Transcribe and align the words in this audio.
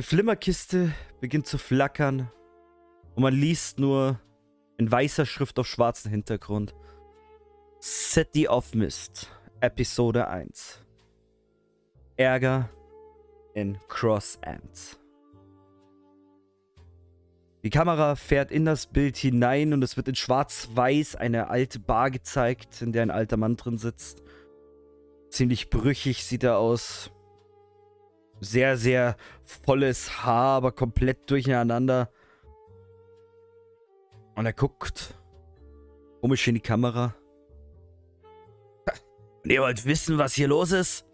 Eine 0.00 0.06
Flimmerkiste 0.06 0.94
beginnt 1.20 1.46
zu 1.46 1.58
flackern 1.58 2.30
und 3.16 3.22
man 3.22 3.34
liest 3.34 3.78
nur 3.78 4.18
in 4.78 4.90
weißer 4.90 5.26
Schrift 5.26 5.58
auf 5.58 5.66
schwarzem 5.66 6.10
Hintergrund 6.10 6.74
City 7.82 8.48
of 8.48 8.74
Mist, 8.74 9.30
Episode 9.60 10.26
1. 10.26 10.80
Ärger 12.16 12.70
in 13.52 13.76
Cross 13.88 14.38
End. 14.40 14.98
Die 17.62 17.68
Kamera 17.68 18.16
fährt 18.16 18.50
in 18.50 18.64
das 18.64 18.86
Bild 18.86 19.18
hinein 19.18 19.74
und 19.74 19.84
es 19.84 19.98
wird 19.98 20.08
in 20.08 20.14
schwarz-weiß 20.14 21.16
eine 21.16 21.50
alte 21.50 21.78
Bar 21.78 22.10
gezeigt, 22.10 22.80
in 22.80 22.92
der 22.92 23.02
ein 23.02 23.10
alter 23.10 23.36
Mann 23.36 23.56
drin 23.56 23.76
sitzt. 23.76 24.22
Ziemlich 25.28 25.68
brüchig 25.68 26.24
sieht 26.24 26.44
er 26.44 26.56
aus. 26.56 27.12
Sehr, 28.40 28.76
sehr 28.76 29.16
volles 29.44 30.24
Haar, 30.24 30.56
aber 30.56 30.72
komplett 30.72 31.30
durcheinander. 31.30 32.10
Und 34.34 34.46
er 34.46 34.52
guckt 34.52 35.14
komisch 36.20 36.48
in 36.48 36.54
die 36.54 36.60
Kamera. 36.60 37.14
Und 39.42 39.50
ihr 39.50 39.60
wollt 39.62 39.84
wissen, 39.84 40.18
was 40.18 40.34
hier 40.34 40.48
los 40.48 40.72
ist? 40.72 41.06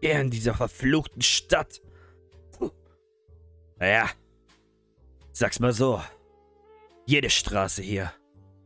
Hier 0.00 0.20
in 0.20 0.30
dieser 0.30 0.54
verfluchten 0.54 1.22
Stadt. 1.22 1.80
Naja, 3.78 4.08
sag's 5.32 5.58
mal 5.58 5.72
so. 5.72 6.02
Jede 7.06 7.30
Straße 7.30 7.82
hier 7.82 8.12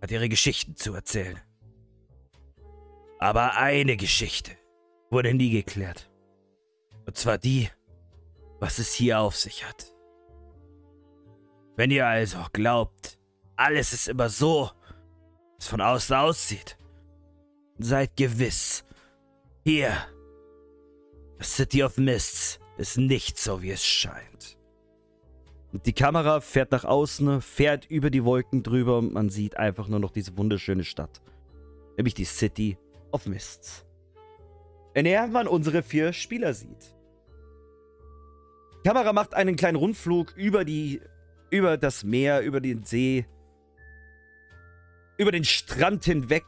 hat 0.01 0.11
ihre 0.11 0.29
Geschichten 0.29 0.77
zu 0.77 0.95
erzählen. 0.95 1.41
Aber 3.19 3.57
eine 3.57 3.97
Geschichte 3.97 4.53
wurde 5.11 5.33
nie 5.33 5.51
geklärt. 5.51 6.11
Und 7.07 7.17
zwar 7.17 7.39
die, 7.39 7.71
was 8.61 8.79
es 8.79 8.93
hier 8.93 9.21
auf 9.21 9.37
sich 9.37 9.67
hat. 9.67 9.93
Wenn 11.77 11.91
ihr 11.91 12.07
also 12.07 12.39
glaubt, 12.53 13.19
alles 13.57 13.93
ist 13.93 14.09
immer 14.09 14.29
so, 14.29 14.71
wie 14.89 15.59
es 15.59 15.69
von 15.69 15.81
außen 15.81 16.17
aussieht, 16.17 16.79
seid 17.79 18.17
gewiss, 18.17 18.85
hier, 19.65 19.93
the 21.39 21.45
City 21.45 21.83
of 21.83 21.99
Mists, 21.99 22.59
ist 22.79 22.97
nicht 22.99 23.39
so, 23.39 23.63
wie 23.63 23.71
es 23.71 23.85
scheint. 23.85 24.59
Und 25.73 25.85
die 25.85 25.93
Kamera 25.93 26.41
fährt 26.41 26.73
nach 26.73 26.85
außen, 26.85 27.43
fährt 27.43 27.85
über 27.91 28.09
die 28.09 28.25
Wolken 28.25 28.63
drüber 28.63 28.99
und 28.99 29.13
man 29.13 29.29
sieht 29.29 29.59
einfach 29.59 29.89
nur 29.89 29.99
noch 29.99 30.13
diese 30.13 30.37
wunderschöne 30.39 30.85
Stadt. 30.85 31.21
Nämlich 31.99 32.15
die 32.15 32.25
City 32.25 32.79
of 33.13 33.27
Mists. 33.27 33.85
In 34.95 35.05
der 35.05 35.27
man 35.27 35.47
unsere 35.47 35.83
vier 35.83 36.15
Spieler 36.15 36.55
sieht. 36.55 36.96
Kamera 38.87 39.13
macht 39.13 39.35
einen 39.35 39.57
kleinen 39.57 39.75
Rundflug 39.75 40.37
über 40.37 40.65
die, 40.65 41.01
über 41.51 41.77
das 41.77 42.05
Meer, 42.05 42.43
über 42.43 42.61
den 42.61 42.85
See, 42.85 43.27
über 45.19 45.33
den 45.33 45.43
Strand 45.43 46.05
hinweg 46.05 46.45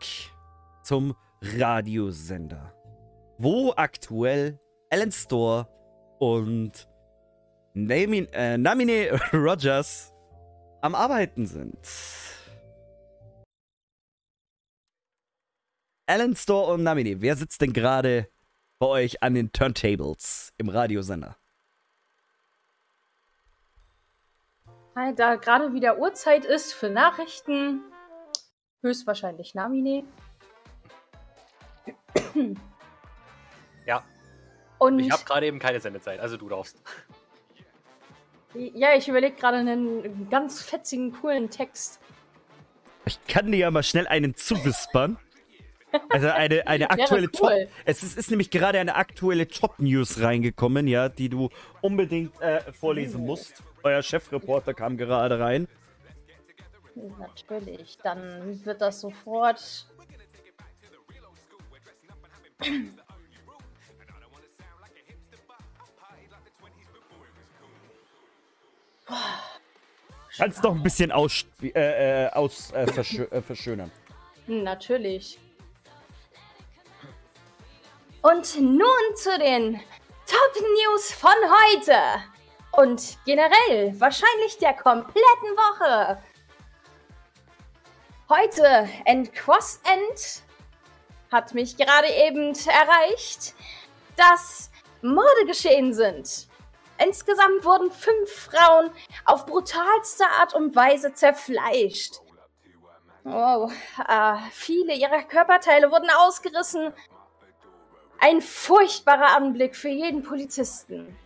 zum 0.84 1.16
Radiosender, 1.42 2.72
wo 3.38 3.72
aktuell 3.76 4.60
Alan 4.88 5.10
Store 5.10 5.66
und 6.20 6.88
Namin, 7.74 8.32
äh, 8.32 8.56
Namine 8.56 9.18
Rogers 9.32 10.14
am 10.80 10.94
Arbeiten 10.94 11.44
sind. 11.44 11.76
Alan 16.06 16.36
Store 16.36 16.72
und 16.72 16.84
Namine, 16.84 17.20
wer 17.20 17.34
sitzt 17.34 17.60
denn 17.62 17.72
gerade 17.72 18.28
bei 18.78 18.86
euch 18.86 19.24
an 19.24 19.34
den 19.34 19.50
Turntables 19.50 20.52
im 20.56 20.68
Radiosender? 20.68 21.36
Da 25.16 25.36
gerade 25.36 25.72
wieder 25.72 25.98
Uhrzeit 25.98 26.44
ist 26.44 26.72
für 26.72 26.90
Nachrichten, 26.90 27.82
höchstwahrscheinlich 28.82 29.54
Namine. 29.54 30.04
Ja. 33.86 34.02
Und 34.78 34.98
Ich 34.98 35.10
habe 35.10 35.24
gerade 35.24 35.46
eben 35.46 35.58
keine 35.58 35.80
Sendezeit, 35.80 36.20
also 36.20 36.36
du 36.36 36.48
darfst. 36.48 36.82
ja, 38.54 38.94
ich 38.94 39.08
überlege 39.08 39.36
gerade 39.36 39.58
einen 39.58 40.28
ganz 40.30 40.62
fetzigen, 40.62 41.12
coolen 41.12 41.48
Text. 41.48 42.00
Ich 43.06 43.24
kann 43.26 43.50
dir 43.50 43.58
ja 43.58 43.70
mal 43.70 43.82
schnell 43.82 44.06
einen 44.06 44.34
zuwispern. 44.34 45.16
Also 46.10 46.28
eine, 46.28 46.66
eine 46.66 46.90
aktuelle 46.90 47.30
Top. 47.30 47.50
cool. 47.50 47.68
Es 47.84 48.02
ist, 48.02 48.18
ist 48.18 48.30
nämlich 48.30 48.50
gerade 48.50 48.78
eine 48.78 48.96
aktuelle 48.96 49.48
Top-News 49.48 50.20
reingekommen, 50.20 50.86
ja, 50.86 51.08
die 51.08 51.28
du 51.28 51.48
unbedingt 51.80 52.38
äh, 52.40 52.60
vorlesen 52.72 53.24
musst. 53.24 53.62
Euer 53.88 54.02
Chefreporter 54.02 54.74
kam 54.74 54.98
gerade 54.98 55.40
rein. 55.40 55.66
Natürlich, 57.18 57.96
dann 58.02 58.62
wird 58.66 58.82
das 58.82 59.00
sofort. 59.00 59.86
Kannst 70.36 70.62
noch 70.62 70.74
ein 70.74 70.82
bisschen 70.82 71.10
aus, 71.10 71.46
äh, 71.62 72.26
äh, 72.26 72.28
aus 72.32 72.70
äh, 72.72 72.86
verschö 72.92 73.24
äh, 73.30 73.40
verschönern. 73.40 73.90
Natürlich. 74.46 75.38
Und 78.20 78.60
nun 78.60 79.16
zu 79.16 79.38
den 79.38 79.80
Top 80.26 80.62
News 80.62 81.12
von 81.12 81.30
heute. 81.30 82.37
Und 82.78 83.18
generell 83.24 84.00
wahrscheinlich 84.00 84.56
der 84.58 84.72
kompletten 84.72 85.16
Woche. 85.56 86.22
Heute 88.28 88.88
in 89.04 89.32
Cross 89.32 89.80
End 89.82 90.42
hat 91.32 91.54
mich 91.54 91.76
gerade 91.76 92.06
eben 92.06 92.54
erreicht, 92.54 93.56
dass 94.14 94.70
Morde 95.02 95.44
geschehen 95.46 95.92
sind. 95.92 96.46
Insgesamt 97.04 97.64
wurden 97.64 97.90
fünf 97.90 98.30
Frauen 98.30 98.92
auf 99.24 99.44
brutalste 99.44 100.28
Art 100.38 100.54
und 100.54 100.76
Weise 100.76 101.12
zerfleischt. 101.12 102.20
Oh, 103.24 103.72
äh, 104.06 104.36
viele 104.52 104.94
ihrer 104.94 105.24
Körperteile 105.24 105.90
wurden 105.90 106.10
ausgerissen. 106.10 106.92
Ein 108.20 108.40
furchtbarer 108.40 109.34
Anblick 109.34 109.74
für 109.74 109.88
jeden 109.88 110.22
Polizisten. 110.22 111.18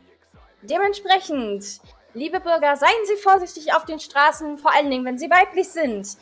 Dementsprechend, 0.62 1.80
liebe 2.14 2.38
Bürger, 2.38 2.76
seien 2.76 2.90
Sie 3.04 3.16
vorsichtig 3.16 3.74
auf 3.74 3.84
den 3.84 3.98
Straßen, 3.98 4.58
vor 4.58 4.72
allen 4.72 4.90
Dingen, 4.90 5.04
wenn 5.04 5.18
Sie 5.18 5.28
weiblich 5.28 5.68
sind. 5.68 6.16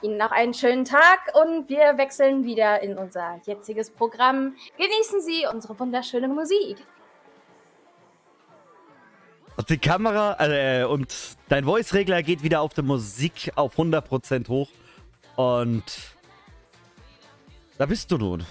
Ihnen 0.00 0.16
noch 0.16 0.30
einen 0.30 0.54
schönen 0.54 0.84
Tag 0.84 1.32
und 1.34 1.68
wir 1.68 1.98
wechseln 1.98 2.44
wieder 2.44 2.82
in 2.82 2.96
unser 2.96 3.40
jetziges 3.44 3.90
Programm. 3.90 4.54
Genießen 4.76 5.20
Sie 5.22 5.44
unsere 5.52 5.78
wunderschöne 5.78 6.28
Musik. 6.28 6.76
Die 9.68 9.78
Kamera 9.78 10.36
äh, 10.38 10.84
und 10.84 11.36
dein 11.48 11.64
Voice-Regler 11.64 12.22
geht 12.22 12.42
wieder 12.42 12.60
auf 12.60 12.74
der 12.74 12.84
Musik 12.84 13.50
auf 13.56 13.76
100% 13.76 14.48
hoch. 14.48 14.68
Und 15.34 15.82
da 17.78 17.86
bist 17.86 18.12
du 18.12 18.18
nun. 18.18 18.46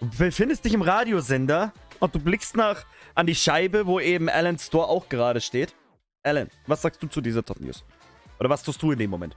Du 0.00 0.10
befindest 0.18 0.64
dich 0.64 0.74
im 0.74 0.82
Radiosender 0.82 1.72
und 2.00 2.14
du 2.14 2.18
blickst 2.18 2.56
nach 2.56 2.84
an 3.14 3.26
die 3.26 3.34
Scheibe, 3.34 3.86
wo 3.86 4.00
eben 4.00 4.28
Alan 4.28 4.58
Store 4.58 4.88
auch 4.88 5.08
gerade 5.08 5.40
steht. 5.40 5.74
Alan, 6.22 6.48
was 6.66 6.82
sagst 6.82 7.02
du 7.02 7.06
zu 7.06 7.20
dieser 7.20 7.44
Top 7.44 7.60
News? 7.60 7.84
Oder 8.40 8.50
was 8.50 8.62
tust 8.62 8.80
du 8.82 8.92
in 8.92 8.98
dem 8.98 9.10
Moment? 9.10 9.36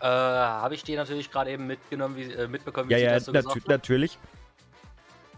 Äh, 0.00 0.06
habe 0.06 0.74
ich 0.74 0.82
dir 0.82 0.96
natürlich 0.96 1.30
gerade 1.30 1.50
eben 1.52 1.66
mitgenommen, 1.66 2.16
wie, 2.16 2.24
äh, 2.32 2.48
mitbekommen, 2.48 2.88
wie 2.88 2.94
Ja, 2.94 2.98
sie 2.98 3.04
ja, 3.04 3.12
das 3.14 3.24
so 3.26 3.32
gesagt 3.32 3.54
hat? 3.56 3.68
natürlich. 3.68 4.18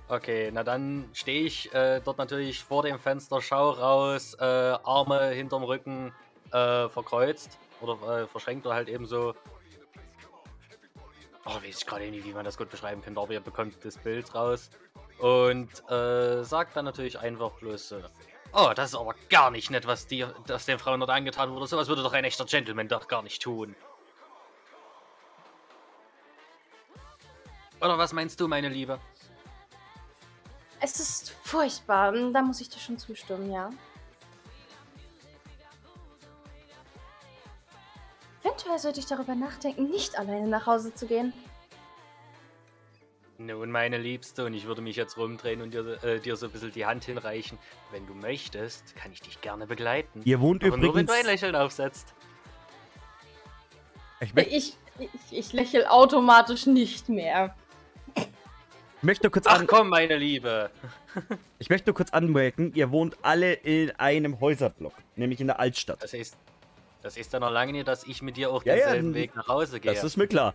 Okay, 0.08 0.50
na 0.52 0.62
dann 0.62 1.08
stehe 1.12 1.44
ich 1.44 1.72
äh, 1.74 2.00
dort 2.04 2.18
natürlich 2.18 2.62
vor 2.62 2.82
dem 2.82 2.98
Fenster, 2.98 3.40
schau 3.42 3.70
raus, 3.70 4.34
äh, 4.38 4.44
Arme 4.44 5.30
hinterm 5.30 5.64
Rücken 5.64 6.12
äh, 6.50 6.88
verkreuzt 6.88 7.58
oder 7.80 8.22
äh, 8.22 8.26
verschränkt 8.26 8.64
oder 8.66 8.74
halt 8.74 8.88
eben 8.88 9.06
so. 9.06 9.34
Oh, 11.46 11.56
weiß 11.56 11.78
ich 11.78 11.86
gerade 11.86 12.10
nicht, 12.10 12.24
wie 12.24 12.32
man 12.32 12.44
das 12.44 12.56
gut 12.56 12.70
beschreiben 12.70 13.02
könnte, 13.02 13.20
aber 13.20 13.32
ihr 13.32 13.40
bekommt 13.40 13.84
das 13.84 13.98
Bild 13.98 14.34
raus. 14.34 14.70
Und 15.18 15.68
äh, 15.90 16.42
sagt 16.42 16.76
dann 16.76 16.86
natürlich 16.86 17.18
einfach 17.18 17.52
bloß 17.52 17.88
so. 17.88 18.00
Oh, 18.52 18.72
das 18.74 18.90
ist 18.90 18.96
aber 18.96 19.14
gar 19.28 19.50
nicht 19.50 19.70
nett, 19.70 19.86
was 19.86 20.06
dir, 20.06 20.34
das 20.46 20.64
den 20.64 20.78
Frauen 20.78 21.00
dort 21.00 21.10
angetan 21.10 21.50
wurde. 21.52 21.66
Sowas 21.66 21.88
würde 21.88 22.02
doch 22.02 22.12
ein 22.12 22.24
echter 22.24 22.44
Gentleman 22.44 22.88
doch 22.88 23.08
gar 23.08 23.22
nicht 23.22 23.42
tun. 23.42 23.74
Oder 27.80 27.98
was 27.98 28.12
meinst 28.12 28.40
du, 28.40 28.48
meine 28.48 28.68
Liebe? 28.68 28.98
Es 30.80 31.00
ist 31.00 31.30
furchtbar, 31.42 32.12
da 32.12 32.42
muss 32.42 32.60
ich 32.60 32.68
dir 32.68 32.78
schon 32.78 32.98
zustimmen, 32.98 33.50
ja. 33.50 33.70
Eventuell 38.54 38.78
sollte 38.78 39.00
ich 39.00 39.06
darüber 39.06 39.34
nachdenken, 39.34 39.90
nicht 39.90 40.16
alleine 40.16 40.46
nach 40.46 40.66
Hause 40.66 40.94
zu 40.94 41.06
gehen. 41.06 41.32
Nun, 43.36 43.68
meine 43.72 43.98
Liebste, 43.98 44.44
und 44.44 44.54
ich 44.54 44.66
würde 44.66 44.80
mich 44.80 44.94
jetzt 44.94 45.16
rumdrehen 45.16 45.60
und 45.60 45.74
dir, 45.74 45.98
äh, 46.04 46.20
dir 46.20 46.36
so 46.36 46.46
ein 46.46 46.52
bisschen 46.52 46.70
die 46.70 46.86
Hand 46.86 47.04
hinreichen. 47.04 47.58
Wenn 47.90 48.06
du 48.06 48.14
möchtest, 48.14 48.94
kann 48.94 49.10
ich 49.10 49.20
dich 49.20 49.40
gerne 49.40 49.66
begleiten. 49.66 50.22
Ihr 50.24 50.40
wohnt 50.40 50.62
Aber 50.62 50.76
nur, 50.76 50.94
wenn 50.94 51.02
übrigens. 51.02 51.10
du 51.10 51.16
ein 51.18 51.26
Lächeln 51.26 51.56
aufsetzt. 51.56 52.14
Ich, 54.20 54.36
Ich, 54.36 54.76
ich, 55.00 55.10
ich 55.32 55.52
lächle 55.52 55.90
automatisch 55.90 56.66
nicht 56.66 57.08
mehr. 57.08 57.56
möchte 59.02 59.30
kurz 59.30 59.46
Ach 59.48 59.64
komm, 59.66 59.88
meine 59.88 60.16
Liebe. 60.16 60.70
ich 61.58 61.70
möchte 61.70 61.92
kurz 61.92 62.12
anmerken, 62.12 62.72
ihr 62.76 62.92
wohnt 62.92 63.16
alle 63.22 63.54
in 63.54 63.90
einem 63.98 64.38
Häuserblock, 64.38 64.94
nämlich 65.16 65.40
in 65.40 65.48
der 65.48 65.58
Altstadt. 65.58 66.04
Das 66.04 66.14
ist, 66.14 66.36
das 67.04 67.16
ist 67.16 67.32
ja 67.32 67.38
noch 67.38 67.50
lange 67.50 67.72
nicht, 67.72 67.86
dass 67.86 68.04
ich 68.04 68.22
mit 68.22 68.36
dir 68.36 68.50
auch 68.50 68.64
Ja, 68.64 68.74
ja, 68.74 68.84
denselben 68.86 69.08
n- 69.08 69.14
Weg 69.14 69.36
nach 69.36 69.46
Hause 69.46 69.78
gehe. 69.78 69.92
Das 69.94 70.02
ist 70.02 70.16
mir 70.16 70.26
klar. 70.26 70.54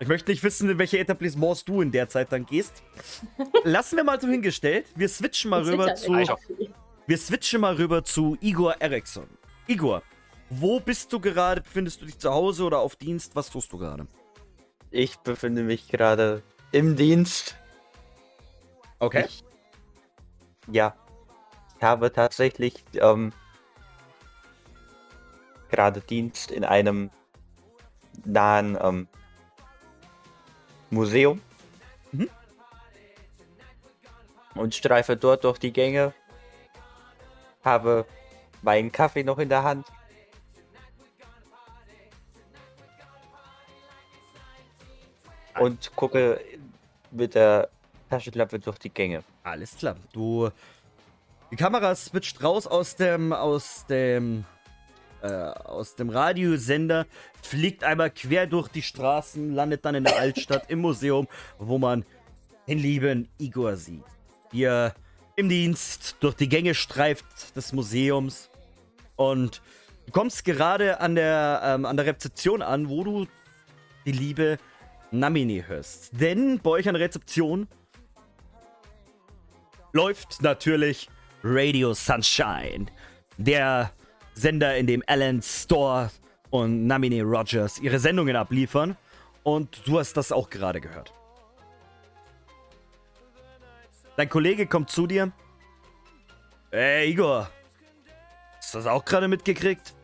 Ich 0.00 0.08
möchte 0.08 0.30
nicht 0.30 0.42
wissen, 0.42 0.70
in 0.70 0.78
welche 0.78 0.98
Etablissements 0.98 1.64
du 1.64 1.80
in 1.82 1.92
der 1.92 2.08
Zeit 2.08 2.32
dann 2.32 2.46
gehst. 2.46 2.82
Lassen 3.64 3.96
wir 3.96 4.04
mal 4.04 4.20
so 4.20 4.28
hingestellt. 4.28 4.86
Wir 4.96 5.08
switchen 5.08 5.50
mal 5.50 5.62
rüber 5.62 5.94
zu. 5.94 6.12
Wir 7.06 7.18
switchen 7.18 7.60
mal 7.60 7.74
rüber 7.74 8.02
zu 8.04 8.36
Igor 8.40 8.76
Eriksson. 8.80 9.28
Igor, 9.66 10.02
wo 10.50 10.80
bist 10.80 11.12
du 11.12 11.20
gerade? 11.20 11.60
Befindest 11.60 12.00
du 12.00 12.06
dich 12.06 12.18
zu 12.18 12.30
Hause 12.32 12.64
oder 12.64 12.78
auf 12.78 12.96
Dienst? 12.96 13.36
Was 13.36 13.50
tust 13.50 13.72
du 13.72 13.78
gerade? 13.78 14.06
Ich 14.90 15.16
befinde 15.18 15.62
mich 15.62 15.88
gerade 15.88 16.42
im 16.72 16.96
Dienst. 16.96 17.56
Okay. 18.98 19.24
Ich, 19.26 19.44
ja, 20.70 20.94
ich 21.76 21.82
habe 21.82 22.12
tatsächlich 22.12 22.84
ähm, 22.94 23.32
gerade 25.72 26.00
Dienst 26.00 26.52
in 26.52 26.64
einem 26.64 27.10
nahen 28.24 28.78
ähm, 28.80 29.08
Museum. 30.90 31.40
Mhm. 32.12 32.28
Und 34.54 34.74
streife 34.74 35.16
dort 35.16 35.44
durch 35.44 35.58
die 35.58 35.72
Gänge. 35.72 36.12
Habe 37.64 38.06
meinen 38.60 38.92
Kaffee 38.92 39.24
noch 39.24 39.38
in 39.38 39.48
der 39.48 39.64
Hand. 39.64 39.86
Und 45.58 45.94
gucke 45.96 46.40
mit 47.10 47.34
der 47.34 47.68
Taschenlampe 48.10 48.58
durch 48.58 48.78
die 48.78 48.90
Gänge. 48.90 49.22
Alles 49.42 49.76
klar. 49.76 49.96
Du. 50.12 50.50
Die 51.50 51.56
Kamera 51.56 51.94
switcht 51.94 52.42
raus 52.42 52.66
aus 52.66 52.96
dem. 52.96 53.32
aus 53.32 53.86
dem. 53.86 54.44
Äh, 55.22 55.28
aus 55.28 55.94
dem 55.94 56.10
Radiosender, 56.10 57.06
fliegt 57.40 57.84
einmal 57.84 58.10
quer 58.10 58.48
durch 58.48 58.66
die 58.66 58.82
Straßen, 58.82 59.54
landet 59.54 59.84
dann 59.84 59.94
in 59.94 60.02
der 60.02 60.18
Altstadt 60.18 60.68
im 60.68 60.80
Museum, 60.80 61.28
wo 61.60 61.78
man 61.78 62.04
den 62.66 62.78
lieben 62.78 63.28
Igor 63.38 63.76
sieht. 63.76 64.02
Wie 64.50 64.64
er 64.64 64.94
im 65.36 65.48
Dienst 65.48 66.16
durch 66.18 66.34
die 66.34 66.48
Gänge 66.48 66.74
streift 66.74 67.54
des 67.54 67.72
Museums 67.72 68.50
und 69.14 69.62
du 70.06 70.12
kommst 70.12 70.44
gerade 70.44 71.00
an 71.00 71.14
der, 71.14 71.60
ähm, 71.64 71.86
an 71.86 71.96
der 71.96 72.06
Rezeption 72.06 72.60
an, 72.60 72.88
wo 72.88 73.04
du 73.04 73.28
die 74.04 74.12
liebe 74.12 74.58
Namini 75.12 75.62
hörst. 75.64 76.20
Denn 76.20 76.58
bei 76.58 76.70
euch 76.70 76.88
an 76.88 76.94
der 76.94 77.02
Rezeption 77.04 77.68
läuft 79.92 80.42
natürlich 80.42 81.08
Radio 81.44 81.94
Sunshine, 81.94 82.86
der 83.36 83.92
Sender, 84.34 84.76
in 84.76 84.86
dem 84.86 85.02
Alan 85.06 85.42
Store 85.42 86.10
und 86.50 86.86
Namine 86.86 87.22
Rogers 87.22 87.78
ihre 87.80 87.98
Sendungen 87.98 88.36
abliefern. 88.36 88.96
Und 89.42 89.82
du 89.86 89.98
hast 89.98 90.16
das 90.16 90.30
auch 90.32 90.48
gerade 90.50 90.80
gehört. 90.80 91.12
Dein 94.16 94.28
Kollege 94.28 94.66
kommt 94.66 94.90
zu 94.90 95.06
dir. 95.06 95.32
Ey, 96.70 97.10
Igor. 97.10 97.50
Hast 98.58 98.74
du 98.74 98.78
das 98.78 98.86
auch 98.86 99.04
gerade 99.04 99.28
mitgekriegt? 99.28 99.94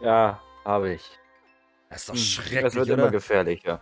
Ja, 0.00 0.40
habe 0.64 0.94
ich. 0.94 1.02
Das 1.88 2.00
ist 2.02 2.08
doch 2.08 2.14
Hm, 2.14 2.20
schrecklich, 2.20 2.62
Das 2.62 2.74
wird 2.74 2.90
oder? 2.90 3.02
immer 3.02 3.10
gefährlicher. 3.10 3.80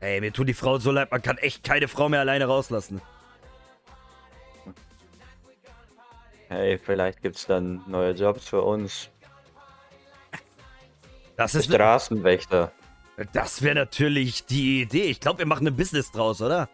Ey, 0.00 0.20
mir 0.20 0.32
tut 0.32 0.48
die 0.48 0.54
Frau 0.54 0.78
so 0.78 0.90
leid, 0.90 1.10
man 1.10 1.22
kann 1.22 1.38
echt 1.38 1.62
keine 1.62 1.86
Frau 1.88 2.08
mehr 2.08 2.20
alleine 2.20 2.46
rauslassen. 2.46 3.00
Hey, 6.52 6.76
vielleicht 6.76 7.22
gibt's 7.22 7.46
dann 7.46 7.82
neue 7.86 8.12
Jobs 8.12 8.46
für 8.46 8.60
uns. 8.60 9.08
Das 11.34 11.54
ist, 11.54 11.64
Straßenwächter. 11.64 12.70
das 13.32 13.62
wäre 13.62 13.74
natürlich 13.74 14.44
die 14.44 14.82
Idee. 14.82 15.04
Ich 15.04 15.18
glaube, 15.18 15.38
wir 15.38 15.46
machen 15.46 15.66
ein 15.66 15.74
Business 15.74 16.10
draus, 16.12 16.42
oder? 16.42 16.68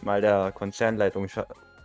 Mal 0.00 0.22
der 0.22 0.52
Konzernleitung 0.52 1.28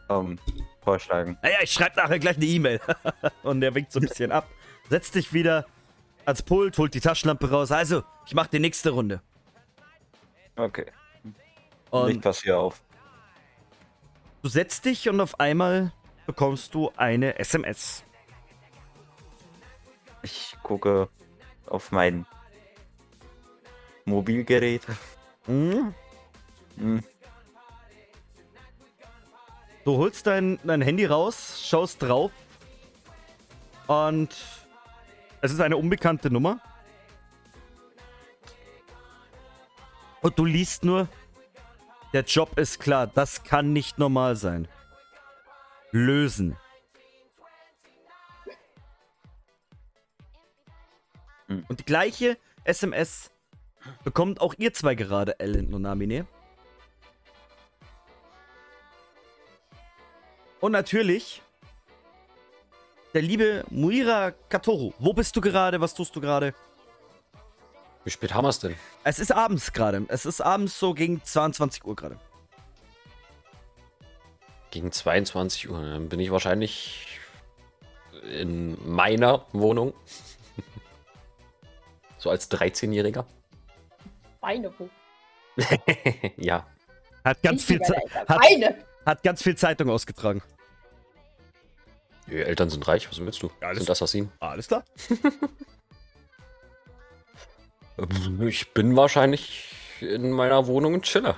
ähm, 0.09 0.39
vorschlagen. 0.81 1.37
Naja, 1.41 1.57
ich 1.61 1.73
schreibe 1.73 1.97
nachher 1.97 2.17
gleich 2.17 2.37
eine 2.37 2.45
E-Mail. 2.45 2.79
Und 3.43 3.59
der 3.59 3.75
winkt 3.75 3.91
so 3.91 3.99
ein 3.99 4.07
bisschen 4.07 4.31
ab. 4.31 4.47
Setzt 4.89 5.15
dich 5.15 5.33
wieder 5.33 5.65
ans 6.23 6.41
Pult, 6.41 6.77
holt 6.77 6.93
die 6.93 7.01
Taschenlampe 7.01 7.49
raus. 7.49 7.73
Also, 7.73 8.03
ich 8.25 8.33
mach 8.33 8.47
die 8.47 8.59
nächste 8.59 8.91
Runde. 8.91 9.21
Okay. 10.55 10.85
Licht 11.25 11.35
Und 11.89 12.21
pass 12.21 12.41
hier 12.41 12.57
auf. 12.57 12.81
Du 14.41 14.49
setzt 14.49 14.85
dich 14.85 15.09
und 15.09 15.19
auf 15.21 15.39
einmal 15.39 15.91
bekommst 16.25 16.73
du 16.73 16.91
eine 16.95 17.39
SMS. 17.39 18.03
Ich 20.23 20.55
gucke 20.63 21.09
auf 21.65 21.91
mein 21.91 22.25
Mobilgerät. 24.05 24.85
Hm? 25.45 25.93
Hm, 26.77 27.03
Du 29.83 29.97
holst 29.97 30.27
dein, 30.27 30.59
dein 30.63 30.81
Handy 30.81 31.05
raus, 31.05 31.59
schaust 31.65 32.03
drauf 32.03 32.31
und 33.87 34.29
es 35.41 35.51
ist 35.51 35.59
eine 35.59 35.75
unbekannte 35.75 36.29
Nummer. 36.29 36.59
Und 40.21 40.37
du 40.37 40.45
liest 40.45 40.83
nur, 40.85 41.07
der 42.13 42.23
Job 42.23 42.57
ist 42.57 42.79
klar, 42.79 43.07
das 43.07 43.43
kann 43.43 43.73
nicht 43.73 43.97
normal 43.97 44.35
sein. 44.35 44.67
Lösen. 45.91 46.57
Hm. 51.47 51.65
Und 51.67 51.79
die 51.79 51.85
gleiche 51.85 52.37
SMS 52.63 53.31
bekommt 54.03 54.41
auch 54.41 54.53
ihr 54.57 54.73
zwei 54.73 54.95
gerade, 54.95 55.39
Ellen 55.39 55.73
und 55.73 55.81
Namine. 55.81 56.25
Und 60.59 60.73
natürlich 60.73 61.41
der 63.13 63.21
liebe 63.21 63.65
Muira 63.69 64.31
Katoru. 64.47 64.93
Wo 64.99 65.11
bist 65.13 65.35
du 65.35 65.41
gerade? 65.41 65.81
Was 65.81 65.93
tust 65.93 66.15
du 66.15 66.21
gerade? 66.21 66.53
Wie 68.03 68.09
spät 68.09 68.33
haben 68.33 68.45
wir 68.45 68.49
es 68.49 68.59
denn? 68.59 68.75
Es 69.03 69.19
ist 69.19 69.31
abends 69.31 69.73
gerade. 69.73 70.05
Es 70.07 70.25
ist 70.25 70.41
abends 70.41 70.77
so 70.79 70.93
gegen 70.93 71.23
22 71.23 71.85
Uhr 71.85 71.95
gerade. 71.95 72.19
Gegen 74.71 74.91
22 74.91 75.69
Uhr. 75.69 75.79
Dann 75.81 76.09
bin 76.09 76.19
ich 76.19 76.31
wahrscheinlich 76.31 77.19
in 78.23 78.77
meiner 78.91 79.45
Wohnung. 79.51 79.93
so 82.17 82.29
als 82.29 82.49
13-Jähriger. 82.49 83.25
Beine. 84.39 84.73
wo? 84.79 84.89
ja. 86.37 86.65
Hat 87.23 87.43
ganz, 87.43 87.65
viel 87.65 87.79
hat, 88.27 88.41
hat 89.05 89.23
ganz 89.23 89.43
viel 89.43 89.55
Zeitung 89.55 89.91
ausgetragen. 89.91 90.41
Die 92.27 92.37
Eltern 92.37 92.69
sind 92.69 92.87
reich, 92.87 93.07
was 93.09 93.19
willst 93.19 93.43
du? 93.43 93.51
Das- 93.59 93.77
sind 93.77 93.89
Assassinen. 93.89 94.31
Alles 94.39 94.67
klar. 94.67 94.83
Ich 98.47 98.73
bin 98.73 98.95
wahrscheinlich 98.95 99.75
in 99.99 100.31
meiner 100.31 100.67
Wohnung 100.67 100.95
und 100.95 101.03
chille. 101.03 101.35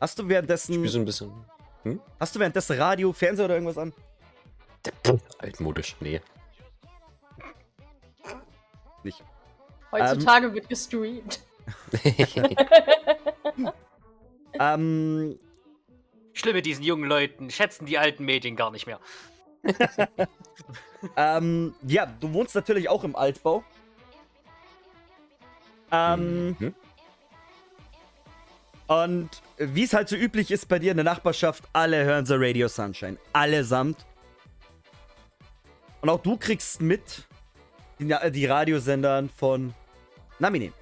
Hast 0.00 0.18
du 0.18 0.22
Ich 0.22 0.28
währenddessen, 0.28 0.74
spiele 0.74 0.88
so 0.88 0.98
ein 0.98 1.04
bisschen. 1.04 1.32
hast 2.18 2.34
du 2.34 2.40
währenddessen 2.40 2.78
Radio, 2.78 3.12
Fernseher 3.12 3.44
oder 3.44 3.54
irgendwas 3.54 3.78
an? 3.78 3.92
Altmodisch, 5.38 5.96
nee. 6.00 6.20
Heutzutage 9.92 10.54
wird 10.54 10.68
gestreamt. 10.68 11.40
Ähm, 14.58 15.38
Schlimm 16.32 16.56
mit 16.56 16.66
diesen 16.66 16.84
jungen 16.84 17.08
Leuten. 17.08 17.50
Schätzen 17.50 17.86
die 17.86 17.96
alten 17.96 18.24
Medien 18.24 18.56
gar 18.56 18.70
nicht 18.70 18.86
mehr. 18.86 19.00
ähm, 21.16 21.74
ja, 21.86 22.06
du 22.20 22.34
wohnst 22.34 22.54
natürlich 22.54 22.88
auch 22.88 23.04
im 23.04 23.16
Altbau. 23.16 23.64
Ähm, 25.92 26.56
Mhm. 26.58 26.74
Und 28.90 29.30
wie 29.56 29.84
es 29.84 29.92
halt 29.92 30.08
so 30.08 30.16
üblich 30.16 30.50
ist 30.50 30.66
bei 30.66 30.80
dir 30.80 30.90
in 30.90 30.96
der 30.96 31.04
Nachbarschaft, 31.04 31.62
alle 31.72 32.04
hören 32.04 32.26
so 32.26 32.34
Radio 32.36 32.66
Sunshine. 32.66 33.18
Allesamt. 33.32 34.04
Und 36.00 36.08
auch 36.08 36.20
du 36.20 36.36
kriegst 36.36 36.80
mit 36.80 37.28
die, 38.00 38.12
die 38.32 38.46
Radiosendern 38.46 39.28
von 39.28 39.74
Namine. 40.40 40.72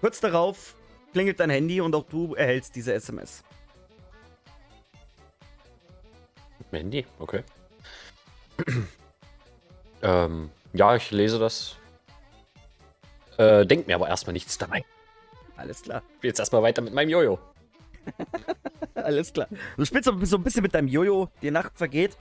Kurz 0.00 0.20
darauf 0.20 0.76
klingelt 1.12 1.40
dein 1.40 1.50
Handy 1.50 1.80
und 1.80 1.92
auch 1.96 2.04
du 2.04 2.34
erhältst 2.36 2.76
diese 2.76 2.94
SMS. 2.94 3.42
Handy, 6.70 7.04
okay. 7.18 7.42
ähm, 10.02 10.50
ja, 10.72 10.94
ich 10.94 11.10
lese 11.10 11.40
das. 11.40 11.79
Äh, 13.40 13.64
denk 13.64 13.86
mir 13.86 13.94
aber 13.94 14.06
erstmal 14.06 14.34
nichts 14.34 14.58
dabei. 14.58 14.84
Alles 15.56 15.82
klar. 15.82 16.02
Ich 16.18 16.22
will 16.22 16.28
jetzt 16.28 16.40
erstmal 16.40 16.62
weiter 16.62 16.82
mit 16.82 16.92
meinem 16.92 17.08
Jojo. 17.08 17.38
Alles 18.94 19.32
klar. 19.32 19.48
Du 19.78 19.84
spielst 19.86 20.04
so 20.04 20.24
so 20.26 20.36
ein 20.36 20.42
bisschen 20.42 20.62
mit 20.62 20.74
deinem 20.74 20.88
Jojo, 20.88 21.30
die 21.40 21.50
Nacht 21.50 21.78
vergeht. 21.78 22.18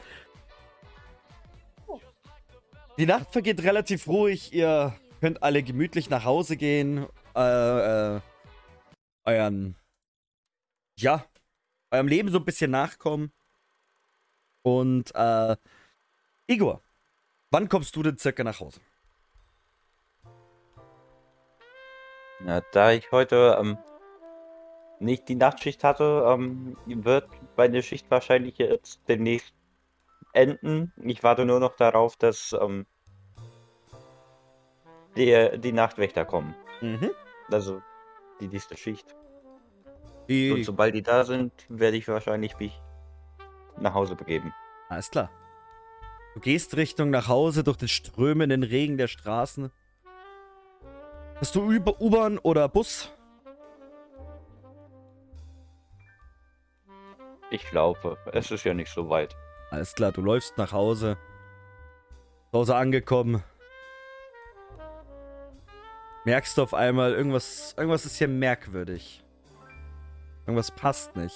Die 2.98 3.06
Nacht 3.06 3.34
vergeht 3.34 3.62
relativ 3.64 4.08
ruhig. 4.08 4.54
Ihr 4.54 4.96
könnt 5.20 5.44
alle 5.44 5.62
gemütlich 5.62 6.10
nach 6.10 6.24
Hause 6.24 6.56
gehen. 6.56 7.06
Äh, 7.36 8.16
äh, 8.16 8.22
euren, 9.26 9.76
ja, 10.98 11.26
eurem 11.92 12.08
Leben 12.08 12.30
so 12.30 12.38
ein 12.38 12.46
bisschen 12.46 12.72
nachkommen. 12.72 13.34
Und, 14.62 15.14
äh, 15.16 15.58
Igor, 16.48 16.82
wann 17.52 17.68
kommst 17.68 17.94
du 17.98 18.04
denn 18.04 18.18
circa 18.18 18.46
nach 18.46 18.62
Hause? 18.62 18.80
Ja, 22.46 22.62
da 22.72 22.92
ich 22.92 23.12
heute 23.12 23.58
ähm, 23.60 23.78
nicht 25.00 25.28
die 25.28 25.36
Nachtschicht 25.36 25.84
hatte, 25.84 26.26
ähm, 26.28 26.78
wird 26.86 27.28
meine 27.58 27.84
Schicht 27.84 28.10
wahrscheinlich 28.10 28.58
jetzt 28.58 29.02
demnächst 29.08 29.54
enden. 30.34 30.94
Ich 30.98 31.24
warte 31.24 31.46
nur 31.46 31.60
noch 31.60 31.76
darauf, 31.76 32.16
dass 32.16 32.56
ähm, 32.60 32.86
die, 35.18 35.60
die 35.60 35.72
Nachtwächter 35.72 36.26
kommen. 36.26 36.56
Mhm. 36.82 37.12
Also 37.52 37.82
die 38.40 38.48
nächste 38.48 38.78
Schicht. 38.78 39.16
Und 39.84 40.30
Die, 40.30 40.64
sobald 40.64 40.96
die 40.96 41.02
da 41.02 41.26
sind, 41.26 41.52
werde 41.70 41.98
ich 41.98 42.08
wahrscheinlich 42.08 42.58
mich 42.60 42.80
nach 43.78 43.94
Hause 43.94 44.16
begeben. 44.16 44.54
Alles 44.88 45.10
klar. 45.10 45.30
Du 46.36 46.40
gehst 46.40 46.78
Richtung 46.78 47.10
nach 47.10 47.28
Hause 47.28 47.64
durch 47.64 47.78
den 47.78 47.88
strömenden 47.88 48.64
Regen 48.64 48.98
der 48.98 49.08
Straßen. 49.08 49.72
Hast 51.40 51.56
du 51.56 51.62
Uber- 51.64 52.00
U-Bahn 52.02 52.38
oder 52.40 52.68
Bus? 52.68 53.12
Ich 57.52 57.64
glaube, 57.70 58.18
es 58.34 58.52
ist 58.52 58.64
ja 58.66 58.74
nicht 58.74 58.92
so 58.92 59.10
weit. 59.10 59.36
Alles 59.72 59.94
klar, 59.94 60.12
du 60.12 60.22
läufst 60.22 60.58
nach 60.58 60.72
Hause. 60.72 61.18
Zu 62.52 62.60
Hause 62.60 62.76
angekommen. 62.76 63.44
Merkst 66.26 66.58
du 66.58 66.64
auf 66.64 66.74
einmal, 66.74 67.14
irgendwas, 67.14 67.74
irgendwas 67.78 68.06
ist 68.06 68.18
hier 68.18 68.28
merkwürdig. 68.28 69.24
Irgendwas 70.46 70.72
passt 70.72 71.16
nicht. 71.16 71.36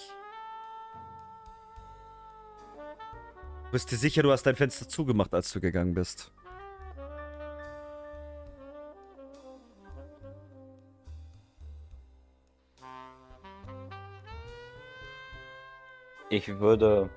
Du 3.66 3.72
bist 3.72 3.90
dir 3.90 3.98
sicher, 3.98 4.22
du 4.22 4.32
hast 4.32 4.44
dein 4.44 4.56
Fenster 4.56 4.88
zugemacht, 4.88 5.34
als 5.34 5.52
du 5.52 5.62
gegangen 5.62 5.94
bist. 5.94 6.33
Ich 16.34 16.48
würde 16.48 17.12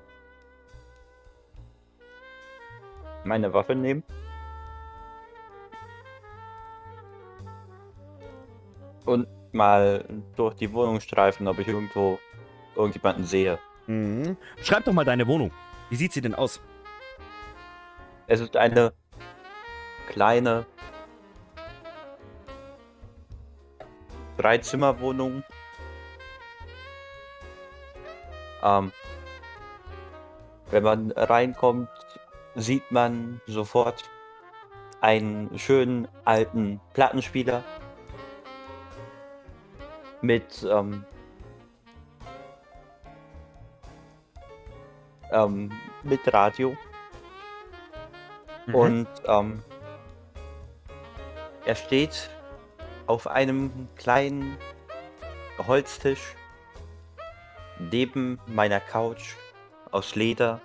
meine 3.23 3.51
Waffe 3.51 3.73
nehmen. 3.73 4.03
Und 9.05 9.27
mal 9.53 10.05
durch 10.35 10.53
die 10.53 10.71
Wohnung 10.71 10.99
streifen, 10.99 11.47
ob 11.47 11.57
ich 11.57 11.67
irgendwo 11.67 12.19
irgendjemanden 12.75 13.25
sehe. 13.25 13.57
Mhm. 13.87 14.37
Schreib 14.61 14.85
doch 14.85 14.93
mal 14.93 15.03
deine 15.03 15.25
Wohnung. 15.25 15.49
Wie 15.89 15.95
sieht 15.95 16.13
sie 16.13 16.21
denn 16.21 16.35
aus? 16.35 16.61
Es 18.27 18.39
ist 18.39 18.55
eine 18.55 18.93
kleine 20.09 20.67
Dreizimmerwohnung. 24.37 25.43
Ähm, 28.63 28.91
wenn 30.69 30.83
man 30.83 31.11
reinkommt, 31.11 31.89
sieht 32.55 32.91
man 32.91 33.41
sofort 33.47 34.03
einen 35.01 35.57
schönen 35.57 36.07
alten 36.25 36.81
Plattenspieler 36.93 37.63
mit 40.21 40.67
ähm, 40.69 41.05
ähm, 45.31 45.71
mit 46.03 46.33
Radio. 46.33 46.75
Mhm. 48.65 48.75
Und 48.75 49.07
ähm, 49.27 49.63
er 51.65 51.75
steht 51.75 52.29
auf 53.07 53.27
einem 53.27 53.87
kleinen 53.95 54.57
Holztisch 55.67 56.36
neben 57.79 58.39
meiner 58.47 58.79
Couch 58.79 59.35
aus 59.91 60.15
Leder. 60.15 60.61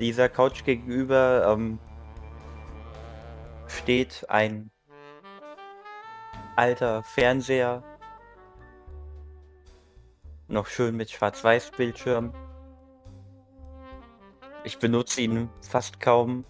Dieser 0.00 0.28
Couch 0.28 0.64
gegenüber 0.64 1.46
ähm, 1.52 1.78
steht 3.68 4.26
ein 4.28 4.70
alter 6.56 7.02
Fernseher, 7.02 7.82
noch 10.48 10.66
schön 10.66 10.96
mit 10.96 11.10
Schwarz-Weiß-Bildschirm. 11.10 12.32
Ich 14.64 14.78
benutze 14.78 15.22
ihn 15.22 15.48
fast 15.62 16.00
kaum. 16.00 16.44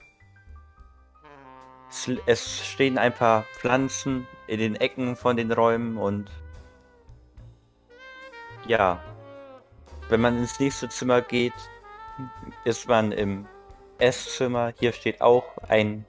Es, 1.89 2.11
es 2.27 2.67
stehen 2.67 2.99
ein 2.99 3.15
paar 3.15 3.45
Pflanzen 3.59 4.27
in 4.47 4.59
den 4.59 4.77
Ecken 4.77 5.17
von 5.17 5.37
den 5.37 5.53
Räumen 5.53 5.97
und 5.97 6.31
ja, 8.67 9.03
wenn 10.09 10.21
man 10.21 10.39
ins 10.39 10.59
nächste 10.61 10.89
Zimmer 10.89 11.21
geht, 11.23 11.55
ist 12.65 12.89
man 12.89 13.13
im 13.13 13.47
Esszimmer. 13.99 14.73
Hier 14.79 14.93
steht 14.93 15.21
auch 15.21 15.45
ein 15.69 16.05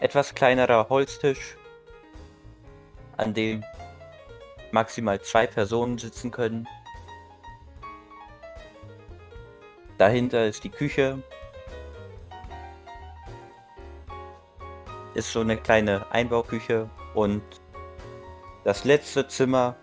etwas 0.00 0.34
kleinerer 0.34 0.88
Holztisch, 0.88 1.56
an 3.16 3.34
dem 3.34 3.64
maximal 4.70 5.20
zwei 5.20 5.46
Personen 5.46 5.98
sitzen 5.98 6.30
können. 6.30 6.68
Dahinter 9.96 10.46
ist 10.46 10.62
die 10.62 10.70
Küche. 10.70 11.22
Ist 15.14 15.32
so 15.32 15.40
eine 15.40 15.56
kleine 15.56 16.06
Einbauküche 16.12 16.88
und 17.14 17.42
das 18.62 18.84
letzte 18.84 19.26
Zimmer 19.26 19.74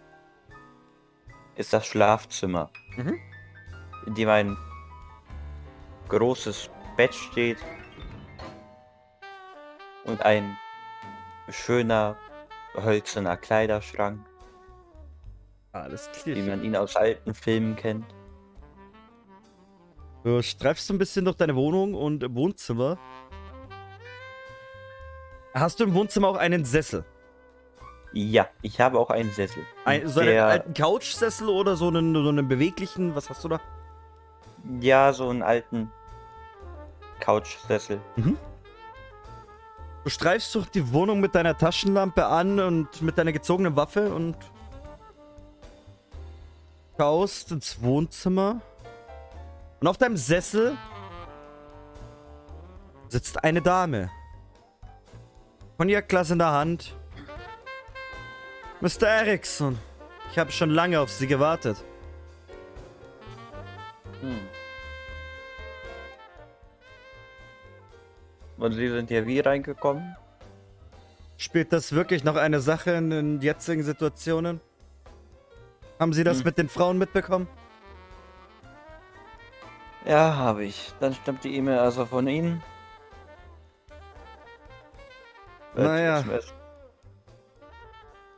ist 1.56 1.74
das 1.74 1.86
Schlafzimmer, 1.86 2.70
Mhm. 2.98 3.20
in 4.06 4.16
dem 4.16 4.30
ein 4.30 4.58
großes 6.10 6.70
Bett 6.98 7.14
steht 7.14 7.58
und 10.06 10.22
ein 10.22 10.58
schöner 11.50 12.16
hölzerner 12.76 13.38
Kleiderschrank, 13.38 14.20
Alles 15.72 16.10
wie 16.26 16.34
klar. 16.34 16.48
man 16.48 16.64
ihn 16.64 16.76
aus 16.76 16.96
alten 16.96 17.34
Filmen 17.34 17.76
kennt. 17.76 18.06
Du 20.24 20.42
streifst 20.42 20.88
so 20.88 20.94
ein 20.94 20.98
bisschen 20.98 21.26
durch 21.26 21.38
deine 21.38 21.56
Wohnung 21.56 21.94
und 21.94 22.24
im 22.24 22.34
Wohnzimmer. 22.36 22.98
Hast 25.54 25.80
du 25.80 25.84
im 25.84 25.94
Wohnzimmer 25.94 26.28
auch 26.30 26.38
einen 26.38 26.66
Sessel? 26.66 27.06
Ja, 28.18 28.48
ich 28.62 28.80
habe 28.80 28.98
auch 28.98 29.10
einen 29.10 29.30
Sessel. 29.32 29.62
Ein, 29.84 30.08
so 30.08 30.22
einen 30.22 30.30
Der- 30.30 30.46
alten 30.48 30.74
Couchsessel 30.74 31.50
oder 31.50 31.76
so 31.76 31.90
einen, 31.90 32.14
so 32.14 32.30
einen 32.30 32.48
beweglichen? 32.48 33.14
Was 33.14 33.30
hast 33.30 33.44
du 33.44 33.50
da? 33.50 33.60
Ja, 34.80 35.12
so 35.12 35.28
einen 35.30 35.44
alten 35.44 35.92
Couchsessel. 37.20 38.00
Du 38.16 40.10
streifst 40.10 40.56
durch 40.56 40.68
die 40.68 40.94
Wohnung 40.94 41.20
mit 41.20 41.36
deiner 41.36 41.58
Taschenlampe 41.58 42.26
an 42.26 42.60
und 42.62 43.02
mit 43.02 43.18
deiner 43.18 43.34
gezogenen 43.34 43.76
Waffe 43.76 44.14
und 44.14 44.38
schaust 46.98 47.52
ins 47.52 47.82
Wohnzimmer. 47.82 48.62
Und 49.82 49.88
auf 49.88 49.98
deinem 49.98 50.16
Sessel 50.16 50.78
sitzt 53.10 53.44
eine 53.44 53.62
Dame. 53.62 54.10
Cognacglas 55.78 56.32
in 56.32 56.40
der 56.40 56.54
Hand. 56.54 56.96
Mr. 58.86 59.08
Erickson, 59.08 59.80
ich 60.32 60.38
habe 60.38 60.51
schon 60.51 60.70
lange 60.70 61.00
auf 61.00 61.10
Sie 61.10 61.25
gewartet. 61.25 61.84
Hm. 64.22 64.42
Und 68.58 68.74
Sie 68.74 68.88
sind 68.89 69.10
hier 69.10 69.25
wie 69.25 69.39
reingekommen? 69.39 70.15
Spielt 71.38 71.74
das 71.74 71.94
wirklich 71.94 72.24
noch 72.24 72.36
eine 72.36 72.60
Sache 72.60 72.92
in 72.92 73.10
den 73.10 73.42
jetzigen 73.42 73.82
Situationen? 73.82 74.62
Haben 76.00 76.13
Sie 76.13 76.24
das 76.24 76.38
Hm. 76.38 76.46
mit 76.46 76.60
den 76.60 76.70
Frauen 76.70 77.00
mitbekommen? 77.00 77.48
Ja, 80.06 80.36
habe 80.36 80.63
ich. 80.63 80.94
Dann 81.00 81.15
stimmt 81.15 81.44
die 81.44 81.56
E-Mail 81.56 81.80
also 81.80 82.06
von 82.06 82.27
Ihnen. 82.27 82.62
Naja. 85.75 86.24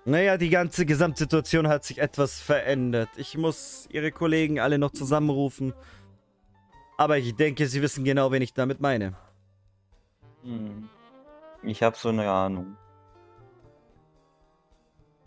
Naja, 0.08 0.38
die 0.38 0.50
ganze 0.50 0.86
Gesamtsituation 0.86 1.68
hat 1.68 1.84
sich 1.84 1.98
etwas 1.98 2.40
verändert. 2.40 3.10
Ich 3.18 3.38
muss 3.38 3.90
Ihre 3.92 4.14
Kollegen 4.14 4.58
alle 4.58 4.80
noch 4.80 4.92
zusammenrufen. 4.92 5.74
Aber 6.98 7.18
ich 7.18 7.36
denke, 7.36 7.68
Sie 7.68 7.82
wissen 7.82 8.06
genau, 8.06 8.32
wen 8.32 8.42
ich 8.42 8.54
damit 8.54 8.80
meine. 8.80 9.18
Hm. 10.44 10.88
Ich 11.62 11.84
habe 11.84 11.98
so 11.98 12.08
eine 12.08 12.32
Ahnung. 12.32 12.78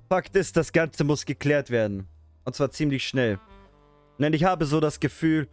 Fakt 0.09 0.35
ist, 0.35 0.57
das 0.57 0.73
Ganze 0.73 1.05
muss 1.05 1.27
geklärt 1.27 1.69
werden. 1.69 2.09
Und 2.47 2.57
zwar 2.57 2.71
ziemlich 2.71 3.07
schnell. 3.07 3.39
Denn 4.19 4.33
ich 4.33 4.45
habe 4.45 4.65
so 4.65 4.81
das 4.81 4.99
Gefühl, 4.99 5.47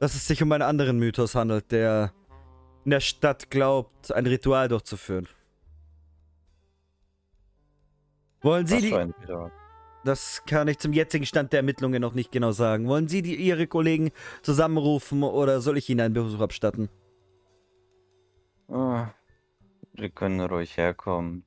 dass 0.00 0.16
es 0.16 0.26
sich 0.26 0.42
um 0.42 0.50
einen 0.50 0.62
anderen 0.62 0.98
Mythos 0.98 1.36
handelt, 1.36 1.70
der 1.70 2.12
in 2.84 2.90
der 2.90 2.98
Stadt 2.98 3.52
glaubt, 3.52 4.10
ein 4.10 4.26
Ritual 4.26 4.66
durchzuführen. 4.66 5.28
Wollen 8.42 8.66
Sie 8.66 8.80
die... 8.80 9.12
Das 10.04 10.44
kann 10.46 10.68
ich 10.68 10.78
zum 10.78 10.92
jetzigen 10.92 11.26
Stand 11.26 11.52
der 11.52 11.58
Ermittlungen 11.58 12.00
noch 12.00 12.14
nicht 12.14 12.30
genau 12.32 12.52
sagen. 12.52 12.86
Wollen 12.88 13.08
Sie 13.08 13.20
die, 13.20 13.34
Ihre 13.34 13.66
Kollegen 13.66 14.10
zusammenrufen 14.42 15.22
oder 15.22 15.60
soll 15.60 15.76
ich 15.76 15.90
Ihnen 15.90 16.00
einen 16.00 16.14
Besuch 16.14 16.40
abstatten? 16.40 16.88
Ah, 18.68 19.08
Sie 19.98 20.08
können 20.08 20.40
ruhig 20.40 20.76
herkommen. 20.76 21.44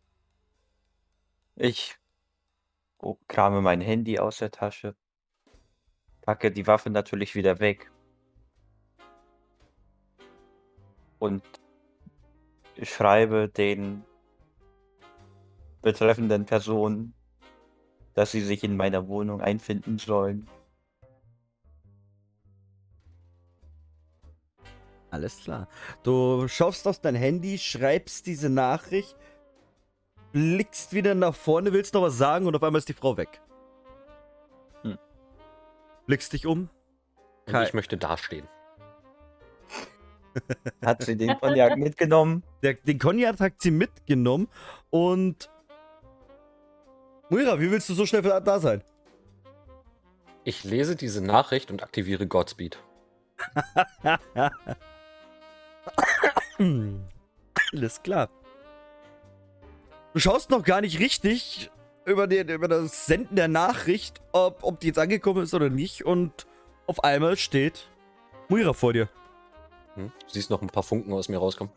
Ich 1.55 1.98
krame 3.27 3.62
mein 3.62 3.81
Handy 3.81 4.19
aus 4.19 4.38
der 4.38 4.51
Tasche, 4.51 4.95
packe 6.21 6.51
die 6.51 6.67
Waffe 6.67 6.89
natürlich 6.89 7.36
wieder 7.36 7.60
weg 7.60 7.91
und 11.19 11.43
schreibe 12.81 13.50
den 13.50 14.03
betreffenden 15.82 16.46
Personen, 16.46 17.14
dass 18.14 18.32
sie 18.32 18.42
sich 18.42 18.64
in 18.64 18.78
meiner 18.78 19.08
Wohnung 19.08 19.42
einfinden 19.42 19.98
sollen. 19.98 20.48
Alles 25.10 25.40
klar. 25.40 25.68
Du 26.04 26.48
schaust 26.48 26.88
auf 26.88 27.00
dein 27.00 27.16
Handy, 27.16 27.58
schreibst 27.58 28.28
diese 28.28 28.50
Nachricht, 28.50 29.18
blickst 30.32 30.94
wieder 30.94 31.16
nach 31.16 31.36
vorne, 31.36 31.74
willst 31.74 31.94
noch 31.94 32.02
was 32.04 32.18
sagen 32.18 32.48
und 32.48 32.56
auf 32.56 32.64
einmal 32.64 32.80
ist 32.80 32.88
die 32.88 32.94
Frau 32.94 33.18
weg. 33.18 33.42
Hm. 34.84 34.98
Blickst 36.06 36.32
dich 36.32 36.46
um. 36.46 36.70
Und 37.46 37.54
Kai- 37.54 37.63
ich 37.65 37.74
möchte 37.74 37.98
dastehen. 37.98 38.48
Hat 40.82 41.04
sie 41.04 41.17
den 41.17 41.38
Cognac 41.39 41.78
mitgenommen? 41.78 42.44
Der, 42.63 42.76
den 42.76 42.98
Cognac 42.98 43.38
hat 43.41 43.54
sie 43.60 43.72
mitgenommen 43.72 44.48
und. 44.89 45.51
Muira, 47.32 47.60
wie 47.62 47.72
willst 47.72 47.88
du 47.88 47.94
so 47.94 48.06
schnell 48.06 48.24
da 48.24 48.60
sein? 48.60 48.84
Ich 50.44 50.65
lese 50.65 50.98
diese 50.98 51.24
Nachricht 51.24 51.72
und 51.72 51.82
aktiviere 51.82 52.28
Godspeed. 52.28 52.78
Alles 57.72 58.04
klar. 58.04 58.30
Du 60.13 60.20
schaust 60.20 60.50
noch 60.50 60.63
gar 60.63 60.82
nicht 60.82 61.00
richtig 61.00 61.72
über, 62.04 62.28
den, 62.28 62.50
über 62.50 62.67
das 62.67 63.06
Senden 63.06 63.38
der 63.38 63.48
Nachricht, 63.48 64.20
ob, 64.34 64.65
ob 64.65 64.82
die 64.82 64.88
jetzt 64.88 65.00
angekommen 65.00 65.44
ist 65.44 65.54
oder 65.54 65.70
nicht. 65.70 66.06
Und 66.06 66.46
auf 66.86 67.02
einmal 67.06 67.38
steht 67.38 67.88
Muira 68.50 68.74
vor 68.74 68.91
dir. 68.91 69.08
Hm? 69.96 70.12
Siehst 70.28 70.50
noch 70.50 70.62
ein 70.62 70.67
paar 70.67 70.84
Funken 70.84 71.13
aus 71.13 71.30
mir 71.30 71.38
rauskommen. 71.38 71.72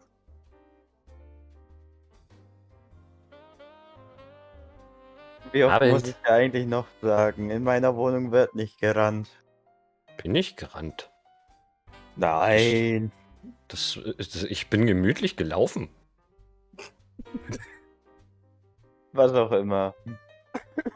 Wie 5.55 5.63
oft 5.63 5.83
muss 5.83 6.09
ich 6.09 6.17
dir 6.17 6.33
eigentlich 6.33 6.67
noch 6.67 6.89
sagen? 7.01 7.51
In 7.51 7.63
meiner 7.63 7.95
Wohnung 7.95 8.33
wird 8.33 8.57
nicht 8.57 8.81
gerannt. 8.81 9.29
Bin 10.21 10.35
ich 10.35 10.57
gerannt. 10.57 11.13
Nein. 12.17 13.13
Das, 13.69 14.01
das, 14.19 14.43
ich 14.43 14.69
bin 14.69 14.85
gemütlich 14.85 15.37
gelaufen. 15.37 15.91
Was 19.13 19.33
auch 19.33 19.53
immer. 19.53 19.95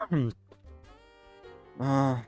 Ah. 1.81 2.21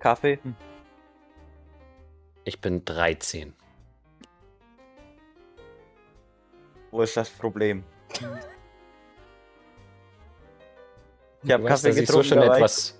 Kaffee? 0.00 0.40
Ich 2.42 2.60
bin 2.60 2.84
13. 2.84 3.54
Wo 6.90 7.02
ist 7.02 7.16
das 7.16 7.30
Problem? 7.30 7.84
Ich 11.44 11.52
habe 11.52 11.64
weißt, 11.64 11.84
Kaffee 11.84 11.88
dass 11.88 11.96
ich 11.98 12.08
so 12.08 12.18
getrunken, 12.18 12.28
schon 12.42 12.50
ich- 12.50 12.56
etwas 12.56 12.98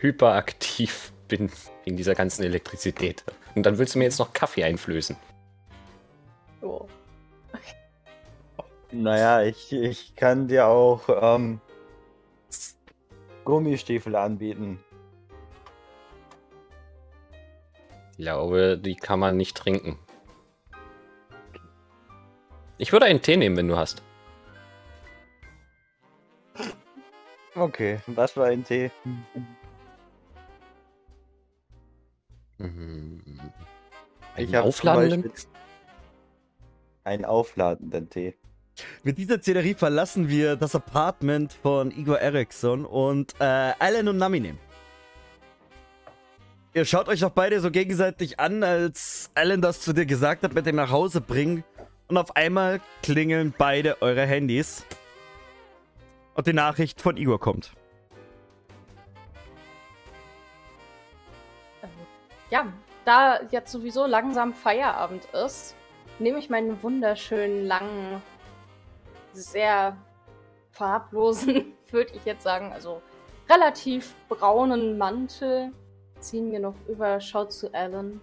hyperaktiv 0.00 1.12
bin 1.28 1.50
in 1.84 1.96
dieser 1.96 2.14
ganzen 2.14 2.42
Elektrizität. 2.44 3.24
Und 3.54 3.64
dann 3.64 3.78
willst 3.78 3.94
du 3.94 3.98
mir 3.98 4.04
jetzt 4.04 4.18
noch 4.18 4.32
Kaffee 4.32 4.64
einflößen. 4.64 5.16
Oh. 6.62 6.86
Naja, 8.92 9.42
ich, 9.42 9.72
ich 9.72 10.14
kann 10.16 10.48
dir 10.48 10.66
auch 10.66 11.02
ähm, 11.08 11.60
Gummistiefel 13.44 14.16
anbieten. 14.16 14.80
Ich 18.12 18.24
glaube, 18.24 18.78
die 18.78 18.96
kann 18.96 19.18
man 19.18 19.36
nicht 19.36 19.56
trinken. 19.56 19.98
Ich 22.78 22.92
würde 22.92 23.06
einen 23.06 23.22
Tee 23.22 23.36
nehmen, 23.36 23.56
wenn 23.56 23.68
du 23.68 23.76
hast. 23.76 24.02
Okay, 27.60 27.98
was 28.06 28.32
für 28.32 28.44
ein 28.44 28.64
Tee? 28.64 28.90
Mhm. 32.56 33.20
Ich 34.34 34.48
Einen 34.48 34.56
aufladenden? 34.56 35.32
Einen 37.04 37.24
aufladenden 37.26 38.08
Tee. 38.08 38.34
Mit 39.02 39.18
dieser 39.18 39.40
Szenerie 39.40 39.74
verlassen 39.74 40.30
wir 40.30 40.56
das 40.56 40.74
Apartment 40.74 41.52
von 41.52 41.90
Igor 41.90 42.18
Eriksson 42.18 42.86
und 42.86 43.34
äh, 43.40 43.44
Alan 43.44 44.08
und 44.08 44.16
Nami 44.16 44.40
nehmen. 44.40 44.58
Ihr 46.72 46.86
schaut 46.86 47.08
euch 47.08 47.22
auch 47.26 47.32
beide 47.32 47.60
so 47.60 47.70
gegenseitig 47.70 48.40
an, 48.40 48.62
als 48.62 49.30
Alan 49.34 49.60
das 49.60 49.82
zu 49.82 49.92
dir 49.92 50.06
gesagt 50.06 50.44
hat, 50.44 50.54
mit 50.54 50.64
dem 50.64 50.76
nach 50.76 50.90
Hause 50.90 51.20
bringen. 51.20 51.62
Und 52.08 52.16
auf 52.16 52.36
einmal 52.36 52.80
klingeln 53.02 53.52
beide 53.58 54.00
eure 54.00 54.24
Handys. 54.24 54.86
Und 56.34 56.46
die 56.46 56.52
Nachricht 56.52 57.00
von 57.00 57.16
Igor 57.16 57.38
kommt. 57.38 57.72
Ja, 62.50 62.72
da 63.04 63.40
jetzt 63.50 63.70
sowieso 63.70 64.06
langsam 64.06 64.54
Feierabend 64.54 65.24
ist, 65.26 65.76
nehme 66.18 66.38
ich 66.38 66.50
meinen 66.50 66.82
wunderschönen, 66.82 67.66
langen, 67.66 68.22
sehr 69.32 69.96
farblosen, 70.72 71.72
würde 71.90 72.12
ich 72.14 72.24
jetzt 72.24 72.42
sagen, 72.42 72.72
also 72.72 73.00
relativ 73.48 74.14
braunen 74.28 74.98
Mantel, 74.98 75.72
ziehen 76.18 76.50
wir 76.50 76.60
noch 76.60 76.74
über, 76.88 77.20
schau 77.20 77.44
zu 77.46 77.72
Alan. 77.72 78.20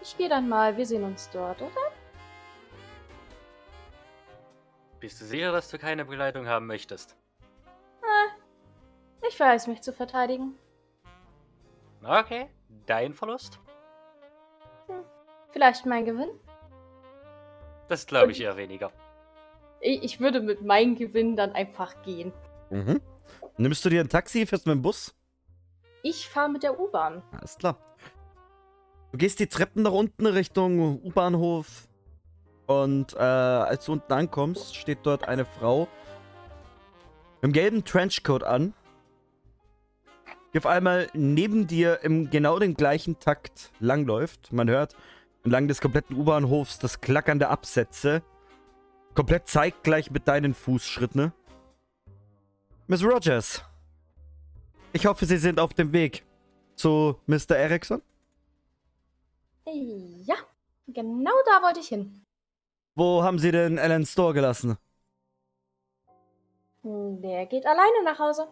Ich 0.00 0.16
gehe 0.16 0.28
dann 0.28 0.48
mal, 0.48 0.76
wir 0.76 0.86
sehen 0.86 1.04
uns 1.04 1.30
dort, 1.30 1.60
oder? 1.60 1.95
Bist 5.00 5.20
du 5.20 5.24
sicher, 5.24 5.52
dass 5.52 5.70
du 5.70 5.78
keine 5.78 6.04
Begleitung 6.04 6.46
haben 6.46 6.66
möchtest? 6.66 7.16
Ich 9.28 9.38
weiß, 9.38 9.66
mich 9.66 9.82
zu 9.82 9.92
verteidigen. 9.92 10.54
Okay, 12.02 12.48
dein 12.86 13.12
Verlust? 13.12 13.58
Vielleicht 15.50 15.84
mein 15.86 16.04
Gewinn? 16.04 16.30
Das 17.88 18.06
glaube 18.06 18.32
ich 18.32 18.40
eher 18.40 18.56
weniger. 18.56 18.92
Ich, 19.80 20.02
ich 20.02 20.20
würde 20.20 20.40
mit 20.40 20.62
meinem 20.62 20.94
Gewinn 20.94 21.36
dann 21.36 21.52
einfach 21.52 22.02
gehen. 22.02 22.32
Mhm. 22.70 23.00
Nimmst 23.56 23.84
du 23.84 23.88
dir 23.88 24.00
ein 24.00 24.08
Taxi, 24.08 24.46
fährst 24.46 24.66
mit 24.66 24.74
dem 24.74 24.82
Bus? 24.82 25.14
Ich 26.02 26.28
fahre 26.28 26.48
mit 26.48 26.62
der 26.62 26.78
U-Bahn. 26.78 27.22
Alles 27.32 27.56
klar. 27.58 27.78
Du 29.12 29.18
gehst 29.18 29.40
die 29.40 29.48
Treppen 29.48 29.82
nach 29.82 29.92
unten 29.92 30.26
Richtung 30.26 31.02
U-Bahnhof. 31.02 31.85
Und 32.66 33.14
äh, 33.14 33.18
als 33.18 33.84
du 33.84 33.92
unten 33.92 34.12
ankommst, 34.12 34.74
steht 34.76 34.98
dort 35.04 35.28
eine 35.28 35.44
Frau 35.44 35.88
einem 37.42 37.52
gelben 37.52 37.84
Trenchcoat 37.84 38.42
an. 38.42 38.74
Die 40.52 40.58
auf 40.58 40.66
einmal 40.66 41.08
neben 41.12 41.66
dir 41.66 42.00
im 42.02 42.30
genau 42.30 42.58
den 42.58 42.74
gleichen 42.74 43.18
Takt 43.20 43.70
langläuft. 43.78 44.52
Man 44.52 44.68
hört 44.68 44.96
entlang 45.44 45.68
des 45.68 45.80
kompletten 45.80 46.16
U-Bahnhofs 46.16 46.78
das 46.78 47.00
Klackern 47.00 47.38
der 47.38 47.50
Absätze. 47.50 48.22
komplett 49.14 49.48
zeitgleich 49.48 50.10
mit 50.10 50.28
deinen 50.28 50.54
Fußschritten. 50.54 51.20
Ne? 51.20 51.32
Miss 52.86 53.02
Rogers, 53.02 53.62
ich 54.92 55.06
hoffe, 55.06 55.24
Sie 55.24 55.38
sind 55.38 55.58
auf 55.58 55.72
dem 55.72 55.92
Weg 55.92 56.24
zu 56.74 57.18
Mr. 57.26 57.56
Erickson. 57.56 58.02
Ja, 59.64 60.36
genau 60.86 61.32
da 61.46 61.62
wollte 61.62 61.80
ich 61.80 61.88
hin. 61.88 62.25
Wo 62.96 63.22
haben 63.22 63.38
Sie 63.38 63.52
denn 63.52 63.78
Alan 63.78 64.04
Store 64.06 64.32
gelassen? 64.32 64.76
Der 66.82 67.44
geht 67.46 67.66
alleine 67.66 68.02
nach 68.04 68.18
Hause. 68.18 68.48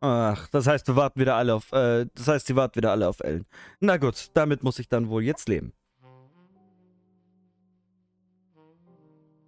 Ach, 0.00 0.46
das 0.48 0.66
heißt, 0.66 0.86
wir 0.88 0.96
warten 0.96 1.18
wieder 1.20 1.36
alle 1.36 1.54
auf, 1.54 1.72
äh, 1.72 2.06
das 2.14 2.28
heißt, 2.28 2.46
Sie 2.48 2.54
warten 2.56 2.74
wieder 2.76 2.90
alle 2.90 3.08
auf 3.08 3.20
Ellen. 3.20 3.46
Na 3.80 3.96
gut, 3.96 4.30
damit 4.34 4.62
muss 4.62 4.78
ich 4.78 4.88
dann 4.88 5.08
wohl 5.08 5.22
jetzt 5.22 5.48
leben. 5.48 5.72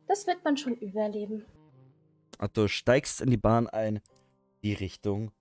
Das 0.06 0.26
wird 0.26 0.42
man 0.44 0.56
schon 0.56 0.74
überleben. 0.76 1.44
Ach, 2.38 2.48
du 2.48 2.68
steigst 2.68 3.20
in 3.20 3.30
die 3.30 3.36
Bahn 3.36 3.68
ein, 3.68 4.00
die 4.62 4.74
Richtung 4.74 5.32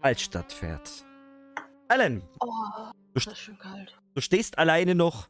Altstadt 0.00 0.52
fährt. 0.52 1.04
Alan, 1.88 2.22
Oh, 2.40 2.48
Du 3.12 3.20
das 3.20 3.26
ist 3.26 3.38
schon 3.38 3.58
kalt. 3.58 3.96
du 4.14 4.20
stehst 4.20 4.58
alleine 4.58 4.94
noch 4.94 5.28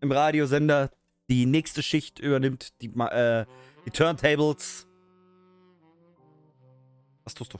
im 0.00 0.12
Radiosender. 0.12 0.90
Die 1.30 1.46
nächste 1.46 1.82
Schicht 1.82 2.18
übernimmt 2.18 2.80
die, 2.82 2.88
äh, 2.88 3.46
die 3.86 3.90
Turntables. 3.90 4.86
Was 7.24 7.34
tust 7.34 7.54
du? 7.54 7.58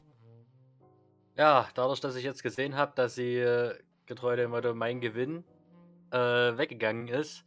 Ja, 1.36 1.68
dadurch, 1.74 2.00
dass 2.00 2.16
ich 2.16 2.24
jetzt 2.24 2.42
gesehen 2.42 2.76
habe, 2.76 2.92
dass 2.94 3.14
sie 3.14 3.36
äh, 3.36 3.78
getreu 4.06 4.36
dem 4.36 4.50
Motto 4.50 4.74
mein 4.74 5.00
Gewinn 5.00 5.44
äh, 6.10 6.18
weggegangen 6.18 7.08
ist, 7.08 7.44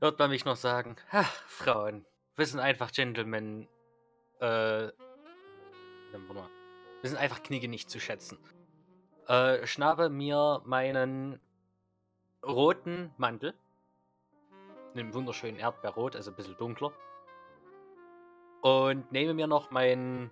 hört 0.00 0.18
man 0.18 0.30
mich 0.30 0.44
noch 0.44 0.56
sagen, 0.56 0.96
ha, 1.12 1.22
Frauen, 1.46 2.04
wir 2.36 2.46
sind 2.46 2.60
einfach 2.60 2.90
Gentlemen, 2.90 3.68
äh, 4.40 4.88
wir 7.04 7.10
sind 7.10 7.18
einfach 7.18 7.42
Knigge 7.42 7.68
nicht 7.68 7.90
zu 7.90 8.00
schätzen. 8.00 8.38
Äh, 9.28 9.66
schnappe 9.66 10.10
mir 10.10 10.62
meinen 10.64 11.40
roten 12.44 13.12
Mantel, 13.16 13.54
einen 14.94 15.12
wunderschönen 15.14 15.58
Erdbeerrot, 15.58 16.16
also 16.16 16.30
ein 16.30 16.36
bisschen 16.36 16.56
dunkler, 16.56 16.92
und 18.62 19.10
nehme 19.12 19.34
mir 19.34 19.46
noch 19.46 19.70
meinen 19.70 20.30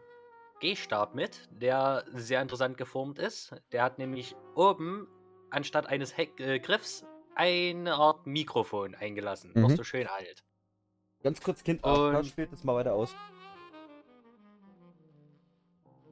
Gehstab 0.60 1.14
mit, 1.14 1.48
der 1.50 2.04
sehr 2.12 2.40
interessant 2.40 2.78
geformt 2.78 3.18
ist. 3.18 3.54
Der 3.72 3.82
hat 3.82 3.98
nämlich 3.98 4.34
oben 4.54 5.06
anstatt 5.50 5.86
eines 5.86 6.16
Heck 6.16 6.38
äh, 6.40 6.58
Griffs 6.60 7.04
eine 7.34 7.94
Art 7.94 8.26
Mikrofon 8.26 8.94
eingelassen. 8.94 9.52
Noch 9.54 9.68
Mhm. 9.70 9.76
so 9.76 9.84
schön 9.84 10.06
alt. 10.06 10.44
Ganz 11.22 11.40
kurz, 11.42 11.62
Kind, 11.62 11.84
Und- 11.84 12.26
spielt 12.26 12.52
das 12.52 12.64
mal 12.64 12.74
weiter 12.74 12.94
aus. 12.94 13.14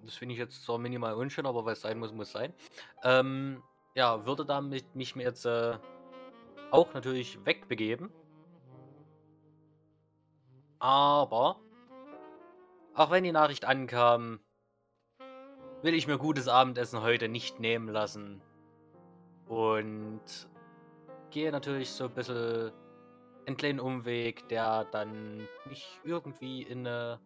Das 0.03 0.15
finde 0.17 0.33
ich 0.35 0.39
jetzt 0.39 0.65
zwar 0.65 0.79
minimal 0.79 1.15
unschön, 1.15 1.47
aber 1.47 1.65
was 1.65 1.83
sein 1.83 1.99
muss, 1.99 2.13
muss 2.13 2.33
sein. 2.33 2.53
Ähm, 3.05 3.63
ja, 3.95 4.25
würde 4.27 4.45
damit 4.45 4.95
mich 4.97 5.15
mir 5.15 5.25
jetzt 5.25 5.45
äh, 5.47 5.79
auch 6.71 6.93
natürlich 6.95 7.45
wegbegeben. 7.45 8.11
Aber, 10.81 11.61
auch 12.95 13.11
wenn 13.11 13.23
die 13.23 13.33
Nachricht 13.33 13.66
ankam, 13.66 14.40
will 15.83 15.95
ich 15.95 16.07
mir 16.07 16.19
gutes 16.19 16.49
Abendessen 16.49 17.03
heute 17.03 17.29
nicht 17.29 17.61
nehmen 17.61 17.88
lassen. 17.88 18.43
Und 19.47 20.49
gehe 21.31 21.53
natürlich 21.53 21.90
so 21.90 22.05
ein 22.05 22.14
bisschen 22.14 22.73
einen 23.47 23.57
kleinen 23.57 23.81
Umweg, 23.81 24.49
der 24.49 24.85
dann 24.87 25.47
mich 25.66 26.01
irgendwie 26.05 26.62
in 26.62 26.87
eine 26.87 27.21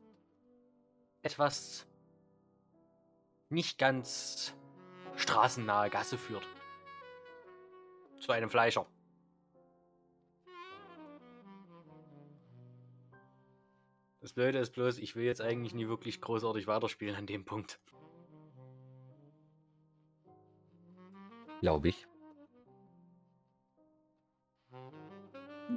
etwas 1.22 1.86
nicht 3.50 3.78
ganz 3.78 4.54
straßennahe 5.16 5.90
Gasse 5.90 6.18
führt. 6.18 6.46
Zu 8.20 8.32
einem 8.32 8.50
Fleischer. 8.50 8.86
Das 14.24 14.32
Blöde 14.32 14.58
ist 14.58 14.72
bloß, 14.72 14.96
ich 15.00 15.16
will 15.16 15.24
jetzt 15.26 15.42
eigentlich 15.42 15.74
nie 15.74 15.86
wirklich 15.86 16.18
großartig 16.18 16.66
weiterspielen 16.66 17.14
an 17.14 17.26
dem 17.26 17.44
Punkt. 17.44 17.78
Glaube 21.60 21.88
ich. 21.88 22.06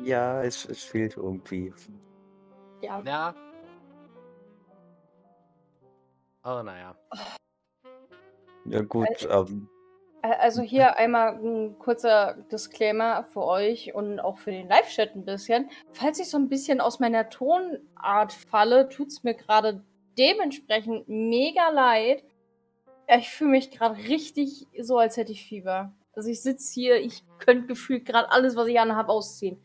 Ja, 0.06 0.42
es, 0.44 0.64
es 0.64 0.82
fehlt 0.82 1.18
irgendwie. 1.18 1.74
Ja, 2.82 3.02
Ja. 3.02 3.36
Aber 6.42 6.64
naja. 6.64 6.96
Ja 8.64 8.82
gut, 8.82 9.28
ähm, 9.30 9.68
Äh, 9.70 9.77
Also 10.40 10.62
hier 10.62 10.98
einmal 10.98 11.36
ein 11.36 11.78
kurzer 11.80 12.36
Disclaimer 12.52 13.24
für 13.24 13.44
euch 13.44 13.94
und 13.94 14.20
auch 14.20 14.38
für 14.38 14.52
den 14.52 14.68
Live-Chat 14.68 15.16
ein 15.16 15.26
bisschen. 15.26 15.70
Falls 15.92 16.20
ich 16.20 16.30
so 16.30 16.38
ein 16.38 16.50
bisschen 16.50 16.82
aus 16.82 17.00
meiner 17.00 17.30
Tonart 17.30 18.34
falle, 18.34 18.90
tut's 18.90 19.24
mir 19.24 19.34
gerade 19.34 19.84
dementsprechend 20.18 21.08
mega 21.08 21.70
leid. 21.70 22.24
Ich 23.08 23.30
fühle 23.30 23.52
mich 23.52 23.72
gerade 23.72 23.98
richtig 23.98 24.68
so, 24.80 24.98
als 24.98 25.18
hätte 25.18 25.32
ich 25.32 25.46
Fieber. 25.46 25.94
Also 26.14 26.30
ich 26.30 26.42
sitze 26.42 26.74
hier, 26.74 27.00
ich 27.00 27.24
könnte 27.40 27.68
gefühlt 27.68 28.06
gerade 28.06 28.32
alles, 28.32 28.56
was 28.56 28.68
ich 28.68 28.80
anhabe, 28.80 29.10
ausziehen. 29.12 29.62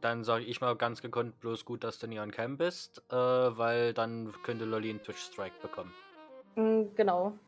Dann 0.00 0.22
sage 0.22 0.44
ich 0.44 0.60
mal 0.60 0.76
ganz 0.76 1.00
gekonnt 1.00 1.40
bloß 1.40 1.64
gut, 1.64 1.82
dass 1.82 1.98
du 1.98 2.06
nie 2.06 2.20
on 2.20 2.30
Cam 2.30 2.58
bist, 2.58 3.02
äh, 3.10 3.16
weil 3.16 3.94
dann 3.94 4.34
könnte 4.42 4.66
Lolly 4.66 4.90
einen 4.90 5.02
Twitch-Strike 5.02 5.56
bekommen. 5.62 5.94
Mm, 6.56 6.94
Genau. 6.94 7.38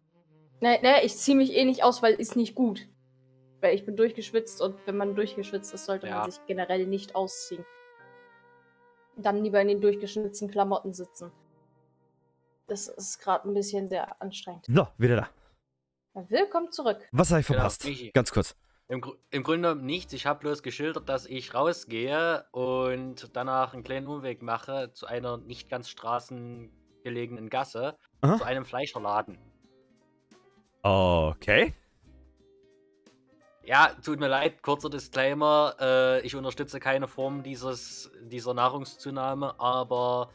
Ne, 0.61 0.81
ne, 0.83 1.05
ich 1.05 1.17
ziehe 1.17 1.37
mich 1.37 1.53
eh 1.55 1.65
nicht 1.65 1.83
aus, 1.85 2.03
weil 2.03 2.15
ist 2.15 2.37
nicht 2.37 2.55
gut. 2.55 2.87
Weil 3.61 3.75
ich 3.75 3.85
bin 3.85 3.97
durchgeschwitzt 3.97 4.61
und 4.63 4.77
wenn 4.87 4.97
man 4.97 5.15
durchgeschwitzt 5.15 5.73
ist, 5.75 5.85
sollte 5.87 6.07
Ja. 6.09 6.21
man 6.21 6.31
sich 6.31 6.41
generell 6.47 6.87
nicht 6.87 7.15
ausziehen. 7.15 7.65
Dann 9.17 9.43
lieber 9.43 9.61
in 9.61 9.69
den 9.69 9.81
durchgeschnitzten 9.81 10.51
Klamotten 10.51 10.93
sitzen. 10.93 11.33
Das 12.69 12.89
ist 12.89 13.19
gerade 13.21 13.49
ein 13.49 13.55
bisschen 13.55 13.89
sehr 13.89 14.21
anstrengend. 14.21 14.67
So, 14.69 14.89
wieder 14.99 15.17
da. 15.17 15.29
Ja, 16.15 16.27
Willkommen 16.31 16.71
zurück. 16.73 16.99
Was 17.13 17.31
habe 17.31 17.41
ich 17.41 17.47
Genau, 17.47 17.59
verpasst? 17.61 17.85
Michi. 17.85 18.11
Ganz 18.13 18.33
kurz. 18.33 18.57
Im, 18.89 19.03
Im 19.31 19.43
Grunde 19.43 19.75
nichts. 19.75 20.13
Ich 20.13 20.27
habe 20.27 20.41
bloß 20.41 20.63
geschildert, 20.63 21.09
dass 21.09 21.27
ich 21.27 21.55
rausgehe 21.55 22.45
und 22.53 23.35
danach 23.37 23.73
einen 23.75 23.83
kleinen 23.83 24.07
Umweg 24.07 24.43
mache 24.43 24.93
zu 24.93 25.07
einer 25.07 25.39
nicht 25.39 25.69
ganz 25.69 25.89
straßengelegenen 25.89 27.49
Gasse, 27.51 27.97
Aha. 28.21 28.37
zu 28.39 28.45
einem 28.45 28.65
Fleischerladen. 28.65 29.39
Okay. 30.87 31.75
Ja, 33.65 33.91
tut 34.05 34.21
mir 34.21 34.29
leid, 34.29 34.63
kurzer 34.63 34.89
Disclaimer. 34.89 35.75
Äh, 35.81 36.21
ich 36.21 36.37
unterstütze 36.37 36.79
keine 36.79 37.09
Form 37.09 37.43
dieses, 37.43 38.13
dieser 38.23 38.55
Nahrungszunahme, 38.55 39.59
aber 39.59 40.31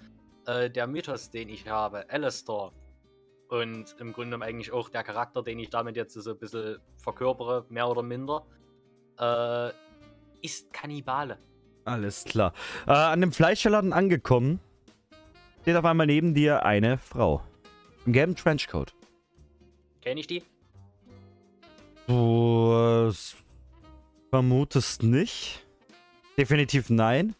äh, 0.47 0.69
der 0.69 0.87
Mythos, 0.87 1.29
den 1.29 1.47
ich 1.47 1.69
habe, 1.69 2.03
Alistair, 2.09 2.73
und 3.47 3.95
im 3.99 4.11
Grunde 4.11 4.41
eigentlich 4.41 4.73
auch 4.73 4.89
der 4.89 5.03
Charakter, 5.03 5.41
den 5.41 5.57
ich 5.57 5.69
damit 5.69 5.95
jetzt 5.95 6.15
so 6.15 6.31
ein 6.31 6.37
bisschen 6.37 6.79
verkörpere, 6.97 7.65
mehr 7.69 7.87
oder 7.87 8.03
minder, 8.03 8.45
äh, 9.19 9.69
ist 10.45 10.73
Kannibale. 10.73 11.37
Alles 11.85 12.25
klar. 12.25 12.51
Äh, 12.87 12.91
an 12.91 13.21
dem 13.21 13.31
Fleischerladen 13.31 13.93
angekommen, 13.93 14.59
steht 15.61 15.77
auf 15.77 15.85
einmal 15.85 16.07
neben 16.07 16.33
dir 16.33 16.65
eine 16.65 16.97
Frau. 16.97 17.41
Im 18.05 18.11
gelben 18.11 18.35
Trenchcoat. 18.35 18.93
Kenn 20.01 20.17
ich 20.17 20.27
die? 20.27 20.43
Du 22.07 22.73
äh, 22.73 23.13
vermutest 24.29 25.03
nicht. 25.03 25.65
Definitiv 26.37 26.89
nein. 26.89 27.35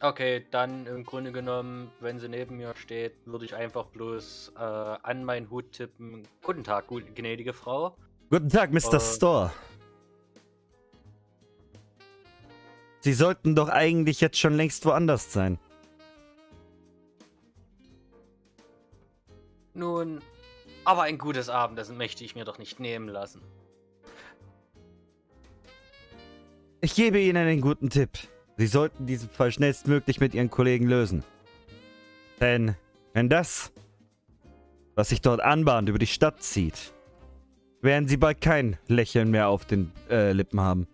Okay, 0.00 0.44
dann 0.50 0.86
im 0.86 1.04
Grunde 1.04 1.30
genommen, 1.30 1.92
wenn 2.00 2.18
sie 2.18 2.28
neben 2.28 2.56
mir 2.56 2.74
steht, 2.74 3.12
würde 3.24 3.44
ich 3.44 3.54
einfach 3.54 3.86
bloß 3.86 4.52
äh, 4.56 4.60
an 4.60 5.24
meinen 5.24 5.48
Hut 5.48 5.70
tippen. 5.70 6.24
Guten 6.42 6.64
Tag, 6.64 6.88
gut, 6.88 7.14
gnädige 7.14 7.52
Frau. 7.52 7.96
Guten 8.28 8.48
Tag, 8.48 8.72
Mr. 8.72 8.94
Äh. 8.94 9.00
Store. 9.00 9.52
Sie 12.98 13.12
sollten 13.12 13.54
doch 13.54 13.68
eigentlich 13.68 14.20
jetzt 14.20 14.38
schon 14.38 14.54
längst 14.54 14.84
woanders 14.86 15.32
sein. 15.32 15.60
Nun, 19.74 20.20
aber 20.84 21.02
ein 21.02 21.18
gutes 21.18 21.48
Abendessen 21.48 21.96
möchte 21.96 22.24
ich 22.24 22.34
mir 22.34 22.44
doch 22.44 22.58
nicht 22.58 22.80
nehmen 22.80 23.08
lassen. 23.08 23.40
Ich 26.80 26.94
gebe 26.94 27.20
Ihnen 27.20 27.36
einen 27.36 27.60
guten 27.60 27.90
Tipp. 27.90 28.10
Sie 28.56 28.66
sollten 28.66 29.06
diesen 29.06 29.30
Fall 29.30 29.52
schnellstmöglich 29.52 30.20
mit 30.20 30.34
Ihren 30.34 30.50
Kollegen 30.50 30.86
lösen. 30.88 31.24
Denn 32.40 32.74
wenn 33.12 33.28
das, 33.28 33.72
was 34.94 35.10
sich 35.10 35.20
dort 35.20 35.40
anbahnt, 35.40 35.88
über 35.88 35.98
die 35.98 36.06
Stadt 36.06 36.42
zieht, 36.42 36.92
werden 37.80 38.08
Sie 38.08 38.16
bald 38.16 38.40
kein 38.40 38.78
Lächeln 38.88 39.30
mehr 39.30 39.48
auf 39.48 39.64
den 39.64 39.92
äh, 40.10 40.32
Lippen 40.32 40.60
haben. 40.60 40.86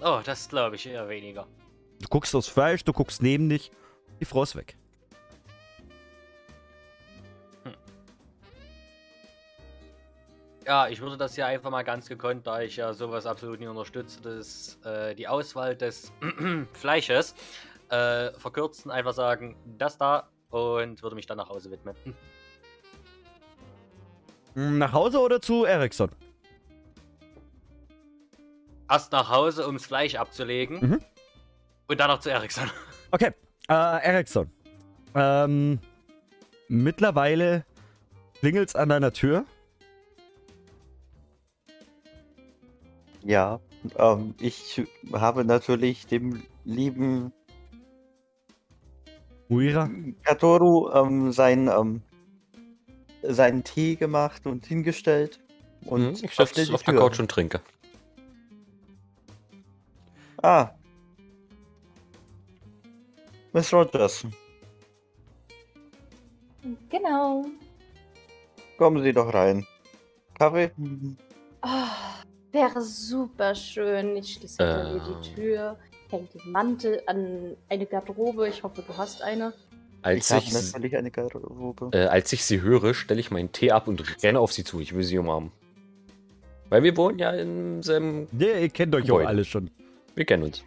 Oh, 0.00 0.20
das 0.24 0.48
glaube 0.48 0.76
ich 0.76 0.86
eher 0.86 1.08
weniger. 1.08 1.46
Du 2.00 2.08
guckst 2.08 2.34
aufs 2.34 2.48
Fleisch, 2.48 2.82
du 2.82 2.92
guckst 2.92 3.22
neben 3.22 3.48
dich. 3.48 3.70
Die 4.22 4.26
Frau 4.26 4.44
ist 4.44 4.54
weg. 4.54 4.76
Ja, 10.64 10.86
ich 10.86 11.00
würde 11.00 11.16
das 11.16 11.34
hier 11.34 11.46
einfach 11.46 11.70
mal 11.70 11.82
ganz 11.82 12.08
gekonnt, 12.08 12.46
da 12.46 12.60
ich 12.60 12.76
ja 12.76 12.94
sowas 12.94 13.26
absolut 13.26 13.58
nicht 13.58 13.68
unterstütze, 13.68 14.20
dass 14.22 14.78
äh, 14.84 15.14
die 15.16 15.26
Auswahl 15.26 15.74
des 15.76 16.12
Fleisches 16.72 17.34
äh, 17.88 18.30
verkürzen, 18.38 18.90
einfach 18.92 19.12
sagen, 19.12 19.56
das 19.76 19.98
da 19.98 20.28
und 20.50 21.02
würde 21.02 21.16
mich 21.16 21.26
dann 21.26 21.38
nach 21.38 21.48
Hause 21.48 21.72
widmen. 21.72 21.96
Hm, 24.54 24.78
Nach 24.78 24.92
Hause 24.92 25.18
oder 25.18 25.40
zu 25.42 25.64
Ericsson? 25.64 26.10
Erst 28.88 29.10
nach 29.10 29.30
Hause, 29.30 29.66
ums 29.66 29.84
Fleisch 29.86 30.14
abzulegen 30.14 30.78
Mhm. 30.80 31.00
und 31.88 31.98
dann 31.98 32.08
noch 32.08 32.20
zu 32.20 32.30
Ericsson. 32.30 32.70
Okay, 33.10 33.32
äh, 33.72 34.04
Ericsson. 34.04 34.50
Ähm, 35.14 35.78
mittlerweile 36.68 37.64
klingelt's 38.40 38.76
an 38.76 38.88
deiner 38.90 39.12
Tür. 39.12 39.44
Ja, 43.24 43.60
ähm, 43.96 44.34
ich 44.40 44.82
habe 45.12 45.44
natürlich 45.44 46.06
dem 46.06 46.42
lieben 46.64 47.32
Muira? 49.48 49.90
Katoru 50.22 50.90
ähm, 50.92 51.32
sein, 51.32 51.68
ähm, 51.68 52.02
seinen 53.22 53.64
Tee 53.64 53.96
gemacht 53.96 54.46
und 54.46 54.66
hingestellt. 54.66 55.40
Und 55.84 56.06
Und 56.06 56.22
ich 56.24 56.34
sitze 56.34 56.72
auf 56.74 56.82
der. 56.82 56.94
Couch 56.94 57.20
und 57.20 57.30
trinke. 57.30 57.60
Ah. 60.42 60.70
Miss 63.52 63.72
Rogers, 63.72 64.24
Genau. 66.90 67.44
kommen 68.78 69.02
Sie 69.02 69.12
doch 69.12 69.32
rein. 69.34 69.66
Kaffee? 70.38 70.70
Ah, 71.60 71.88
wäre 72.52 72.80
super 72.80 73.54
schön. 73.54 74.16
Ich 74.16 74.34
schließe 74.34 74.62
hinter 74.64 74.92
mir 74.94 75.00
Ähm. 75.06 75.16
die 75.22 75.34
Tür, 75.34 75.76
hänge 76.10 76.28
den 76.34 76.52
Mantel 76.52 77.02
an 77.06 77.56
eine 77.68 77.86
Garderobe. 77.86 78.48
Ich 78.48 78.62
hoffe, 78.62 78.82
du 78.86 78.96
hast 78.96 79.22
eine. 79.22 79.52
Als 80.02 80.30
ich 80.30 80.48
ich, 80.48 80.52
natürlich 80.52 80.96
eine 80.96 81.10
Garderobe. 81.10 81.90
äh, 81.92 82.06
als 82.06 82.32
ich 82.32 82.44
sie 82.44 82.60
höre, 82.60 82.94
stelle 82.94 83.20
ich 83.20 83.30
meinen 83.30 83.52
Tee 83.52 83.70
ab 83.72 83.86
und 83.86 84.22
renne 84.22 84.40
auf 84.40 84.52
sie 84.52 84.64
zu. 84.64 84.80
Ich 84.80 84.94
will 84.94 85.04
sie 85.04 85.18
umarmen. 85.18 85.52
Weil 86.70 86.82
wir 86.84 86.96
wohnen 86.96 87.18
ja 87.18 87.30
in 87.32 87.82
selben. 87.82 88.26
Nee, 88.32 88.62
ihr 88.62 88.68
kennt 88.70 88.94
euch 88.94 89.04
Gebäude. 89.04 89.24
auch 89.24 89.28
alle 89.28 89.44
schon. 89.44 89.70
Wir 90.14 90.24
kennen 90.24 90.42
uns. 90.44 90.62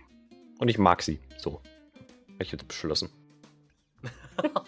Und 0.60 0.67
ich 0.69 0.78
mag 0.78 1.02
sie. 1.02 1.19
So. 1.38 1.60
Ich 2.39 2.52
jetzt 2.52 2.67
beschlossen. 2.67 3.10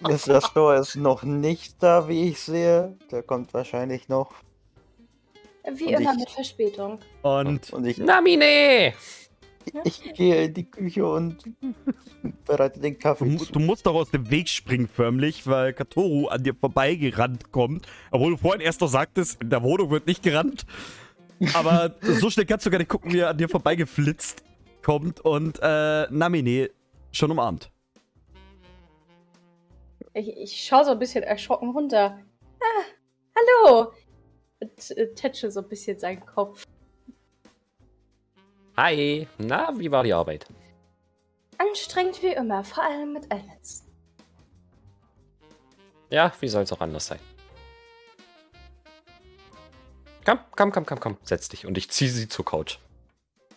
Mr. 0.01 0.41
Store 0.41 0.77
ist 0.77 0.95
noch 0.95 1.23
nicht 1.23 1.81
da, 1.83 2.07
wie 2.07 2.29
ich 2.29 2.39
sehe. 2.39 2.95
Der 3.11 3.21
kommt 3.23 3.53
wahrscheinlich 3.53 4.07
noch. 4.07 4.31
Wie 5.75 5.87
Und 5.87 6.01
immer 6.01 6.13
ich- 6.13 6.19
mit 6.19 6.29
Verspätung. 6.29 6.99
Und 7.23 7.73
Und 7.73 7.85
ich, 7.85 7.97
Namine! 7.97 8.93
ich 9.83 10.13
gehe 10.13 10.45
in 10.45 10.53
die 10.53 10.63
Küche 10.71 11.05
und 11.05 11.43
bereite 12.45 12.79
den 12.79 12.93
du, 12.93 12.99
Kaffee 12.99 13.35
zu. 13.37 13.51
du 13.51 13.59
musst 13.59 13.85
doch 13.85 13.95
aus 13.95 14.09
dem 14.11 14.29
Weg 14.31 14.47
springen, 14.47 14.87
förmlich, 14.87 15.45
weil 15.45 15.73
Katoru 15.73 16.27
an 16.27 16.41
dir 16.43 16.55
vorbeigerannt 16.55 17.51
kommt. 17.51 17.85
Obwohl 18.11 18.31
du 18.31 18.37
vorhin 18.37 18.61
erst 18.61 18.79
noch 18.79 18.87
sagtest, 18.87 19.41
in 19.41 19.49
der 19.49 19.61
Wohnung 19.63 19.91
wird 19.91 20.07
nicht 20.07 20.23
gerannt. 20.23 20.65
Aber 21.53 21.93
so 22.01 22.29
schnell 22.29 22.45
kannst 22.45 22.65
du 22.65 22.69
gar 22.69 22.77
nicht 22.77 22.89
gucken, 22.89 23.11
wie 23.11 23.19
er 23.19 23.29
an 23.31 23.37
dir 23.37 23.49
vorbeigeflitzt 23.49 24.43
kommt 24.81 25.19
und 25.19 25.59
äh, 25.61 26.07
Namine 26.09 26.69
schon 27.17 27.31
umarmt. 27.31 27.71
Ich, 30.13 30.29
ich 30.29 30.65
schaue 30.65 30.85
so 30.85 30.91
ein 30.91 30.99
bisschen 30.99 31.23
erschrocken 31.23 31.71
runter. 31.71 32.19
Ah, 32.59 32.83
hallo! 33.35 33.93
Und 34.59 34.91
äh, 34.91 35.13
tätsche 35.13 35.51
so 35.51 35.61
ein 35.61 35.67
bisschen 35.67 35.99
seinen 35.99 36.25
Kopf. 36.25 36.65
Hi! 38.75 39.27
Na, 39.37 39.77
wie 39.77 39.91
war 39.91 40.03
die 40.03 40.13
Arbeit? 40.13 40.45
Anstrengend 41.57 42.21
wie 42.21 42.33
immer, 42.33 42.63
vor 42.63 42.83
allem 42.83 43.13
mit 43.13 43.31
Alice. 43.31 43.83
Ja, 46.09 46.31
wie 46.39 46.47
soll's 46.47 46.71
auch 46.71 46.81
anders 46.81 47.07
sein? 47.07 47.19
Komm, 50.25 50.39
komm, 50.55 50.71
komm, 50.71 50.85
komm, 50.85 50.99
komm, 50.99 51.17
setz 51.23 51.49
dich. 51.49 51.65
Und 51.65 51.77
ich 51.77 51.89
ziehe 51.89 52.09
sie 52.09 52.27
zur 52.27 52.45
Couch. 52.45 52.79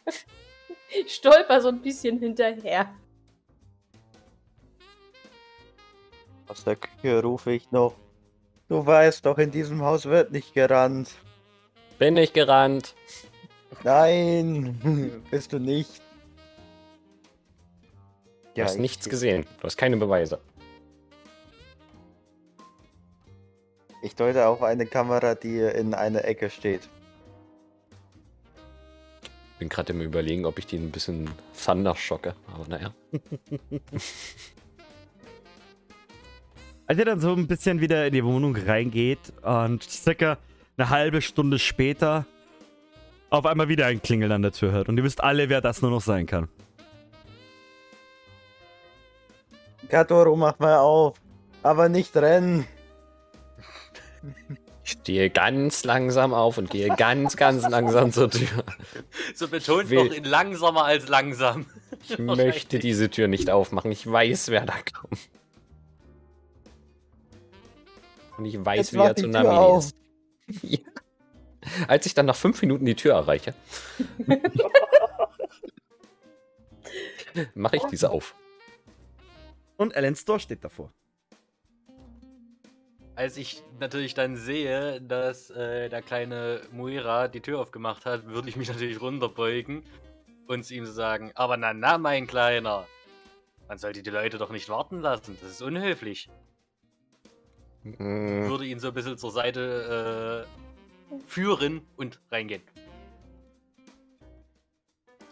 Ich 0.92 1.14
stolper 1.14 1.60
so 1.60 1.68
ein 1.68 1.80
bisschen 1.80 2.18
hinterher. 2.18 2.92
Aus 6.50 6.64
der 6.64 6.74
Küche 6.74 7.22
rufe 7.22 7.52
ich 7.52 7.70
noch. 7.70 7.94
Du 8.68 8.84
weißt 8.84 9.24
doch, 9.24 9.38
in 9.38 9.52
diesem 9.52 9.82
Haus 9.82 10.06
wird 10.06 10.32
nicht 10.32 10.52
gerannt. 10.52 11.08
Bin 11.96 12.16
ich 12.16 12.32
gerannt. 12.32 12.96
Nein, 13.84 15.22
bist 15.30 15.52
du 15.52 15.60
nicht. 15.60 16.02
Du 18.56 18.62
hast 18.64 18.74
ich- 18.74 18.80
nichts 18.80 19.08
gesehen. 19.08 19.46
Du 19.60 19.62
hast 19.64 19.76
keine 19.76 19.96
Beweise. 19.96 20.40
Ich 24.02 24.16
deute 24.16 24.48
auf 24.48 24.64
eine 24.64 24.86
Kamera, 24.86 25.36
die 25.36 25.60
in 25.60 25.94
einer 25.94 26.24
Ecke 26.24 26.50
steht. 26.50 26.88
Bin 29.60 29.68
gerade 29.68 29.92
im 29.92 30.00
Überlegen, 30.00 30.46
ob 30.46 30.58
ich 30.58 30.66
die 30.66 30.78
ein 30.78 30.90
bisschen 30.90 31.30
Thunder 31.64 31.94
schocke. 31.94 32.34
Aber 32.52 32.66
naja. 32.66 32.92
Als 36.90 36.98
ihr 36.98 37.04
dann 37.04 37.20
so 37.20 37.32
ein 37.32 37.46
bisschen 37.46 37.80
wieder 37.80 38.04
in 38.04 38.12
die 38.12 38.24
Wohnung 38.24 38.56
reingeht 38.56 39.20
und 39.42 39.88
circa 39.88 40.38
eine 40.76 40.90
halbe 40.90 41.22
Stunde 41.22 41.60
später 41.60 42.26
auf 43.30 43.46
einmal 43.46 43.68
wieder 43.68 43.86
ein 43.86 44.02
Klingeln 44.02 44.32
an 44.32 44.42
der 44.42 44.50
Tür 44.50 44.72
hört. 44.72 44.88
Und 44.88 44.96
ihr 44.96 45.04
wisst 45.04 45.22
alle, 45.22 45.48
wer 45.48 45.60
das 45.60 45.82
nur 45.82 45.92
noch 45.92 46.00
sein 46.00 46.26
kann. 46.26 46.48
Katoru, 49.88 50.34
mach 50.34 50.58
mal 50.58 50.78
auf. 50.78 51.16
Aber 51.62 51.88
nicht 51.88 52.16
rennen. 52.16 52.66
Ich 54.82 54.90
stehe 54.90 55.30
ganz 55.30 55.84
langsam 55.84 56.34
auf 56.34 56.58
und 56.58 56.70
gehe 56.70 56.88
ganz, 56.96 57.36
ganz 57.36 57.68
langsam 57.68 58.10
zur 58.10 58.32
Tür. 58.32 58.64
So 59.36 59.46
betont 59.46 59.90
will- 59.90 60.06
noch 60.08 60.12
in 60.12 60.24
langsamer 60.24 60.86
als 60.86 61.06
langsam. 61.06 61.66
Ich 62.02 62.18
möchte 62.18 62.80
diese 62.80 63.10
Tür 63.10 63.28
nicht 63.28 63.48
aufmachen. 63.48 63.92
Ich 63.92 64.10
weiß, 64.10 64.48
wer 64.48 64.66
da 64.66 64.74
kommt. 64.92 65.20
Und 68.40 68.46
ich 68.46 68.64
weiß, 68.64 68.78
Jetzt 68.78 68.94
wie 68.94 68.98
er 68.98 69.14
Tür 69.14 69.28
Namini 69.28 69.54
auf. 69.54 69.84
ist. 69.84 69.96
Ja. 70.62 70.78
Als 71.88 72.06
ich 72.06 72.14
dann 72.14 72.24
nach 72.24 72.34
fünf 72.34 72.62
Minuten 72.62 72.86
die 72.86 72.94
Tür 72.94 73.12
erreiche, 73.12 73.52
mache 77.54 77.76
ich 77.76 77.82
diese 77.84 78.10
auf. 78.10 78.34
Und 79.76 79.94
Alan 79.94 80.16
Store 80.16 80.40
steht 80.40 80.64
davor. 80.64 80.90
Als 83.14 83.36
ich 83.36 83.62
natürlich 83.78 84.14
dann 84.14 84.36
sehe, 84.36 85.02
dass 85.02 85.50
äh, 85.50 85.90
der 85.90 86.00
kleine 86.00 86.62
Muira 86.72 87.28
die 87.28 87.42
Tür 87.42 87.60
aufgemacht 87.60 88.06
hat, 88.06 88.26
würde 88.26 88.48
ich 88.48 88.56
mich 88.56 88.68
natürlich 88.70 89.02
runterbeugen 89.02 89.82
und 90.46 90.64
zu 90.64 90.74
ihm 90.74 90.86
sagen, 90.86 91.30
aber 91.34 91.58
na 91.58 91.74
na, 91.74 91.98
mein 91.98 92.26
Kleiner, 92.26 92.86
man 93.68 93.76
sollte 93.76 94.02
die 94.02 94.08
Leute 94.08 94.38
doch 94.38 94.50
nicht 94.50 94.70
warten 94.70 95.00
lassen, 95.00 95.36
das 95.42 95.50
ist 95.50 95.62
unhöflich. 95.62 96.30
Mm, 97.82 98.48
Würde 98.48 98.66
ihn 98.66 98.78
so 98.78 98.88
ein 98.88 98.94
bisschen 98.94 99.16
zur 99.18 99.30
Seite 99.30 100.46
äh, 100.46 101.16
führen 101.26 101.82
und 101.96 102.20
reingehen. 102.30 102.62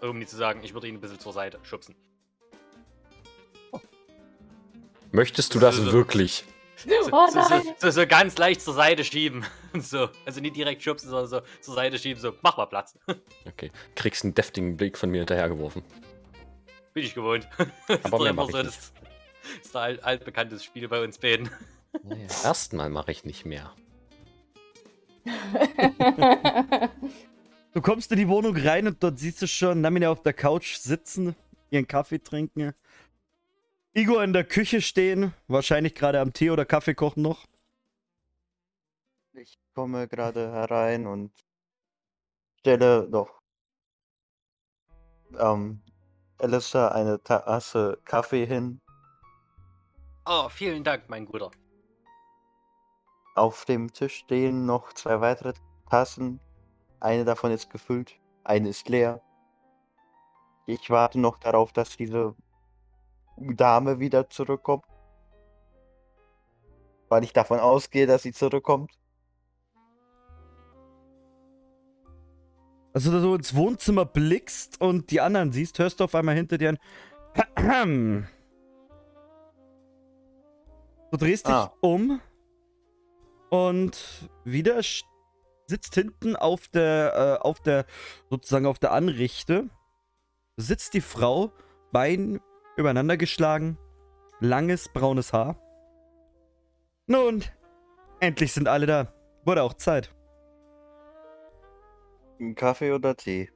Um 0.00 0.18
nicht 0.18 0.30
zu 0.30 0.36
sagen, 0.36 0.60
ich 0.62 0.74
würde 0.74 0.86
ihn 0.88 0.94
ein 0.94 1.00
bisschen 1.00 1.18
zur 1.18 1.32
Seite 1.32 1.58
schubsen. 1.62 1.94
Möchtest 5.10 5.54
du 5.54 5.58
das 5.58 5.82
wirklich? 5.90 6.44
So, 6.76 6.90
Oh 7.10 7.26
so, 7.28 7.40
so, 7.42 7.48
nein. 7.48 7.62
so, 7.78 7.90
so 7.90 8.06
ganz 8.06 8.38
leicht 8.38 8.60
zur 8.60 8.74
Seite 8.74 9.04
schieben. 9.04 9.44
So, 9.78 10.08
also 10.24 10.40
nicht 10.40 10.56
direkt 10.56 10.82
schubsen, 10.82 11.10
sondern 11.10 11.28
so 11.28 11.40
zur 11.60 11.74
Seite 11.74 11.98
schieben, 11.98 12.20
so, 12.22 12.32
mach 12.40 12.56
mal 12.56 12.64
Platz. 12.66 12.96
Okay. 13.46 13.70
Kriegst 13.96 14.24
einen 14.24 14.34
deftigen 14.34 14.76
Blick 14.78 14.96
von 14.96 15.10
mir 15.10 15.18
hinterhergeworfen. 15.18 15.82
Bin 16.94 17.04
ich 17.04 17.14
gewohnt. 17.14 17.46
Das 17.86 18.04
Aber 18.12 18.26
ist 18.30 18.34
mach 18.34 18.46
ich 18.46 18.52
so 18.52 18.56
nicht. 18.58 18.68
das, 18.68 18.92
das 19.58 19.66
ist 19.66 19.76
ein 19.76 19.82
alt, 19.82 20.04
altbekanntes 20.04 20.64
Spiel 20.64 20.88
bei 20.88 21.02
uns 21.04 21.18
beiden. 21.18 21.50
Naja, 22.02 22.26
erstmal 22.44 22.90
mache 22.90 23.12
ich 23.12 23.24
nicht 23.24 23.44
mehr. 23.44 23.74
Du 27.74 27.82
kommst 27.82 28.10
in 28.12 28.18
die 28.18 28.28
Wohnung 28.28 28.56
rein 28.56 28.86
und 28.86 29.02
dort 29.02 29.18
siehst 29.18 29.42
du 29.42 29.46
schon 29.46 29.80
Namine 29.80 30.10
auf 30.10 30.22
der 30.22 30.32
Couch 30.32 30.76
sitzen, 30.76 31.36
ihren 31.70 31.86
Kaffee 31.86 32.18
trinken. 32.18 32.74
Igor 33.92 34.22
in 34.22 34.32
der 34.32 34.44
Küche 34.44 34.80
stehen, 34.80 35.34
wahrscheinlich 35.48 35.94
gerade 35.94 36.20
am 36.20 36.32
Tee 36.32 36.50
oder 36.50 36.64
Kaffee 36.64 36.94
kochen 36.94 37.22
noch. 37.22 37.46
Ich 39.32 39.58
komme 39.74 40.08
gerade 40.08 40.50
herein 40.50 41.06
und 41.06 41.32
stelle 42.58 43.08
doch 43.08 43.40
ähm, 45.38 45.80
Alistair 46.38 46.92
eine 46.92 47.22
Tasse 47.22 47.98
Kaffee 48.04 48.46
hin. 48.46 48.80
Oh, 50.26 50.48
vielen 50.48 50.84
Dank, 50.84 51.08
mein 51.08 51.26
Guter. 51.26 51.50
Auf 53.38 53.64
dem 53.66 53.92
Tisch 53.92 54.16
stehen 54.16 54.66
noch 54.66 54.92
zwei 54.94 55.20
weitere 55.20 55.52
Tassen. 55.88 56.40
Eine 56.98 57.24
davon 57.24 57.52
ist 57.52 57.70
gefüllt, 57.70 58.18
eine 58.42 58.68
ist 58.68 58.88
leer. 58.88 59.22
Ich 60.66 60.90
warte 60.90 61.20
noch 61.20 61.38
darauf, 61.38 61.72
dass 61.72 61.96
diese 61.96 62.34
Dame 63.36 64.00
wieder 64.00 64.28
zurückkommt. 64.28 64.84
Weil 67.08 67.22
ich 67.22 67.32
davon 67.32 67.60
ausgehe, 67.60 68.08
dass 68.08 68.24
sie 68.24 68.32
zurückkommt. 68.32 68.98
Also, 72.92 73.12
dass 73.12 73.22
du 73.22 73.34
ins 73.36 73.54
Wohnzimmer 73.54 74.04
blickst 74.04 74.80
und 74.80 75.12
die 75.12 75.20
anderen 75.20 75.52
siehst, 75.52 75.78
hörst 75.78 76.00
du 76.00 76.04
auf 76.04 76.14
einmal 76.16 76.34
hinter 76.34 76.58
dir 76.58 76.76
ein. 77.56 78.26
Du 81.10 81.16
drehst 81.16 81.46
dich 81.46 81.54
Ah. 81.54 81.72
um 81.80 82.20
und 83.50 84.30
wieder 84.44 84.80
sitzt 85.66 85.94
hinten 85.94 86.36
auf 86.36 86.68
der, 86.68 87.38
äh, 87.40 87.44
auf 87.44 87.60
der, 87.60 87.86
sozusagen 88.30 88.66
auf 88.66 88.78
der 88.78 88.92
Anrichte, 88.92 89.68
sitzt 90.56 90.94
die 90.94 91.00
Frau, 91.00 91.52
Bein 91.90 92.40
übereinander 92.76 93.16
geschlagen, 93.16 93.78
langes 94.40 94.90
braunes 94.92 95.32
Haar. 95.32 95.58
Nun, 97.06 97.42
endlich 98.20 98.52
sind 98.52 98.68
alle 98.68 98.86
da. 98.86 99.14
Wurde 99.44 99.62
auch 99.62 99.74
Zeit. 99.74 100.14
Kaffee 102.54 102.92
oder 102.92 103.16
Tee? 103.16 103.50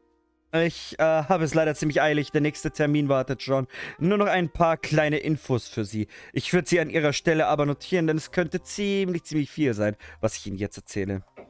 Ich 0.54 0.98
äh, 0.98 1.02
habe 1.02 1.44
es 1.44 1.54
leider 1.54 1.74
ziemlich 1.74 2.02
eilig. 2.02 2.30
Der 2.30 2.42
nächste 2.42 2.70
Termin 2.70 3.08
wartet 3.08 3.40
schon. 3.42 3.66
Nur 3.98 4.18
noch 4.18 4.26
ein 4.26 4.50
paar 4.50 4.76
kleine 4.76 5.16
Infos 5.18 5.66
für 5.66 5.84
Sie. 5.86 6.08
Ich 6.34 6.52
würde 6.52 6.68
sie 6.68 6.78
an 6.78 6.90
Ihrer 6.90 7.14
Stelle 7.14 7.46
aber 7.46 7.64
notieren, 7.64 8.06
denn 8.06 8.18
es 8.18 8.32
könnte 8.32 8.62
ziemlich, 8.62 9.24
ziemlich 9.24 9.50
viel 9.50 9.72
sein, 9.72 9.96
was 10.20 10.36
ich 10.36 10.46
Ihnen 10.46 10.58
jetzt 10.58 10.76
erzähle. 10.76 11.24
Ich, 11.36 11.42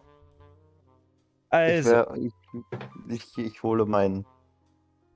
Also, 1.51 1.91
wär, 1.91 2.15
ich, 2.17 2.33
ich, 3.09 3.39
ich 3.39 3.63
hole 3.65 3.87
meinen 3.87 4.25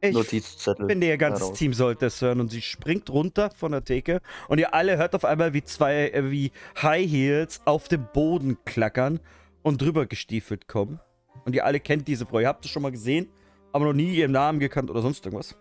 ich 0.00 0.12
Notizzettel. 0.14 0.88
finde, 0.88 1.06
Ihr 1.06 1.16
ganzes 1.16 1.44
heraus. 1.46 1.58
Team 1.58 1.72
sollte 1.72 2.06
es 2.06 2.20
hören. 2.20 2.40
Und 2.40 2.50
sie 2.50 2.62
springt 2.62 3.08
runter 3.08 3.50
von 3.50 3.70
der 3.70 3.84
Theke. 3.84 4.20
Und 4.48 4.58
ihr 4.58 4.74
alle 4.74 4.96
hört 4.98 5.14
auf 5.14 5.24
einmal, 5.24 5.52
wie 5.54 5.62
zwei, 5.62 6.10
äh, 6.10 6.30
wie 6.32 6.50
High 6.82 7.08
Heels 7.08 7.60
auf 7.66 7.86
dem 7.86 8.08
Boden 8.12 8.58
klackern 8.64 9.20
und 9.62 9.80
drüber 9.80 10.06
gestiefelt 10.06 10.66
kommen. 10.66 10.98
Und 11.44 11.54
ihr 11.54 11.64
alle 11.64 11.78
kennt 11.78 12.08
diese 12.08 12.26
Frau. 12.26 12.40
Ihr 12.40 12.48
habt 12.48 12.64
sie 12.64 12.68
schon 12.68 12.82
mal 12.82 12.90
gesehen, 12.90 13.28
aber 13.76 13.84
noch 13.84 13.92
nie 13.92 14.14
ihren 14.14 14.32
Namen 14.32 14.58
gekannt 14.58 14.90
oder 14.90 15.02
sonst 15.02 15.26
irgendwas. 15.26 15.54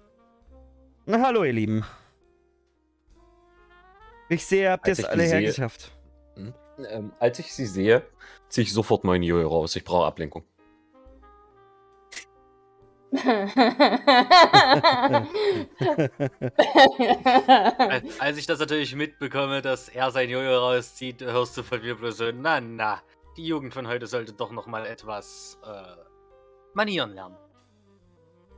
Na, 1.06 1.20
hallo, 1.20 1.44
ihr 1.44 1.52
Lieben. 1.52 1.84
Ich 4.30 4.46
sehe, 4.46 4.64
ihr 4.64 4.72
habt 4.72 4.88
jetzt 4.88 5.00
ich 5.00 5.10
alle 5.10 5.24
hergeschafft. 5.24 5.92
Ähm, 6.90 7.12
als 7.20 7.40
ich 7.40 7.54
sie 7.54 7.66
sehe, 7.66 8.04
ziehe 8.48 8.64
ich 8.64 8.72
sofort 8.72 9.04
meinen 9.04 9.24
Jojo 9.24 9.50
raus. 9.50 9.76
Ich 9.76 9.84
brauche 9.84 10.06
Ablenkung. 10.06 10.46
Als, 17.78 18.20
als 18.20 18.38
ich 18.38 18.48
das 18.48 18.60
natürlich 18.60 18.96
mitbekomme, 18.96 19.62
dass 19.62 19.90
er 19.90 20.12
sein 20.12 20.30
Jojo 20.30 20.58
rauszieht, 20.58 21.22
hörst 21.22 21.58
du 21.58 21.64
von 21.64 21.82
mir 21.82 21.96
bloß 21.96 22.16
so, 22.16 22.32
na 22.32 22.62
na, 22.62 23.02
die 23.36 23.46
Jugend 23.46 23.74
von 23.74 23.88
heute 23.88 24.08
sollte 24.08 24.32
doch 24.32 24.52
noch 24.52 24.68
mal 24.68 24.86
etwas 24.86 25.60
äh, 25.66 25.84
Manieren 26.74 27.14
lernen. 27.14 27.36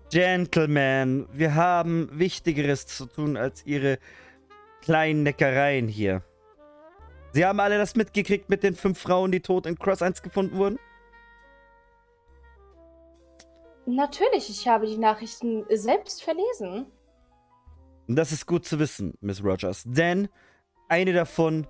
Gentlemen, 0.10 1.28
wir 1.34 1.56
haben 1.56 2.10
Wichtigeres 2.14 2.88
zu 2.88 3.08
tun 3.08 3.36
als 3.36 3.66
ihre 3.66 4.00
kleinen 4.82 5.24
Neckereien 5.24 5.88
hier. 5.88 6.24
Sie 7.34 7.46
haben 7.46 7.60
alle 7.60 7.78
das 7.78 7.96
mitgekriegt 7.96 8.50
mit 8.50 8.64
den 8.64 8.74
fünf 8.74 9.00
Frauen, 9.00 9.32
die 9.32 9.42
tot 9.42 9.66
in 9.66 9.78
Cross 9.78 10.02
1 10.02 10.22
gefunden 10.22 10.58
wurden? 10.58 10.80
Natürlich, 13.86 14.50
ich 14.50 14.68
habe 14.68 14.88
die 14.88 14.98
Nachrichten 14.98 15.66
selbst 15.70 16.24
verlesen. 16.24 16.88
Das 18.08 18.32
ist 18.32 18.46
gut 18.46 18.66
zu 18.66 18.80
wissen, 18.80 19.14
Miss 19.20 19.44
Rogers, 19.44 19.84
denn 19.86 20.30
eine 20.88 21.12
davon 21.12 21.68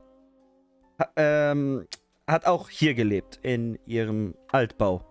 ähm, 1.15 1.88
hat 2.28 2.45
auch 2.45 2.69
hier 2.69 2.93
gelebt, 2.93 3.39
in 3.41 3.80
ihrem 3.86 4.36
Altbau. 4.52 5.04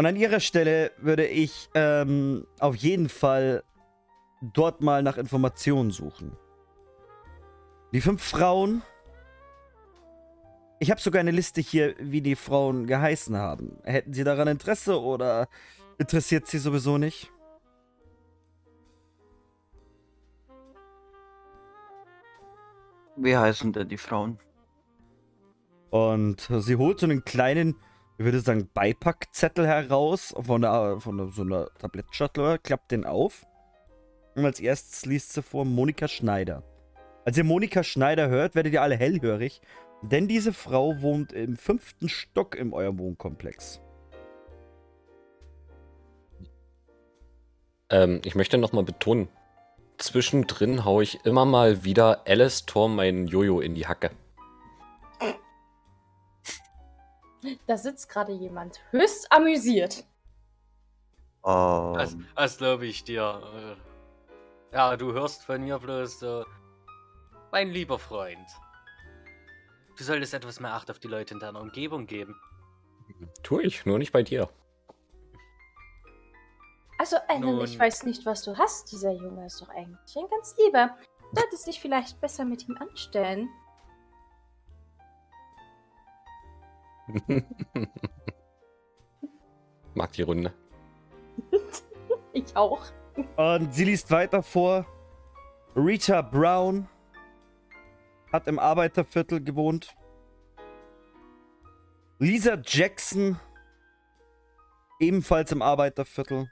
Und 0.00 0.06
an 0.06 0.16
ihrer 0.16 0.40
Stelle 0.40 0.92
würde 0.96 1.26
ich 1.26 1.68
ähm, 1.74 2.46
auf 2.58 2.74
jeden 2.74 3.10
Fall 3.10 3.62
dort 4.40 4.80
mal 4.80 5.02
nach 5.02 5.18
Informationen 5.18 5.90
suchen. 5.90 6.38
Die 7.92 8.00
fünf 8.00 8.22
Frauen. 8.22 8.80
Ich 10.78 10.90
habe 10.90 11.02
sogar 11.02 11.20
eine 11.20 11.32
Liste 11.32 11.60
hier, 11.60 11.94
wie 11.98 12.22
die 12.22 12.34
Frauen 12.34 12.86
geheißen 12.86 13.36
haben. 13.36 13.76
Hätten 13.84 14.14
Sie 14.14 14.24
daran 14.24 14.48
Interesse 14.48 14.98
oder 14.98 15.48
interessiert 15.98 16.46
Sie 16.46 16.56
sowieso 16.56 16.96
nicht? 16.96 17.30
Wie 23.16 23.36
heißen 23.36 23.74
denn 23.74 23.90
die 23.90 23.98
Frauen? 23.98 24.38
Und 25.90 26.48
sie 26.60 26.76
holt 26.76 27.00
so 27.00 27.04
einen 27.04 27.22
kleinen, 27.22 27.76
ich 28.20 28.24
würde 28.26 28.40
sagen, 28.40 28.68
Beipackzettel 28.74 29.66
heraus 29.66 30.34
von, 30.38 30.60
der, 30.60 31.00
von 31.00 31.30
so 31.30 31.40
einer 31.40 31.70
Tablettschatulle, 31.78 32.58
klappt 32.58 32.90
den 32.90 33.06
auf. 33.06 33.46
Und 34.34 34.44
als 34.44 34.60
erstes 34.60 35.06
liest 35.06 35.32
sie 35.32 35.42
vor 35.42 35.64
Monika 35.64 36.06
Schneider. 36.06 36.62
Als 37.24 37.38
ihr 37.38 37.44
Monika 37.44 37.82
Schneider 37.82 38.28
hört, 38.28 38.54
werdet 38.54 38.74
ihr 38.74 38.82
alle 38.82 38.96
hellhörig, 38.96 39.62
denn 40.02 40.28
diese 40.28 40.52
Frau 40.52 41.00
wohnt 41.00 41.32
im 41.32 41.56
fünften 41.56 42.10
Stock 42.10 42.56
in 42.56 42.74
eurem 42.74 42.98
Wohnkomplex. 42.98 43.80
Ähm, 47.88 48.20
ich 48.26 48.34
möchte 48.34 48.58
nochmal 48.58 48.84
betonen, 48.84 49.30
zwischendrin 49.96 50.84
haue 50.84 51.04
ich 51.04 51.24
immer 51.24 51.46
mal 51.46 51.84
wieder 51.84 52.26
Alice 52.26 52.66
Torm 52.66 52.96
meinen 52.96 53.28
Jojo 53.28 53.60
in 53.60 53.74
die 53.74 53.86
Hacke. 53.86 54.10
Da 57.66 57.76
sitzt 57.76 58.08
gerade 58.08 58.32
jemand 58.32 58.80
höchst 58.90 59.30
amüsiert. 59.32 60.04
Das, 61.42 62.12
Ähm, 62.12 62.26
das 62.36 62.58
glaube 62.58 62.86
ich 62.86 63.04
dir. 63.04 63.76
Äh, 64.72 64.76
Ja, 64.76 64.96
du 64.96 65.12
hörst 65.12 65.42
von 65.44 65.62
mir 65.62 65.78
bloß 65.78 66.20
so, 66.20 66.44
mein 67.50 67.70
lieber 67.70 67.98
Freund. 67.98 68.46
Du 69.96 70.04
solltest 70.04 70.32
etwas 70.32 70.60
mehr 70.60 70.72
Acht 70.74 70.90
auf 70.90 70.98
die 70.98 71.08
Leute 71.08 71.34
in 71.34 71.40
deiner 71.40 71.60
Umgebung 71.60 72.06
geben. 72.06 72.40
Tue 73.42 73.62
ich, 73.64 73.84
nur 73.84 73.98
nicht 73.98 74.12
bei 74.12 74.22
dir. 74.22 74.48
Also, 76.98 77.16
Alan, 77.28 77.60
ich 77.64 77.78
weiß 77.78 78.04
nicht, 78.04 78.24
was 78.26 78.42
du 78.44 78.56
hast. 78.56 78.92
Dieser 78.92 79.10
Junge 79.12 79.46
ist 79.46 79.60
doch 79.60 79.68
eigentlich 79.70 80.16
ein 80.16 80.28
ganz 80.30 80.54
lieber. 80.58 80.96
Du 81.32 81.40
solltest 81.40 81.66
dich 81.66 81.80
vielleicht 81.80 82.20
besser 82.20 82.44
mit 82.44 82.68
ihm 82.68 82.76
anstellen. 82.76 83.48
Mag 89.94 90.12
die 90.12 90.22
Runde. 90.22 90.52
Ich 92.32 92.54
auch. 92.54 92.80
Und 93.36 93.74
sie 93.74 93.84
liest 93.84 94.12
weiter 94.12 94.44
vor. 94.44 94.86
Rita 95.74 96.22
Brown 96.22 96.88
hat 98.32 98.46
im 98.46 98.60
Arbeiterviertel 98.60 99.42
gewohnt. 99.42 99.96
Lisa 102.20 102.56
Jackson 102.64 103.36
ebenfalls 105.00 105.50
im 105.52 105.62
Arbeiterviertel. 105.62 106.48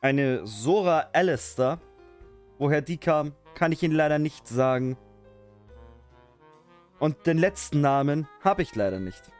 Eine 0.00 0.46
Sora 0.46 1.08
Alistair. 1.12 1.80
Woher 2.58 2.82
die 2.82 2.98
kam, 2.98 3.34
kann 3.54 3.72
ich 3.72 3.82
Ihnen 3.82 3.94
leider 3.94 4.18
nicht 4.18 4.46
sagen. 4.46 4.96
Und 6.98 7.26
den 7.26 7.38
letzten 7.38 7.80
Namen 7.80 8.28
habe 8.42 8.62
ich 8.62 8.74
leider 8.74 8.98
nicht. 8.98 9.30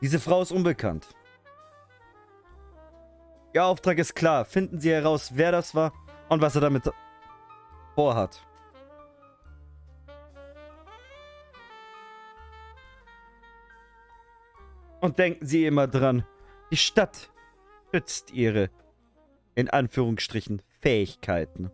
Diese 0.00 0.20
Frau 0.20 0.42
ist 0.42 0.52
unbekannt. 0.52 1.06
Ihr 3.54 3.64
Auftrag 3.64 3.98
ist 3.98 4.14
klar. 4.14 4.44
Finden 4.44 4.80
Sie 4.80 4.90
heraus, 4.90 5.32
wer 5.34 5.52
das 5.52 5.74
war 5.74 5.92
und 6.28 6.40
was 6.40 6.54
er 6.54 6.60
damit 6.60 6.90
vorhat. 7.94 8.44
Und 15.00 15.18
denken 15.18 15.46
Sie 15.46 15.66
immer 15.66 15.88
dran, 15.88 16.24
die 16.70 16.76
Stadt 16.76 17.32
schützt 17.90 18.32
Ihre, 18.32 18.70
in 19.54 19.68
Anführungsstrichen, 19.68 20.62
Fähigkeiten. 20.80 21.70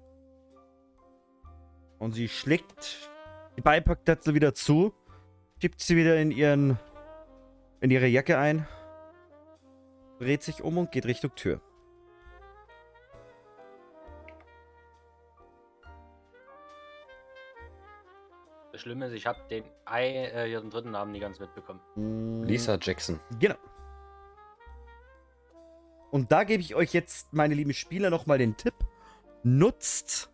Und 1.98 2.12
sie 2.12 2.28
schlägt 2.28 3.10
die 3.56 3.60
Beipackdattel 3.60 4.34
wieder 4.34 4.54
zu, 4.54 4.94
schiebt 5.60 5.80
sie 5.80 5.96
wieder 5.96 6.16
in 6.20 6.30
ihren 6.30 6.78
in 7.80 7.90
ihre 7.90 8.06
Jacke 8.06 8.38
ein, 8.38 8.66
dreht 10.18 10.42
sich 10.42 10.62
um 10.62 10.78
und 10.78 10.90
geht 10.90 11.06
Richtung 11.06 11.34
Tür. 11.34 11.60
Das 18.72 18.82
Schlimme 18.82 19.06
ist, 19.06 19.12
ich 19.12 19.26
habe 19.26 19.40
den, 19.50 19.64
Ei, 19.86 20.26
äh, 20.26 20.46
hier 20.46 20.60
den 20.60 20.70
dritten 20.70 20.92
Namen 20.92 21.10
nie 21.10 21.18
ganz 21.18 21.40
mitbekommen. 21.40 21.80
Mm, 21.96 22.44
Lisa 22.44 22.78
Jackson. 22.80 23.18
Genau. 23.40 23.56
Und 26.10 26.30
da 26.30 26.44
gebe 26.44 26.62
ich 26.62 26.74
euch 26.74 26.92
jetzt, 26.94 27.32
meine 27.32 27.54
lieben 27.54 27.72
Spieler, 27.72 28.08
nochmal 28.08 28.38
den 28.38 28.56
Tipp. 28.56 28.74
Nutzt 29.42 30.30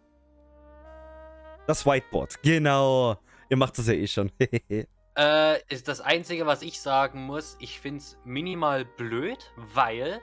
das 1.66 1.86
Whiteboard. 1.86 2.42
Genau. 2.42 3.18
Ihr 3.48 3.56
macht 3.56 3.78
das 3.78 3.86
ja 3.86 3.94
eh 3.94 4.06
schon. 4.06 4.30
Äh, 5.16 5.60
ist 5.72 5.86
das 5.86 6.00
Einzige, 6.00 6.46
was 6.46 6.62
ich 6.62 6.80
sagen 6.80 7.22
muss, 7.24 7.56
ich 7.60 7.80
finde 7.80 7.98
es 7.98 8.18
minimal 8.24 8.84
blöd, 8.84 9.52
weil 9.56 10.20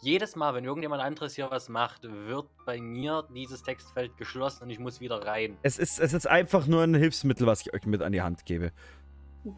jedes 0.00 0.36
Mal, 0.36 0.54
wenn 0.54 0.64
irgendjemand 0.64 1.02
anderes 1.02 1.34
hier 1.34 1.50
was 1.50 1.68
macht, 1.68 2.02
wird 2.04 2.46
bei 2.66 2.80
mir 2.80 3.26
dieses 3.34 3.62
Textfeld 3.62 4.16
geschlossen 4.16 4.64
und 4.64 4.70
ich 4.70 4.78
muss 4.78 5.00
wieder 5.00 5.24
rein. 5.26 5.56
es, 5.62 5.78
ist, 5.78 5.98
es 5.98 6.12
ist 6.12 6.26
einfach 6.26 6.66
nur 6.66 6.82
ein 6.82 6.94
Hilfsmittel, 6.94 7.46
was 7.46 7.62
ich 7.62 7.72
euch 7.72 7.84
mit 7.86 8.02
an 8.02 8.12
die 8.12 8.22
Hand 8.22 8.44
gebe. 8.44 8.72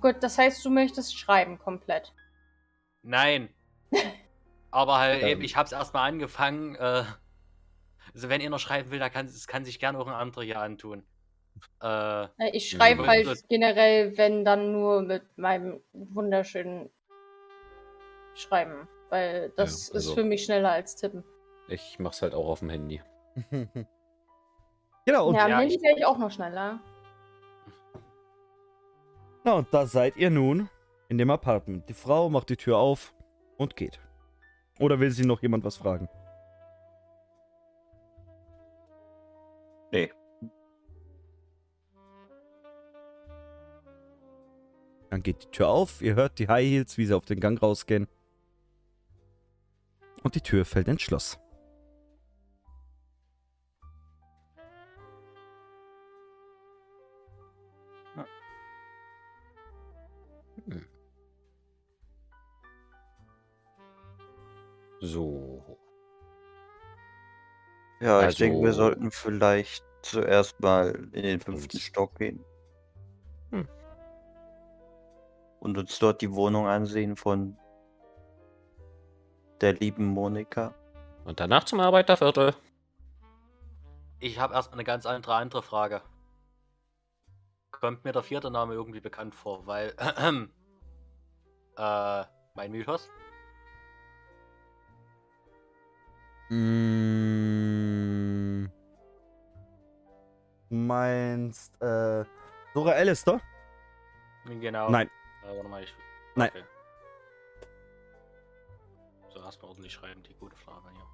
Gut, 0.00 0.16
das 0.20 0.38
heißt, 0.38 0.64
du 0.64 0.70
möchtest 0.70 1.18
schreiben 1.18 1.58
komplett. 1.58 2.14
Nein. 3.02 3.48
Aber 4.70 4.98
halt 4.98 5.22
Ähm. 5.22 5.28
eben, 5.28 5.42
ich 5.42 5.56
habe 5.56 5.66
es 5.66 5.72
erstmal 5.72 6.08
angefangen. 6.08 6.76
Äh, 6.76 7.04
also 8.14 8.28
wenn 8.28 8.40
ihr 8.40 8.50
noch 8.50 8.60
schreiben 8.60 8.90
will, 8.90 8.98
da 8.98 9.08
kann 9.08 9.26
es 9.26 9.46
kann 9.46 9.64
sich 9.64 9.78
gerne 9.78 9.98
auch 9.98 10.06
ein 10.06 10.14
anderer 10.14 10.44
hier 10.44 10.60
antun. 10.60 11.02
Äh, 11.82 12.28
Ich 12.52 12.70
schreibe 12.70 13.02
Mhm. 13.02 13.06
halt 13.06 13.26
Das- 13.26 13.48
generell, 13.48 14.16
wenn 14.18 14.44
dann 14.44 14.72
nur 14.72 15.02
mit 15.02 15.22
meinem 15.38 15.80
wunderschönen 15.92 16.90
Schreiben. 18.34 18.86
Weil 19.08 19.50
das 19.56 19.88
Ja, 19.88 19.94
also- 19.94 20.10
ist 20.10 20.14
für 20.14 20.24
mich 20.24 20.44
schneller 20.44 20.70
als 20.72 20.96
tippen. 20.96 21.24
Ich 21.68 21.98
mach's 21.98 22.22
halt 22.22 22.34
auch 22.34 22.48
auf 22.48 22.60
dem 22.60 22.70
Handy. 22.70 23.00
genau, 25.06 25.28
und, 25.28 25.34
ja, 25.36 25.44
am 25.44 25.50
ja, 25.50 25.58
Handy 25.60 25.74
ich- 25.76 25.82
wäre 25.82 25.96
ich 25.98 26.04
auch 26.04 26.18
noch 26.18 26.30
schneller. 26.30 26.80
ja, 29.44 29.52
und 29.54 29.72
da 29.72 29.86
seid 29.86 30.16
ihr 30.16 30.30
nun 30.30 30.68
in 31.08 31.18
dem 31.18 31.30
Apartment. 31.30 31.88
Die 31.88 31.94
Frau 31.94 32.28
macht 32.28 32.50
die 32.50 32.56
Tür 32.56 32.78
auf 32.78 33.12
und 33.56 33.74
geht. 33.76 33.98
Oder 34.78 35.00
will 35.00 35.10
sie 35.10 35.24
noch 35.26 35.42
jemand 35.42 35.64
was 35.64 35.76
fragen? 35.76 36.08
Nee. 39.92 40.12
Dann 45.10 45.22
geht 45.22 45.42
die 45.42 45.50
Tür 45.50 45.68
auf, 45.68 46.02
ihr 46.02 46.14
hört 46.14 46.38
die 46.38 46.48
High 46.48 46.64
Heels, 46.66 46.96
wie 46.96 47.04
sie 47.06 47.14
auf 47.16 47.24
den 47.24 47.40
Gang 47.40 47.60
rausgehen. 47.60 48.06
Und 50.22 50.34
die 50.34 50.40
Tür 50.40 50.64
fällt 50.64 50.86
ins 50.88 51.02
Schloss. 51.02 51.38
So. 65.00 65.78
Ja, 68.00 68.20
ich 68.20 68.26
Also- 68.26 68.38
denke, 68.38 68.62
wir 68.62 68.72
sollten 68.72 69.10
vielleicht 69.10 69.84
zuerst 70.02 70.60
mal 70.60 71.08
in 71.12 71.22
den 71.22 71.40
fünften 71.40 71.78
Stock 71.78 72.16
gehen. 72.18 72.44
Und 75.60 75.78
uns 75.78 75.98
dort 75.98 76.20
die 76.22 76.32
Wohnung 76.32 76.66
ansehen 76.66 77.16
von 77.16 77.56
der 79.60 79.74
lieben 79.74 80.06
Monika. 80.06 80.74
Und 81.24 81.38
danach 81.38 81.64
zum 81.64 81.80
Arbeiterviertel. 81.80 82.54
ich 84.20 84.38
habe 84.38 84.54
erstmal 84.54 84.76
eine 84.76 84.84
ganz 84.84 85.06
andere 85.06 85.34
andere 85.34 85.62
Frage. 85.62 86.02
Kommt 87.70 88.04
mir 88.04 88.12
der 88.12 88.22
vierte 88.22 88.50
Name 88.50 88.74
irgendwie 88.74 89.00
bekannt 89.00 89.34
vor, 89.34 89.66
weil 89.66 89.94
äh, 91.76 92.24
mein 92.54 92.72
Mythos? 92.72 93.10
Mm. 96.50 97.70
Du 100.68 100.74
meinst, 100.76 101.80
äh, 101.82 102.24
Dora 102.74 102.92
Alistair? 102.92 103.40
Genau. 104.46 104.90
Nein. 104.90 105.10
Äh, 105.50 105.56
warte 105.56 105.68
mal, 105.68 105.82
ich. 105.82 105.94
Nein. 106.34 106.50
Okay. 106.50 106.64
So, 109.32 109.40
erstmal 109.40 109.68
ordentlich 109.70 109.92
schreiben, 109.92 110.22
die 110.22 110.34
gute 110.34 110.56
Frage 110.56 110.90
hier. 110.92 111.06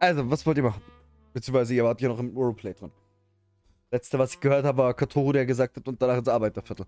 Also, 0.00 0.30
was 0.30 0.46
wollt 0.46 0.56
ihr 0.56 0.62
machen? 0.62 0.82
Beziehungsweise, 1.32 1.74
ihr 1.74 1.84
wart 1.84 2.00
ja 2.00 2.08
noch 2.08 2.18
im 2.18 2.36
Roleplay 2.36 2.72
drin. 2.72 2.92
Letzte, 3.90 4.18
was 4.18 4.34
ich 4.34 4.40
gehört 4.40 4.64
habe, 4.64 4.78
war 4.78 4.94
Katoru, 4.94 5.32
der 5.32 5.46
gesagt 5.46 5.76
hat, 5.76 5.88
und 5.88 6.00
danach 6.00 6.18
ins 6.18 6.28
Arbeiterviertel. 6.28 6.86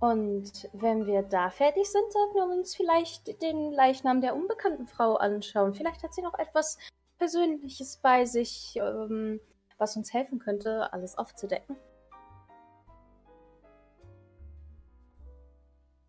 Und 0.00 0.68
wenn 0.72 1.06
wir 1.06 1.22
da 1.22 1.50
fertig 1.50 1.90
sind, 1.90 2.12
sollten 2.12 2.34
wir 2.34 2.44
uns 2.44 2.76
vielleicht 2.76 3.42
den 3.42 3.72
Leichnam 3.72 4.20
der 4.20 4.36
unbekannten 4.36 4.86
Frau 4.86 5.16
anschauen. 5.16 5.74
Vielleicht 5.74 6.04
hat 6.04 6.14
sie 6.14 6.22
noch 6.22 6.38
etwas 6.38 6.78
Persönliches 7.18 7.96
bei 8.00 8.24
sich, 8.24 8.76
ähm, 8.76 9.40
was 9.76 9.96
uns 9.96 10.12
helfen 10.12 10.38
könnte, 10.38 10.92
alles 10.92 11.18
aufzudecken. 11.18 11.76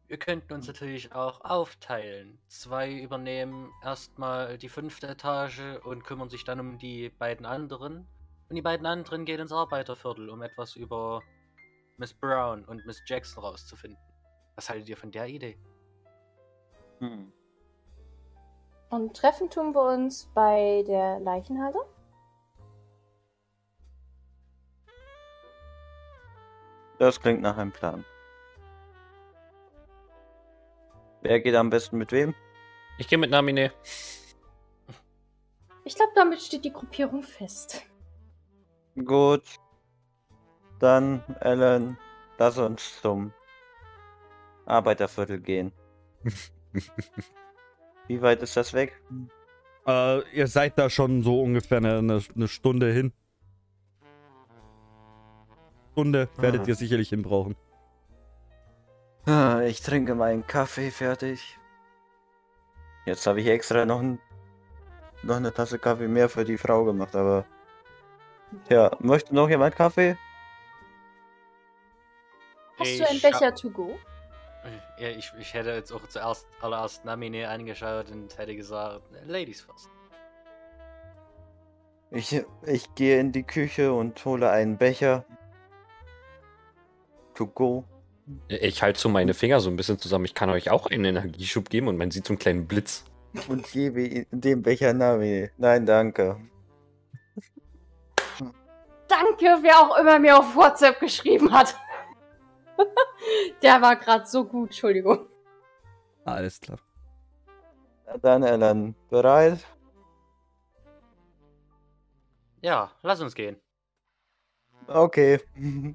Wir 0.07 0.17
könnten 0.17 0.53
uns 0.53 0.67
natürlich 0.67 1.13
auch 1.13 1.41
aufteilen. 1.41 2.39
Zwei 2.47 2.93
übernehmen 2.93 3.71
erstmal 3.83 4.57
die 4.57 4.69
fünfte 4.69 5.07
Etage 5.07 5.61
und 5.83 6.03
kümmern 6.03 6.29
sich 6.29 6.43
dann 6.43 6.59
um 6.59 6.77
die 6.77 7.09
beiden 7.09 7.45
anderen. 7.45 8.07
Und 8.49 8.55
die 8.55 8.61
beiden 8.63 8.87
anderen 8.87 9.25
gehen 9.25 9.39
ins 9.39 9.51
Arbeiterviertel, 9.51 10.29
um 10.29 10.41
etwas 10.41 10.75
über 10.75 11.21
Miss 11.99 12.13
Brown 12.13 12.63
und 12.65 12.85
Miss 12.85 13.03
Jackson 13.05 13.43
rauszufinden. 13.43 13.99
Was 14.55 14.69
haltet 14.69 14.87
ihr 14.87 14.97
von 14.97 15.11
der 15.11 15.27
Idee? 15.27 15.57
Hm. 16.99 17.31
Und 18.89 19.15
treffen 19.15 19.49
tun 19.49 19.75
wir 19.75 19.83
uns 19.93 20.29
bei 20.33 20.83
der 20.87 21.19
Leichenhalle. 21.19 21.79
Das 26.97 27.19
klingt 27.19 27.41
nach 27.41 27.57
einem 27.57 27.71
Plan. 27.71 28.03
Wer 31.21 31.41
geht 31.41 31.55
am 31.55 31.69
besten 31.69 31.97
mit 31.97 32.11
wem? 32.13 32.33
Ich 32.97 33.07
gehe 33.07 33.17
mit 33.17 33.29
Namine. 33.29 33.73
Ich 35.83 35.95
glaube, 35.95 36.11
damit 36.15 36.41
steht 36.41 36.63
die 36.63 36.73
Gruppierung 36.73 37.23
fest. 37.23 37.83
Gut. 38.95 39.43
Dann, 40.79 41.23
Alan, 41.41 41.97
lass 42.37 42.57
uns 42.57 43.01
zum 43.01 43.33
Arbeiterviertel 44.65 45.39
gehen. 45.39 45.73
Wie 48.07 48.21
weit 48.21 48.41
ist 48.41 48.55
das 48.55 48.73
weg? 48.73 48.99
Äh, 49.85 50.21
ihr 50.31 50.47
seid 50.47 50.77
da 50.77 50.89
schon 50.89 51.21
so 51.21 51.41
ungefähr 51.41 51.79
eine, 51.79 51.97
eine, 51.97 52.47
Stunde 52.47 52.91
hin. 52.91 53.11
Stunde 55.91 56.29
werdet 56.37 56.61
Aha. 56.61 56.69
ihr 56.69 56.75
sicherlich 56.75 57.09
hin 57.09 57.23
brauchen. 57.23 57.55
Ah, 59.25 59.61
Ich 59.61 59.81
trinke 59.81 60.15
meinen 60.15 60.47
Kaffee 60.47 60.91
fertig. 60.91 61.57
Jetzt 63.05 63.27
habe 63.27 63.41
ich 63.41 63.47
extra 63.47 63.85
noch, 63.85 63.99
ein, 63.99 64.19
noch 65.23 65.35
eine 65.35 65.53
Tasse 65.53 65.77
Kaffee 65.77 66.07
mehr 66.07 66.29
für 66.29 66.45
die 66.45 66.57
Frau 66.57 66.85
gemacht, 66.85 67.15
aber. 67.15 67.45
Ja, 68.69 68.91
möchte 68.99 69.35
noch 69.35 69.49
jemand 69.49 69.75
Kaffee? 69.75 70.17
Hast 72.79 72.89
du 72.89 73.03
Ich 73.03 73.09
einen 73.09 73.19
scha- 73.19 73.31
Becher 73.31 73.55
to 73.55 73.69
go? 73.69 73.99
Ja, 74.97 75.07
ich, 75.09 75.31
ich 75.39 75.53
hätte 75.53 75.71
jetzt 75.71 75.91
auch 75.91 76.05
zuerst 76.07 76.45
allererst 76.61 77.05
Namine 77.05 77.47
angeschaut 77.49 78.11
und 78.11 78.37
hätte 78.37 78.55
gesagt, 78.55 79.03
Ladies 79.25 79.61
first. 79.61 79.89
Ich, 82.11 82.41
ich 82.65 82.95
gehe 82.95 83.19
in 83.19 83.31
die 83.31 83.43
Küche 83.43 83.93
und 83.93 84.23
hole 84.25 84.49
einen 84.49 84.77
Becher. 84.77 85.23
To 87.35 87.47
go. 87.47 87.85
Ich 88.47 88.81
halte 88.83 88.99
so 88.99 89.09
meine 89.09 89.33
Finger 89.33 89.59
so 89.59 89.69
ein 89.69 89.75
bisschen 89.75 89.97
zusammen. 89.97 90.25
Ich 90.25 90.33
kann 90.35 90.49
euch 90.49 90.69
auch 90.69 90.87
einen 90.87 91.05
Energieschub 91.05 91.69
geben 91.69 91.87
und 91.87 91.97
man 91.97 92.11
sieht 92.11 92.25
so 92.27 92.33
einen 92.33 92.39
kleinen 92.39 92.67
Blitz. 92.67 93.05
Und 93.47 93.71
gebe 93.71 94.25
den 94.31 94.61
Becher 94.61 94.93
Nami. 94.93 95.49
Nein, 95.57 95.85
danke. 95.85 96.39
Danke, 99.07 99.57
wer 99.61 99.79
auch 99.79 99.97
immer 99.97 100.19
mir 100.19 100.37
auf 100.37 100.55
WhatsApp 100.55 100.99
geschrieben 100.99 101.51
hat. 101.51 101.75
Der 103.61 103.81
war 103.81 103.95
gerade 103.95 104.25
so 104.25 104.45
gut, 104.45 104.69
Entschuldigung. 104.69 105.27
Alles 106.25 106.59
klar. 106.59 106.79
Na 108.05 108.17
Dann, 108.17 108.43
Alan, 108.43 108.95
bereit? 109.09 109.65
Ja, 112.61 112.91
lass 113.03 113.21
uns 113.21 113.35
gehen. 113.35 113.57
Okay. 114.87 115.39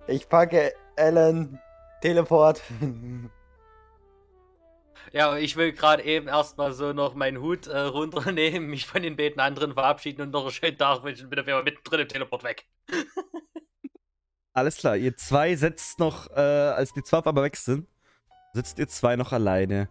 Ich 0.06 0.28
packe 0.28 0.72
Ellen. 0.96 1.60
Teleport. 2.00 2.62
Ja, 5.12 5.36
ich 5.36 5.56
will 5.56 5.72
gerade 5.72 6.02
eben 6.02 6.28
erstmal 6.28 6.72
so 6.72 6.92
noch 6.92 7.14
meinen 7.14 7.40
Hut 7.40 7.66
äh, 7.66 7.78
runternehmen, 7.78 8.68
mich 8.68 8.86
von 8.86 9.02
den 9.02 9.16
beiden 9.16 9.40
anderen 9.40 9.72
verabschieden 9.74 10.22
und 10.22 10.30
noch 10.30 10.42
einen 10.42 10.50
schönen 10.50 10.76
Tag 10.76 11.02
wünschen. 11.02 11.30
Bin 11.30 11.38
auf 11.38 11.46
jeden 11.46 11.56
Fall 11.56 11.64
mittendrin 11.64 12.00
im 12.00 12.08
Teleport 12.08 12.44
weg. 12.44 12.66
Alles 14.56 14.76
klar, 14.76 14.96
ihr 14.96 15.16
zwei 15.16 15.56
setzt 15.56 15.98
noch, 15.98 16.30
äh, 16.30 16.40
als 16.40 16.92
die 16.92 17.02
zwei 17.02 17.18
einmal 17.18 17.42
weg 17.42 17.56
sind, 17.56 17.88
sitzt 18.52 18.78
ihr 18.78 18.86
zwei 18.86 19.16
noch 19.16 19.32
alleine 19.32 19.88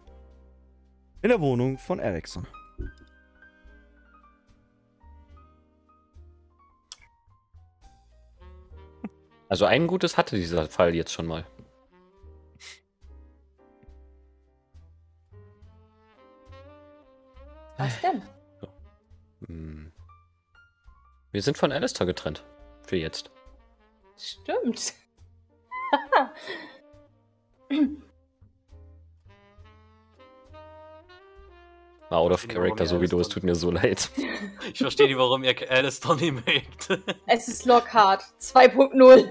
in 1.20 1.28
der 1.28 1.40
Wohnung 1.40 1.76
von 1.76 1.98
Ericsson. 1.98 2.46
Also 9.50 9.66
ein 9.66 9.86
gutes 9.86 10.16
hatte 10.16 10.36
dieser 10.36 10.66
Fall 10.66 10.94
jetzt 10.94 11.12
schon 11.12 11.26
mal. 11.26 11.46
Was 17.76 18.00
denn? 18.00 18.22
Hm. 19.46 19.92
Wir 21.32 21.42
sind 21.42 21.58
von 21.58 21.70
Alistair 21.70 22.06
getrennt. 22.06 22.44
Für 22.82 22.96
jetzt. 22.96 23.33
Stimmt. 24.16 24.94
Out 32.10 32.32
of 32.32 32.46
character, 32.46 32.86
so 32.86 33.00
wie 33.00 33.08
du. 33.08 33.18
Es 33.18 33.28
tut 33.28 33.42
mir 33.42 33.54
so 33.54 33.70
leid. 33.70 34.10
Ich 34.72 34.78
verstehe 34.78 35.06
nicht, 35.08 35.18
warum 35.18 35.44
ihr 35.44 35.54
Alistair 35.70 36.14
nicht 36.14 36.32
mögt. 36.32 36.88
es 37.26 37.48
ist 37.48 37.66
Lockhart 37.66 38.22
2.0. 38.40 39.28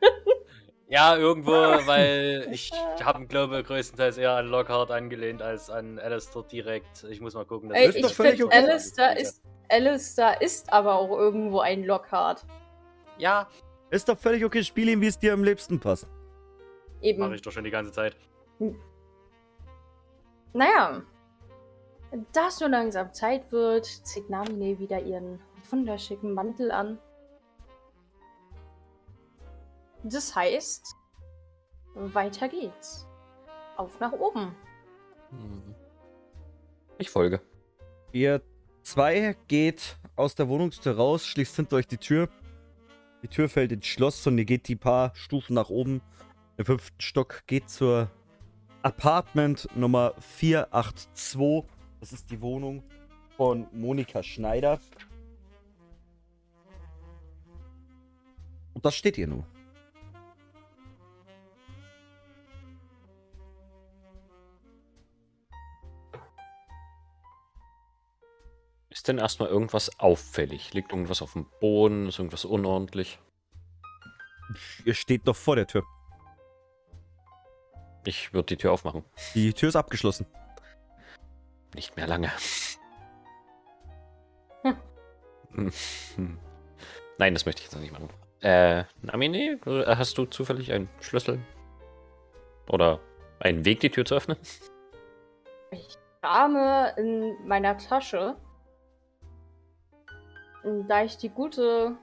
ja, 0.88 1.16
irgendwo, 1.16 1.50
weil 1.50 2.48
ich 2.52 2.70
habe, 3.02 3.26
glaube 3.26 3.64
größtenteils 3.64 4.18
eher 4.18 4.32
an 4.32 4.46
Lockhart 4.46 4.92
angelehnt 4.92 5.42
als 5.42 5.68
an 5.68 5.98
Alistair 5.98 6.44
direkt. 6.44 7.04
Ich 7.10 7.20
muss 7.20 7.34
mal 7.34 7.44
gucken. 7.44 7.70
dass 7.70 7.78
Ey, 7.78 7.88
ist 7.88 7.96
ich 7.96 8.02
doch 8.02 8.12
völlig 8.12 8.38
finde, 8.38 8.46
okay. 8.46 8.56
Alistair 8.56 9.18
ist, 9.18 9.42
Alistair 9.68 10.40
ist 10.40 10.72
aber 10.72 10.94
auch 10.94 11.10
irgendwo 11.10 11.58
ein 11.58 11.82
Lockhart. 11.82 12.46
Ja, 13.18 13.48
Ist 13.90 14.08
doch 14.08 14.18
völlig 14.18 14.44
okay, 14.44 14.62
spiel 14.64 14.88
ihn, 14.88 15.00
wie 15.00 15.06
es 15.06 15.18
dir 15.18 15.32
am 15.32 15.44
liebsten 15.44 15.78
passt. 15.78 16.06
Eben. 17.00 17.20
mache 17.20 17.34
ich 17.34 17.42
doch 17.42 17.52
schon 17.52 17.64
die 17.64 17.70
ganze 17.70 17.92
Zeit. 17.92 18.16
Naja. 20.52 21.02
Da 22.32 22.48
es 22.48 22.60
nur 22.60 22.68
langsam 22.70 23.12
Zeit 23.12 23.50
wird, 23.52 23.84
zieht 23.84 24.30
Namine 24.30 24.78
wieder 24.78 25.02
ihren 25.02 25.40
wunderschicken 25.70 26.32
Mantel 26.32 26.70
an. 26.70 26.98
Das 30.02 30.34
heißt, 30.34 30.94
weiter 31.94 32.48
geht's. 32.48 33.06
Auf 33.76 34.00
nach 34.00 34.12
oben. 34.12 34.54
Hm. 35.30 35.74
Ich 36.98 37.10
folge. 37.10 37.40
Ihr 38.12 38.40
zwei 38.82 39.36
geht 39.48 39.96
aus 40.14 40.34
der 40.34 40.48
Wohnungstür 40.48 40.96
raus, 40.96 41.26
schließt 41.26 41.56
hinter 41.56 41.76
euch 41.76 41.86
die 41.86 41.98
Tür. 41.98 42.28
Die 43.26 43.34
Tür 43.34 43.48
fällt 43.48 43.72
ins 43.72 43.86
Schloss 43.86 44.24
und 44.28 44.38
ihr 44.38 44.44
geht 44.44 44.68
die 44.68 44.76
paar 44.76 45.10
Stufen 45.16 45.54
nach 45.54 45.68
oben. 45.68 46.00
Der 46.58 46.64
fünften 46.64 47.00
Stock 47.00 47.42
geht 47.48 47.68
zur 47.68 48.08
Apartment 48.82 49.66
Nummer 49.74 50.14
482. 50.20 51.68
Das 51.98 52.12
ist 52.12 52.30
die 52.30 52.40
Wohnung 52.40 52.84
von 53.36 53.66
Monika 53.72 54.22
Schneider. 54.22 54.78
Und 58.72 58.84
das 58.84 58.94
steht 58.94 59.18
ihr 59.18 59.26
nur. 59.26 59.44
Ist 68.96 69.08
denn 69.08 69.18
erstmal 69.18 69.50
irgendwas 69.50 70.00
auffällig? 70.00 70.72
Liegt 70.72 70.90
irgendwas 70.90 71.20
auf 71.20 71.34
dem 71.34 71.44
Boden? 71.60 72.08
Ist 72.08 72.18
irgendwas 72.18 72.46
unordentlich? 72.46 73.18
Ihr 74.86 74.94
steht 74.94 75.28
doch 75.28 75.36
vor 75.36 75.54
der 75.54 75.66
Tür. 75.66 75.84
Ich 78.06 78.32
würde 78.32 78.46
die 78.46 78.56
Tür 78.56 78.72
aufmachen. 78.72 79.04
Die 79.34 79.52
Tür 79.52 79.68
ist 79.68 79.76
abgeschlossen. 79.76 80.24
Nicht 81.74 81.94
mehr 81.98 82.06
lange. 82.06 82.32
Hm. 84.62 84.78
Nein, 87.18 87.34
das 87.34 87.44
möchte 87.44 87.60
ich 87.60 87.66
jetzt 87.66 87.74
noch 87.74 87.82
nicht 87.82 87.92
machen. 87.92 88.08
Äh, 88.40 88.84
Namine, 89.02 89.60
hast 89.88 90.16
du 90.16 90.24
zufällig 90.24 90.72
einen 90.72 90.88
Schlüssel? 91.00 91.38
Oder 92.70 93.00
einen 93.40 93.66
Weg, 93.66 93.80
die 93.80 93.90
Tür 93.90 94.06
zu 94.06 94.14
öffnen? 94.14 94.38
Ich 95.70 95.98
krame 96.22 96.94
in 96.96 97.46
meiner 97.46 97.76
Tasche. 97.76 98.36
Da 100.88 101.04
ich 101.04 101.16
die 101.16 101.28
gute 101.28 101.96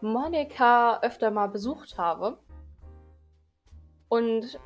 Monika 0.00 0.98
öfter 1.00 1.30
mal 1.30 1.46
besucht 1.46 1.96
habe. 1.96 2.38
Und 4.08 4.58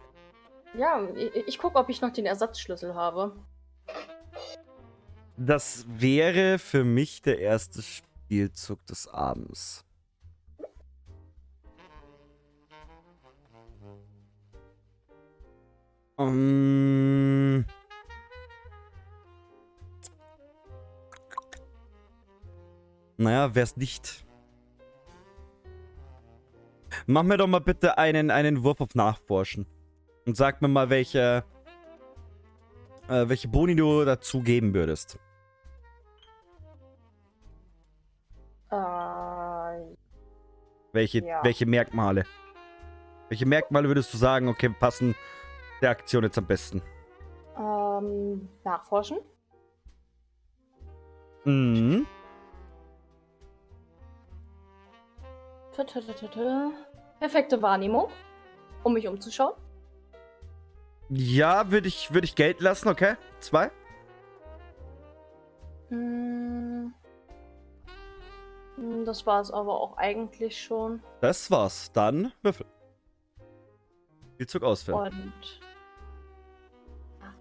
ja, 0.75 1.07
ich, 1.15 1.35
ich 1.35 1.59
gucke, 1.59 1.79
ob 1.79 1.91
ich 1.91 2.01
noch 2.01 2.11
den 2.11 2.25
Ersatzschlüssel 2.25 2.95
habe. 2.95 3.37
Das 5.37 5.85
wäre 5.89 6.59
für 6.59 6.85
mich 6.85 7.21
der 7.21 7.39
erste 7.39 7.83
Spielzug 7.83 8.87
des 8.87 9.07
Abends. 9.09 9.85
Um, 16.17 17.67
naja, 23.17 23.55
wär's 23.55 23.77
nicht. 23.77 24.25
Mach 27.07 27.23
mir 27.25 27.37
doch 27.37 27.47
mal 27.49 27.61
bitte 27.61 27.99
einen, 27.99 28.31
einen 28.31 28.63
Wurf 28.63 28.81
auf 28.81 28.95
Nachforschen. 28.95 29.67
Und 30.27 30.37
sag 30.37 30.63
mir 30.63 30.69
mal, 30.69 30.91
welche, 30.91 31.45
äh, 33.09 33.29
welche 33.29 33.49
Boni 33.49 33.75
du 33.75 34.05
dazu 34.05 34.41
geben 34.41 34.73
würdest. 34.75 35.19
Äh, 38.71 38.77
Welche, 40.93 41.25
Ja. 41.25 41.43
welche 41.43 41.67
Merkmale? 41.67 42.25
Welche 43.29 43.47
Merkmale 43.47 43.89
würdest 43.89 44.13
du 44.15 44.17
sagen, 44.19 44.49
okay, 44.49 44.69
passen 44.69 45.15
der 45.83 45.91
Aktion 45.91 46.23
jetzt 46.25 46.39
am 46.39 46.47
besten? 46.47 46.83
ähm, 47.57 48.49
nachforschen. 48.65 49.19
Mhm. 51.45 52.05
Perfekte 57.21 57.63
Wahrnehmung, 57.63 58.09
um 58.83 58.95
mich 58.95 59.09
umzuschauen. 59.09 59.55
Ja, 61.11 61.71
würde 61.71 61.89
ich, 61.89 62.13
würd 62.15 62.25
ich 62.25 62.35
Geld 62.35 62.61
lassen, 62.61 62.89
okay? 62.89 63.17
Zwei? 63.41 63.71
Hm. 65.89 66.95
Das 69.05 69.27
war 69.27 69.41
es 69.41 69.51
aber 69.51 69.81
auch 69.81 69.97
eigentlich 69.97 70.63
schon. 70.63 71.03
Das 71.21 71.51
war's. 71.51 71.93
Dann 71.93 72.33
Würfel. 72.43 72.67
Spielzug 74.35 74.63
ausführen. 74.65 75.33
Und. 75.33 75.61
Ah, 77.21 77.35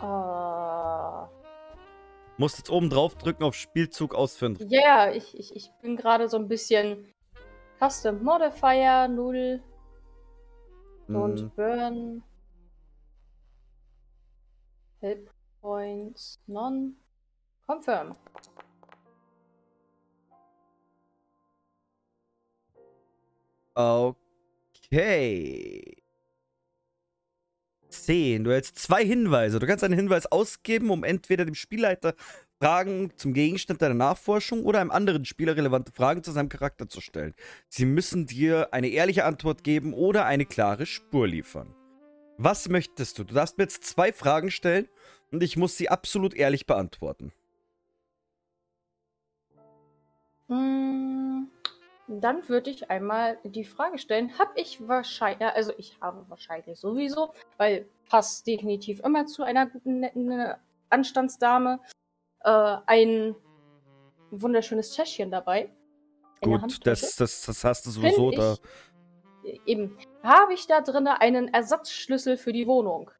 da. 0.00 1.30
Musst 2.40 2.56
jetzt 2.56 2.70
oben 2.70 2.88
drauf 2.88 3.16
drücken 3.16 3.42
auf 3.44 3.54
Spielzug 3.54 4.14
ausführen. 4.14 4.56
Ja, 4.70 5.12
ich, 5.12 5.38
ich, 5.38 5.54
ich 5.54 5.70
bin 5.82 5.94
gerade 5.98 6.26
so 6.26 6.38
ein 6.38 6.48
bisschen 6.48 7.12
Custom 7.78 8.22
Modifier 8.24 9.08
0 9.08 9.62
und 11.08 11.42
Mhm. 11.42 11.50
Burn. 11.54 12.22
Help 15.02 15.30
Points 15.60 16.40
None. 16.46 16.94
Confirm. 17.66 18.16
Okay. 24.90 25.99
10. 28.04 28.44
Du 28.44 28.52
hältst 28.52 28.78
zwei 28.78 29.04
Hinweise. 29.04 29.58
Du 29.58 29.66
kannst 29.66 29.84
einen 29.84 29.94
Hinweis 29.94 30.26
ausgeben, 30.26 30.90
um 30.90 31.04
entweder 31.04 31.44
dem 31.44 31.54
Spielleiter 31.54 32.14
Fragen 32.60 33.10
zum 33.16 33.32
Gegenstand 33.32 33.80
deiner 33.80 33.94
Nachforschung 33.94 34.64
oder 34.64 34.80
einem 34.80 34.90
anderen 34.90 35.24
Spieler 35.24 35.56
relevante 35.56 35.92
Fragen 35.92 36.22
zu 36.22 36.30
seinem 36.32 36.50
Charakter 36.50 36.88
zu 36.88 37.00
stellen. 37.00 37.34
Sie 37.68 37.86
müssen 37.86 38.26
dir 38.26 38.68
eine 38.72 38.88
ehrliche 38.88 39.24
Antwort 39.24 39.64
geben 39.64 39.94
oder 39.94 40.26
eine 40.26 40.44
klare 40.44 40.84
Spur 40.84 41.26
liefern. 41.26 41.74
Was 42.36 42.68
möchtest 42.68 43.18
du? 43.18 43.24
Du 43.24 43.34
darfst 43.34 43.58
mir 43.58 43.64
jetzt 43.64 43.84
zwei 43.84 44.12
Fragen 44.12 44.50
stellen 44.50 44.88
Und 45.30 45.42
ich 45.42 45.56
muss 45.56 45.76
sie 45.76 45.88
absolut 45.88 46.34
ehrlich 46.34 46.66
beantworten. 46.66 47.32
Mm, 50.48 51.44
Dann 52.12 52.48
würde 52.48 52.70
ich 52.70 52.90
einmal 52.90 53.38
die 53.44 53.64
Frage 53.64 53.96
stellen, 53.98 54.36
habe 54.36 54.50
ich 54.56 54.86
wahrscheinlich, 54.88 55.46
also 55.54 55.72
ich 55.78 55.96
habe 56.00 56.28
wahrscheinlich 56.28 56.76
sowieso, 56.80 57.32
weil 57.56 57.88
passt 58.08 58.44
definitiv 58.48 58.98
immer 59.04 59.26
zu 59.26 59.44
einer 59.44 59.66
guten, 59.66 60.00
netten 60.00 60.54
Anstandsdame, 60.88 61.78
äh, 62.40 62.76
ein 62.86 63.36
wunderschönes 64.32 64.90
Täschchen 64.90 65.30
dabei. 65.30 65.70
Gut, 66.40 66.84
das, 66.84 67.14
das, 67.14 67.42
das 67.42 67.62
hast 67.62 67.86
du 67.86 67.90
sowieso 67.90 68.32
da. 68.32 68.54
ich- 69.44 69.60
Eben. 69.66 69.96
Habe 70.24 70.52
ich 70.54 70.66
da 70.66 70.80
drin 70.80 71.06
einen 71.06 71.48
Ersatzschlüssel 71.54 72.36
für 72.36 72.52
die 72.52 72.66
Wohnung? 72.66 73.10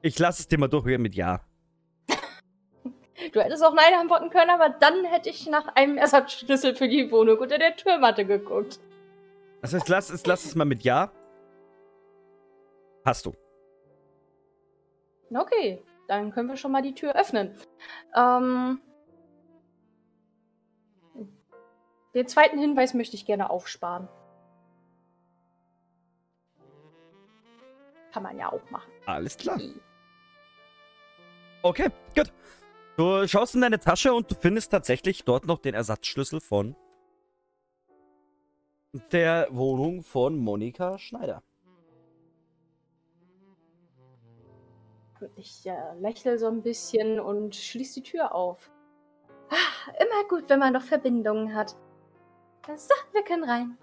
Ich 0.00 0.18
lasse 0.18 0.42
es 0.42 0.48
dir 0.48 0.58
mal 0.58 0.68
durchgehen 0.68 1.02
mit 1.02 1.14
Ja. 1.14 1.40
Du 3.32 3.40
hättest 3.40 3.64
auch 3.64 3.74
Nein 3.74 3.94
antworten 3.94 4.30
können, 4.30 4.50
aber 4.50 4.70
dann 4.70 5.04
hätte 5.04 5.28
ich 5.28 5.46
nach 5.46 5.74
einem 5.74 5.98
Ersatzschlüssel 5.98 6.74
für 6.74 6.88
die 6.88 7.10
Wohnung 7.10 7.38
unter 7.38 7.58
der 7.58 7.76
Türmatte 7.76 8.24
geguckt. 8.24 8.80
Also 9.62 9.76
ich 9.76 9.86
lass, 9.88 10.10
es, 10.10 10.26
lass 10.26 10.44
es 10.44 10.54
mal 10.54 10.64
mit 10.64 10.82
Ja. 10.82 11.12
Hast 13.04 13.26
du. 13.26 13.34
Okay, 15.34 15.82
dann 16.08 16.32
können 16.32 16.48
wir 16.48 16.56
schon 16.56 16.72
mal 16.72 16.82
die 16.82 16.94
Tür 16.94 17.14
öffnen. 17.14 17.54
Ähm, 18.16 18.80
den 22.14 22.26
zweiten 22.26 22.58
Hinweis 22.58 22.94
möchte 22.94 23.16
ich 23.16 23.26
gerne 23.26 23.50
aufsparen. 23.50 24.08
Kann 28.12 28.24
man 28.24 28.36
ja 28.38 28.50
auch 28.50 28.70
machen. 28.70 28.90
Alles 29.06 29.36
klar. 29.36 29.60
Okay, 31.62 31.90
gut. 32.16 32.32
Du 33.00 33.26
schaust 33.26 33.54
in 33.54 33.62
deine 33.62 33.80
Tasche 33.80 34.12
und 34.12 34.30
du 34.30 34.34
findest 34.34 34.72
tatsächlich 34.72 35.24
dort 35.24 35.46
noch 35.46 35.58
den 35.58 35.72
Ersatzschlüssel 35.72 36.38
von 36.38 36.76
der 39.10 39.48
Wohnung 39.50 40.02
von 40.02 40.36
Monika 40.36 40.98
Schneider. 40.98 41.42
Ich 45.36 45.64
äh, 45.64 45.94
lächle 45.98 46.36
so 46.38 46.48
ein 46.48 46.60
bisschen 46.60 47.18
und 47.20 47.56
schließe 47.56 48.02
die 48.02 48.10
Tür 48.10 48.34
auf. 48.34 48.70
Ah, 49.48 49.92
immer 49.98 50.28
gut, 50.28 50.50
wenn 50.50 50.58
man 50.58 50.74
noch 50.74 50.82
Verbindungen 50.82 51.54
hat. 51.54 51.74
So, 52.76 52.94
wir 53.12 53.24
können 53.24 53.44
rein. 53.44 53.78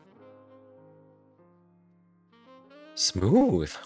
Smooth. 2.96 3.82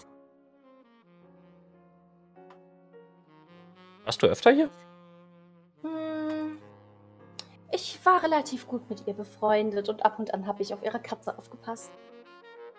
Warst 4.04 4.22
du 4.22 4.26
öfter 4.26 4.50
hier? 4.50 4.68
Ich 7.74 7.98
war 8.04 8.22
relativ 8.22 8.66
gut 8.68 8.88
mit 8.90 9.06
ihr 9.06 9.14
befreundet 9.14 9.88
und 9.88 10.04
ab 10.04 10.18
und 10.18 10.34
an 10.34 10.46
habe 10.46 10.62
ich 10.62 10.74
auf 10.74 10.82
ihre 10.82 11.00
Katze 11.00 11.36
aufgepasst. 11.38 11.90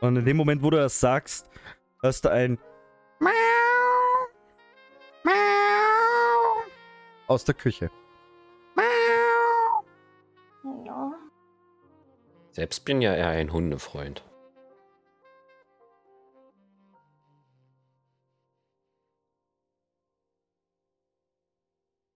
Und 0.02 0.18
in 0.18 0.26
dem 0.26 0.38
Moment, 0.38 0.62
wo 0.62 0.70
du 0.70 0.78
das 0.78 1.00
sagst, 1.00 1.50
hörst 2.02 2.26
du 2.26 2.30
ein 2.30 2.60
Miau, 3.20 3.32
Miau 5.24 5.34
aus 7.26 7.44
der 7.44 7.56
Küche. 7.56 7.90
Ja. 10.86 11.14
Selbst 12.52 12.86
bin 12.86 13.02
ja 13.02 13.16
eher 13.16 13.30
ein 13.30 13.52
Hundefreund. 13.52 14.24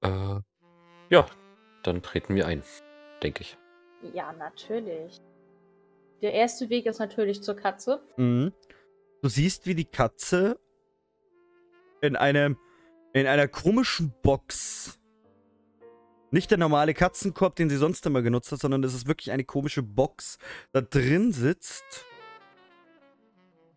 Äh, 0.03 0.41
ja, 1.09 1.25
dann 1.87 2.01
treten 2.01 2.35
wir 2.35 2.47
ein, 2.47 2.63
denke 3.23 3.41
ich. 3.41 3.57
Ja, 4.13 4.33
natürlich. 4.33 5.19
Der 6.21 6.33
erste 6.33 6.69
Weg 6.69 6.85
ist 6.85 6.99
natürlich 6.99 7.41
zur 7.41 7.55
Katze. 7.55 8.01
Mhm. 8.17 8.53
Du 9.21 9.29
siehst, 9.29 9.65
wie 9.65 9.75
die 9.75 9.85
Katze 9.85 10.59
in 12.01 12.15
einem 12.15 12.57
in 13.13 13.25
einer 13.25 13.47
komischen 13.47 14.13
Box. 14.21 14.99
Nicht 16.29 16.51
der 16.51 16.57
normale 16.57 16.93
Katzenkorb, 16.93 17.55
den 17.55 17.69
sie 17.69 17.77
sonst 17.77 18.05
immer 18.05 18.21
genutzt 18.21 18.51
hat, 18.51 18.59
sondern 18.59 18.83
es 18.83 18.93
ist 18.93 19.07
wirklich 19.07 19.31
eine 19.31 19.45
komische 19.45 19.81
Box, 19.81 20.37
da 20.71 20.81
drin 20.81 21.31
sitzt. 21.31 22.05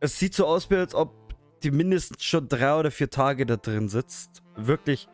Es 0.00 0.18
sieht 0.18 0.34
so 0.34 0.46
aus, 0.46 0.68
wie 0.68 0.76
als 0.76 0.94
ob 0.94 1.14
die 1.62 1.70
mindestens 1.70 2.24
schon 2.24 2.48
drei 2.48 2.78
oder 2.78 2.90
vier 2.90 3.08
Tage 3.08 3.46
da 3.46 3.56
drin 3.56 3.88
sitzt. 3.88 4.42
Wirklich 4.56 5.08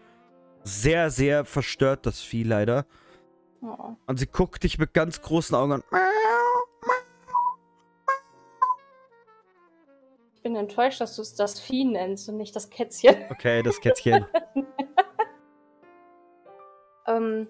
sehr, 0.67 1.11
sehr 1.11 1.45
verstört, 1.45 2.07
das 2.07 2.21
Vieh 2.21 2.43
leider. 2.43 2.87
Oh. 3.63 3.95
Und 4.07 4.19
sie 4.19 4.27
guckt 4.27 4.63
dich 4.63 4.79
mit 4.79 4.93
ganz 4.93 5.23
großen 5.23 5.55
Augen 5.55 5.73
an. 5.73 5.83
Ich 10.35 10.43
bin 10.43 10.57
enttäuscht, 10.57 11.01
dass 11.01 11.17
du 11.17 11.23
es 11.23 11.35
das 11.35 11.59
Vieh 11.61 11.85
nennst 11.85 12.29
und 12.29 12.37
nicht 12.37 12.55
das 12.55 12.71
Kätzchen. 12.71 13.17
Okay, 13.31 13.63
das 13.63 13.81
Kätzchen. 13.81 14.27
Ähm, 17.07 17.49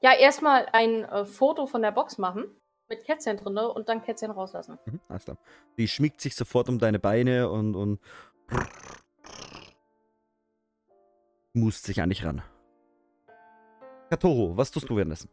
ja, 0.00 0.14
erstmal 0.14 0.68
ein 0.72 1.04
äh, 1.04 1.24
Foto 1.24 1.66
von 1.66 1.82
der 1.82 1.90
Box 1.90 2.18
machen. 2.18 2.44
Mit 2.88 3.04
Kätzchen 3.04 3.36
drin 3.36 3.58
und 3.58 3.88
dann 3.88 4.00
Kätzchen 4.04 4.30
rauslassen. 4.30 4.78
Mhm, 4.86 5.00
alles 5.08 5.24
klar. 5.24 5.38
Die 5.76 5.88
schmiegt 5.88 6.20
sich 6.20 6.36
sofort 6.36 6.68
um 6.68 6.78
deine 6.78 7.00
Beine 7.00 7.50
und, 7.50 7.74
und 7.74 7.98
must 11.56 11.84
sich 11.84 12.00
an 12.02 12.10
dich 12.10 12.24
ran. 12.24 12.42
Katoro, 14.10 14.56
was 14.56 14.70
tust 14.70 14.88
du 14.88 14.96
währenddessen? 14.96 15.28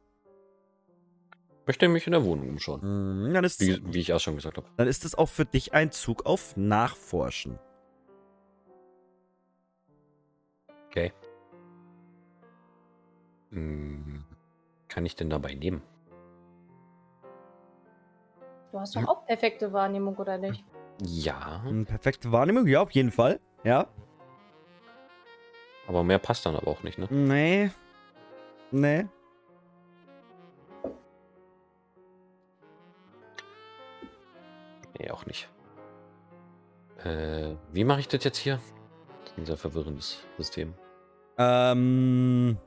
Möchte 1.68 1.88
mich 1.88 2.06
in 2.08 2.12
der 2.12 2.26
Wohnung 2.26 2.50
umschauen. 2.50 2.82
Mhm, 2.82 3.34
Dann 3.34 3.44
ist, 3.44 3.62
Wie, 3.62 3.82
wie 3.94 4.00
ich 4.00 4.10
erst 4.10 4.26
schon 4.26 4.36
gesagt 4.36 4.58
habe. 4.58 4.68
dann 4.78 4.88
ist 4.88 5.06
es 5.06 5.16
auch 5.16 5.30
für 5.30 5.46
dich 5.46 5.74
ein 5.74 5.92
Zug 5.92 6.26
auf 6.26 6.58
Nachforschen. 6.58 7.60
Okay. 10.88 11.14
Hm, 13.52 14.24
kann 14.88 15.06
ich 15.06 15.16
denn 15.16 15.30
dabei 15.30 15.54
nehmen? 15.54 15.82
Du 18.72 18.80
hast 18.80 18.96
doch 18.96 19.08
auch 19.08 19.26
perfekte 19.26 19.72
Wahrnehmung, 19.72 20.16
oder 20.16 20.38
nicht? 20.38 20.64
Ja, 21.02 21.64
Hm, 21.64 21.86
Perfekte 21.86 22.32
Wahrnehmung, 22.32 22.68
ja, 22.68 22.82
auf 22.82 22.92
jeden 22.92 23.12
Fall. 23.12 23.40
Ja. 23.64 23.88
Aber 25.88 26.04
mehr 26.04 26.20
passt 26.20 26.46
dann 26.46 26.56
aber 26.56 26.68
auch 26.68 26.84
nicht, 26.84 26.98
ne? 26.98 27.08
Nee. 27.10 27.72
Nee. 28.72 29.06
Nee, 35.00 35.12
auch 35.12 35.26
nicht. 35.26 35.50
Äh, 37.04 37.56
wie 37.72 37.84
mache 37.84 38.00
ich 38.00 38.08
das 38.08 38.24
jetzt 38.24 38.38
hier? 38.38 38.60
Das 39.22 39.32
ist 39.32 39.38
ein 39.38 39.46
sehr 39.46 39.58
verwirrendes 39.58 40.20
System. 40.38 40.74
Ähm. 41.38 42.58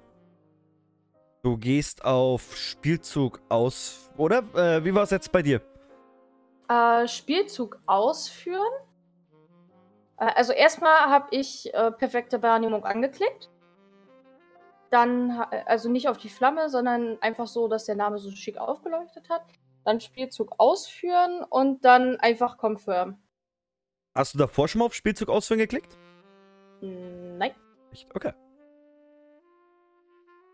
Du 1.42 1.56
gehst 1.56 2.04
auf 2.04 2.56
Spielzug 2.56 3.40
aus. 3.48 4.10
Oder? 4.16 4.38
Äh, 4.54 4.84
wie 4.84 4.92
war 4.94 5.04
es 5.04 5.10
jetzt 5.10 5.30
bei 5.30 5.42
dir? 5.42 5.60
Äh, 6.68 7.06
Spielzug 7.06 7.78
ausführen. 7.86 8.72
Äh, 10.18 10.26
also 10.34 10.52
erstmal 10.52 10.98
habe 11.10 11.28
ich 11.30 11.72
äh, 11.74 11.90
perfekte 11.92 12.42
Wahrnehmung 12.42 12.84
angeklickt. 12.84 13.50
Dann, 14.90 15.36
ha- 15.38 15.50
also 15.66 15.88
nicht 15.88 16.08
auf 16.08 16.16
die 16.18 16.28
Flamme, 16.28 16.68
sondern 16.70 17.18
einfach 17.20 17.46
so, 17.46 17.68
dass 17.68 17.84
der 17.86 17.96
Name 17.96 18.18
so 18.18 18.30
schick 18.30 18.56
aufgeleuchtet 18.58 19.28
hat. 19.28 19.42
Dann 19.84 20.00
Spielzug 20.00 20.54
ausführen 20.58 21.44
und 21.48 21.84
dann 21.84 22.16
einfach 22.20 22.56
confirm. 22.58 23.18
Hast 24.14 24.34
du 24.34 24.38
davor 24.38 24.68
schon 24.68 24.78
mal 24.80 24.86
auf 24.86 24.94
Spielzug 24.94 25.28
ausführen 25.28 25.58
geklickt? 25.58 25.96
Hm, 26.80 27.38
Nein. 27.38 27.52
Nicht? 27.90 28.08
Okay. 28.14 28.32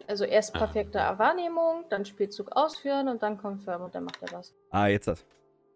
Also 0.08 0.24
erst 0.24 0.54
Ah. 0.56 0.58
perfekte 0.58 0.98
Wahrnehmung, 0.98 1.84
dann 1.88 2.04
Spielzug 2.04 2.50
ausführen 2.52 3.08
und 3.08 3.22
dann 3.22 3.38
confirm 3.38 3.82
und 3.82 3.94
dann 3.94 4.04
macht 4.04 4.20
er 4.22 4.32
was. 4.32 4.52
Ah, 4.70 4.88
jetzt 4.88 5.06
das. 5.06 5.24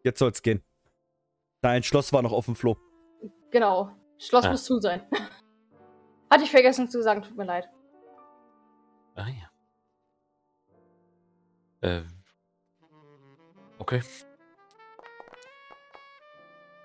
Jetzt 0.02 0.18
soll's 0.18 0.42
gehen. 0.42 0.62
Dein 1.62 1.82
Schloss 1.82 2.12
war 2.12 2.22
noch 2.22 2.32
offen, 2.32 2.54
Flo. 2.56 2.76
Genau. 3.56 3.90
Schloss 4.18 4.44
Ah. 4.44 4.50
muss 4.50 4.64
zu 4.64 4.78
sein. 4.82 5.00
Hatte 6.30 6.44
ich 6.44 6.50
vergessen 6.50 6.90
zu 6.90 7.02
sagen, 7.02 7.22
tut 7.22 7.38
mir 7.38 7.46
leid. 7.46 7.66
Ah 9.14 9.28
ja. 9.28 9.50
Äh. 11.88 12.02
Okay. 13.78 14.02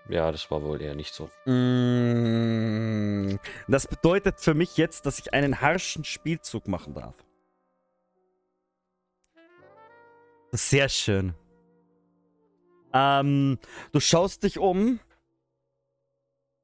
Ja, 0.07 0.31
das 0.31 0.49
war 0.49 0.63
wohl 0.63 0.81
eher 0.81 0.95
nicht 0.95 1.13
so. 1.13 1.25
Mm, 1.45 3.37
Das 3.67 3.85
bedeutet 3.85 4.39
für 4.39 4.53
mich 4.53 4.77
jetzt, 4.77 5.05
dass 5.05 5.19
ich 5.19 5.33
einen 5.33 5.59
harschen 5.59 6.05
Spielzug 6.05 6.69
machen 6.69 6.93
darf. 6.93 7.15
Sehr 10.53 10.87
schön. 10.87 11.33
Ähm, 12.93 13.59
du 13.91 13.99
schaust 13.99 14.43
dich 14.43 14.57
um 14.57 15.01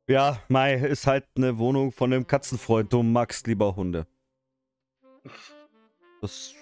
Ja, 0.07 0.41
Mai 0.47 0.75
ist 0.75 1.05
halt 1.05 1.25
eine 1.35 1.57
Wohnung 1.57 1.91
von 1.91 2.13
einem 2.13 2.25
Katzenfreund. 2.27 2.93
Du 2.93 3.03
magst 3.03 3.45
lieber 3.47 3.75
Hunde. 3.75 4.07
Das 6.21 6.53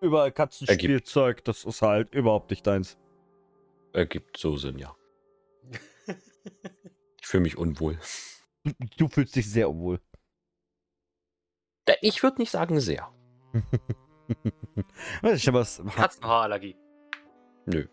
überall 0.00 0.32
Katzenspielzeug, 0.32 1.44
das 1.44 1.64
ist 1.64 1.82
halt 1.82 2.12
überhaupt 2.14 2.50
nicht 2.50 2.66
deins. 2.66 2.98
Ergibt 3.92 4.36
so 4.36 4.56
Sinn, 4.56 4.78
ja. 4.78 4.94
Ich 7.20 7.26
fühle 7.26 7.42
mich 7.44 7.56
unwohl. 7.56 7.98
Du 8.96 9.08
fühlst 9.08 9.36
dich 9.36 9.48
sehr 9.50 9.70
unwohl. 9.70 10.00
Äh, 11.86 11.94
Ich 12.02 12.22
würde 12.22 12.40
nicht 12.40 12.50
sagen 12.50 12.80
sehr. 12.80 13.08
Weiß 15.22 15.38
ich, 15.38 15.48
aber 15.48 15.60
was. 15.60 15.82
Katzenhaarallergie. 15.94 16.76
Nö. 17.66 17.86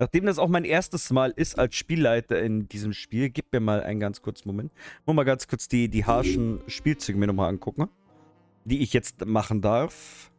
Nachdem 0.00 0.26
das 0.26 0.38
auch 0.38 0.48
mein 0.48 0.64
erstes 0.64 1.10
Mal 1.10 1.32
ist 1.34 1.58
als 1.58 1.74
Spielleiter 1.74 2.40
in 2.40 2.68
diesem 2.68 2.92
Spiel, 2.92 3.30
gib 3.30 3.52
mir 3.52 3.58
mal 3.60 3.82
einen 3.82 3.98
ganz 3.98 4.22
kurzen 4.22 4.48
Moment. 4.48 4.72
Muss 5.04 5.16
mal 5.16 5.24
ganz 5.24 5.48
kurz 5.48 5.66
die, 5.66 5.88
die 5.88 6.04
harschen 6.04 6.60
Spielzüge 6.68 7.18
mir 7.18 7.26
nochmal 7.26 7.48
angucken, 7.48 7.88
die 8.64 8.80
ich 8.82 8.92
jetzt 8.92 9.26
machen 9.26 9.60
darf. 9.60 10.30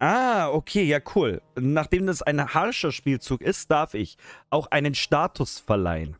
Ah, 0.00 0.50
okay, 0.50 0.82
ja, 0.82 0.98
cool. 1.14 1.40
Nachdem 1.58 2.06
das 2.06 2.22
ein 2.22 2.52
harscher 2.52 2.90
Spielzug 2.92 3.40
ist, 3.40 3.70
darf 3.70 3.94
ich 3.94 4.16
auch 4.50 4.66
einen 4.70 4.94
Status 4.94 5.58
verleihen. 5.60 6.16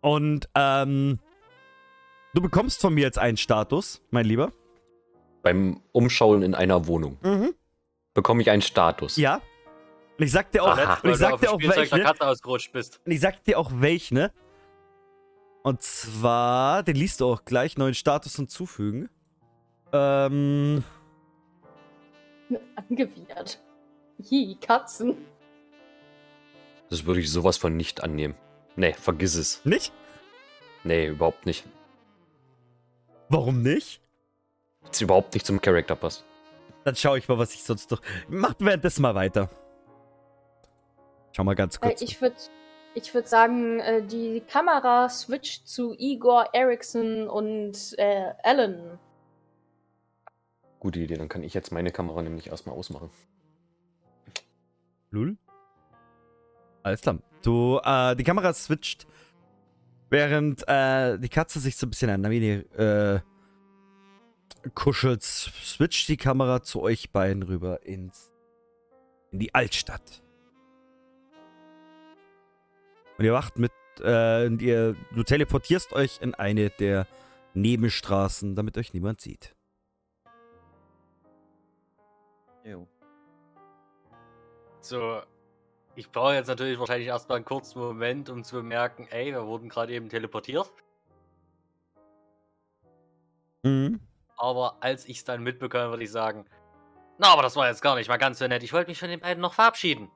Und, 0.00 0.48
ähm, 0.54 1.18
du 2.34 2.42
bekommst 2.42 2.80
von 2.80 2.92
mir 2.94 3.02
jetzt 3.02 3.18
einen 3.18 3.36
Status, 3.36 4.02
mein 4.10 4.26
Lieber. 4.26 4.52
Beim 5.42 5.80
Umschauen 5.92 6.42
in 6.42 6.54
einer 6.54 6.86
Wohnung 6.86 7.18
Mhm. 7.22 7.54
bekomme 8.14 8.42
ich 8.42 8.50
einen 8.50 8.62
Status. 8.62 9.16
Ja. 9.16 9.40
Und 10.18 10.24
ich 10.24 10.32
sag 10.32 10.50
dir 10.52 10.62
auch, 10.62 10.76
Aha. 10.76 10.98
und 11.02 11.10
ich 11.10 11.16
sag 11.16 11.40
dir 11.40 11.50
auch 11.50 11.58
welche. 11.60 12.70
Bist. 12.72 13.00
Und 13.04 13.12
ich 13.12 13.20
sag 13.20 13.42
dir 13.44 13.58
auch 13.58 13.70
welche, 13.74 14.14
ne? 14.14 14.32
Und 15.62 15.80
zwar, 15.82 16.82
den 16.82 16.96
liest 16.96 17.20
du 17.20 17.26
auch 17.26 17.44
gleich, 17.44 17.78
neuen 17.78 17.94
Status 17.94 18.36
hinzufügen. 18.36 19.08
Ähm, 19.92 20.84
Angewidert. 22.76 23.62
Hi, 24.30 24.56
Katzen. 24.60 25.16
Das 26.90 27.06
würde 27.06 27.20
ich 27.20 27.30
sowas 27.30 27.56
von 27.56 27.76
nicht 27.76 28.02
annehmen. 28.02 28.34
Nee, 28.76 28.92
vergiss 28.92 29.34
es. 29.34 29.64
nicht? 29.64 29.92
Nee, 30.84 31.08
überhaupt 31.08 31.46
nicht. 31.46 31.64
Warum 33.28 33.62
nicht? 33.62 34.00
Das 34.84 35.00
überhaupt 35.00 35.32
nicht 35.34 35.46
zum 35.46 35.60
Charakter 35.60 35.94
passt. 35.94 36.24
Dann 36.84 36.96
schau 36.96 37.14
ich 37.14 37.28
mal, 37.28 37.38
was 37.38 37.54
ich 37.54 37.62
sonst 37.62 37.90
noch. 37.90 38.02
Macht 38.28 38.56
währenddessen 38.60 39.02
mal 39.02 39.14
weiter. 39.14 39.48
Schau 41.32 41.44
mal 41.44 41.54
ganz 41.54 41.76
Äh, 41.76 41.88
kurz. 41.88 42.02
ich 42.02 42.20
würde 42.20 42.36
ich 42.94 43.14
würd 43.14 43.26
sagen, 43.26 43.80
äh, 43.80 44.02
die 44.06 44.42
Kamera 44.46 45.08
switcht 45.08 45.66
zu 45.66 45.94
Igor 45.98 46.50
Eriksson 46.52 47.26
und 47.28 47.94
äh, 47.98 48.32
Alan. 48.42 48.98
Gute 50.78 50.98
Idee, 51.00 51.16
dann 51.16 51.28
kann 51.28 51.42
ich 51.42 51.54
jetzt 51.54 51.72
meine 51.72 51.90
Kamera 51.90 52.22
nämlich 52.22 52.48
erstmal 52.48 52.76
ausmachen. 52.76 53.10
Lul. 55.10 55.36
Alles 56.82 57.00
klar. 57.00 57.18
Du, 57.42 57.80
äh, 57.82 58.16
die 58.16 58.24
Kamera 58.24 58.52
switcht, 58.52 59.06
während 60.10 60.66
äh, 60.68 61.18
die 61.18 61.28
Katze 61.28 61.60
sich 61.60 61.76
so 61.76 61.86
ein 61.86 61.90
bisschen 61.90 62.10
an 62.10 62.20
Navini 62.20 62.50
äh, 62.76 63.20
kuschelt, 64.74 65.22
switcht 65.22 66.08
die 66.08 66.16
Kamera 66.16 66.62
zu 66.62 66.82
euch 66.82 67.10
beiden 67.10 67.42
rüber 67.42 67.84
ins, 67.86 68.32
in 69.30 69.38
die 69.38 69.54
Altstadt. 69.54 70.21
Und 73.22 73.26
ihr 73.26 73.34
wacht 73.34 73.56
mit, 73.56 73.70
äh, 74.00 74.46
und 74.46 74.60
ihr, 74.60 74.96
du 75.14 75.22
teleportierst 75.22 75.92
euch 75.92 76.18
in 76.20 76.34
eine 76.34 76.70
der 76.70 77.06
Nebenstraßen, 77.54 78.56
damit 78.56 78.76
euch 78.76 78.94
niemand 78.94 79.20
sieht. 79.20 79.54
Jo. 82.64 82.88
So, 84.80 85.22
ich 85.94 86.10
brauche 86.10 86.34
jetzt 86.34 86.48
natürlich 86.48 86.80
wahrscheinlich 86.80 87.06
erstmal 87.06 87.36
einen 87.36 87.44
kurzen 87.44 87.78
Moment, 87.78 88.28
um 88.28 88.42
zu 88.42 88.56
bemerken, 88.56 89.06
ey, 89.08 89.30
wir 89.30 89.46
wurden 89.46 89.68
gerade 89.68 89.92
eben 89.92 90.08
teleportiert. 90.08 90.72
Mhm. 93.62 94.00
Aber 94.36 94.78
als 94.80 95.06
ich 95.06 95.18
es 95.18 95.24
dann 95.24 95.44
mitbekomme, 95.44 95.90
würde 95.90 96.02
ich 96.02 96.10
sagen, 96.10 96.44
na, 97.18 97.28
aber 97.28 97.42
das 97.42 97.54
war 97.54 97.68
jetzt 97.68 97.82
gar 97.82 97.94
nicht 97.94 98.08
mal 98.08 98.16
ganz 98.16 98.40
so 98.40 98.48
nett. 98.48 98.64
Ich 98.64 98.72
wollte 98.72 98.90
mich 98.90 98.98
von 98.98 99.10
den 99.10 99.20
beiden 99.20 99.40
noch 99.40 99.54
verabschieden. 99.54 100.10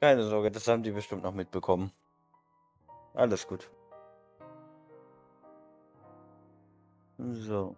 Keine 0.00 0.22
Sorge, 0.22 0.50
das 0.50 0.66
haben 0.66 0.82
die 0.82 0.92
bestimmt 0.92 1.22
noch 1.22 1.34
mitbekommen. 1.34 1.92
Alles 3.12 3.46
gut. 3.46 3.70
So. 7.18 7.76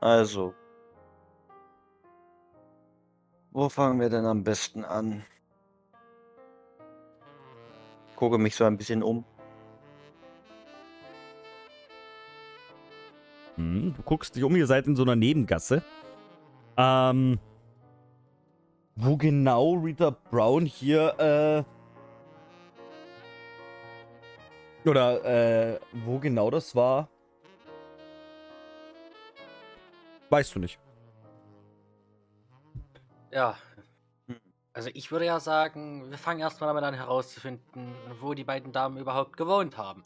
Also. 0.00 0.54
Wo 3.52 3.68
fangen 3.68 4.00
wir 4.00 4.10
denn 4.10 4.26
am 4.26 4.42
besten 4.42 4.84
an? 4.84 5.24
Gucke 8.16 8.38
mich 8.38 8.56
so 8.56 8.64
ein 8.64 8.76
bisschen 8.76 9.02
um. 9.04 9.24
Hm, 13.56 13.94
du 13.94 14.02
guckst 14.02 14.34
dich 14.34 14.42
um, 14.42 14.56
ihr 14.56 14.66
seid 14.66 14.86
in 14.88 14.96
so 14.96 15.02
einer 15.02 15.16
Nebengasse. 15.16 15.82
Ähm. 16.76 17.38
Wo 18.96 19.16
genau 19.16 19.74
Rita 19.74 20.10
Brown 20.10 20.66
hier, 20.66 21.18
äh. 21.18 21.64
Oder, 24.88 25.24
äh, 25.24 25.80
wo 26.04 26.18
genau 26.18 26.50
das 26.50 26.74
war? 26.74 27.08
Weißt 30.28 30.54
du 30.54 30.60
nicht. 30.60 30.78
Ja. 33.30 33.56
Also 34.74 34.90
ich 34.94 35.10
würde 35.10 35.26
ja 35.26 35.40
sagen, 35.40 36.10
wir 36.10 36.18
fangen 36.18 36.40
erstmal 36.40 36.68
damit 36.68 36.84
an 36.84 36.94
herauszufinden, 36.94 37.94
wo 38.20 38.34
die 38.34 38.44
beiden 38.44 38.72
Damen 38.72 38.96
überhaupt 38.96 39.36
gewohnt 39.36 39.76
haben. 39.76 40.02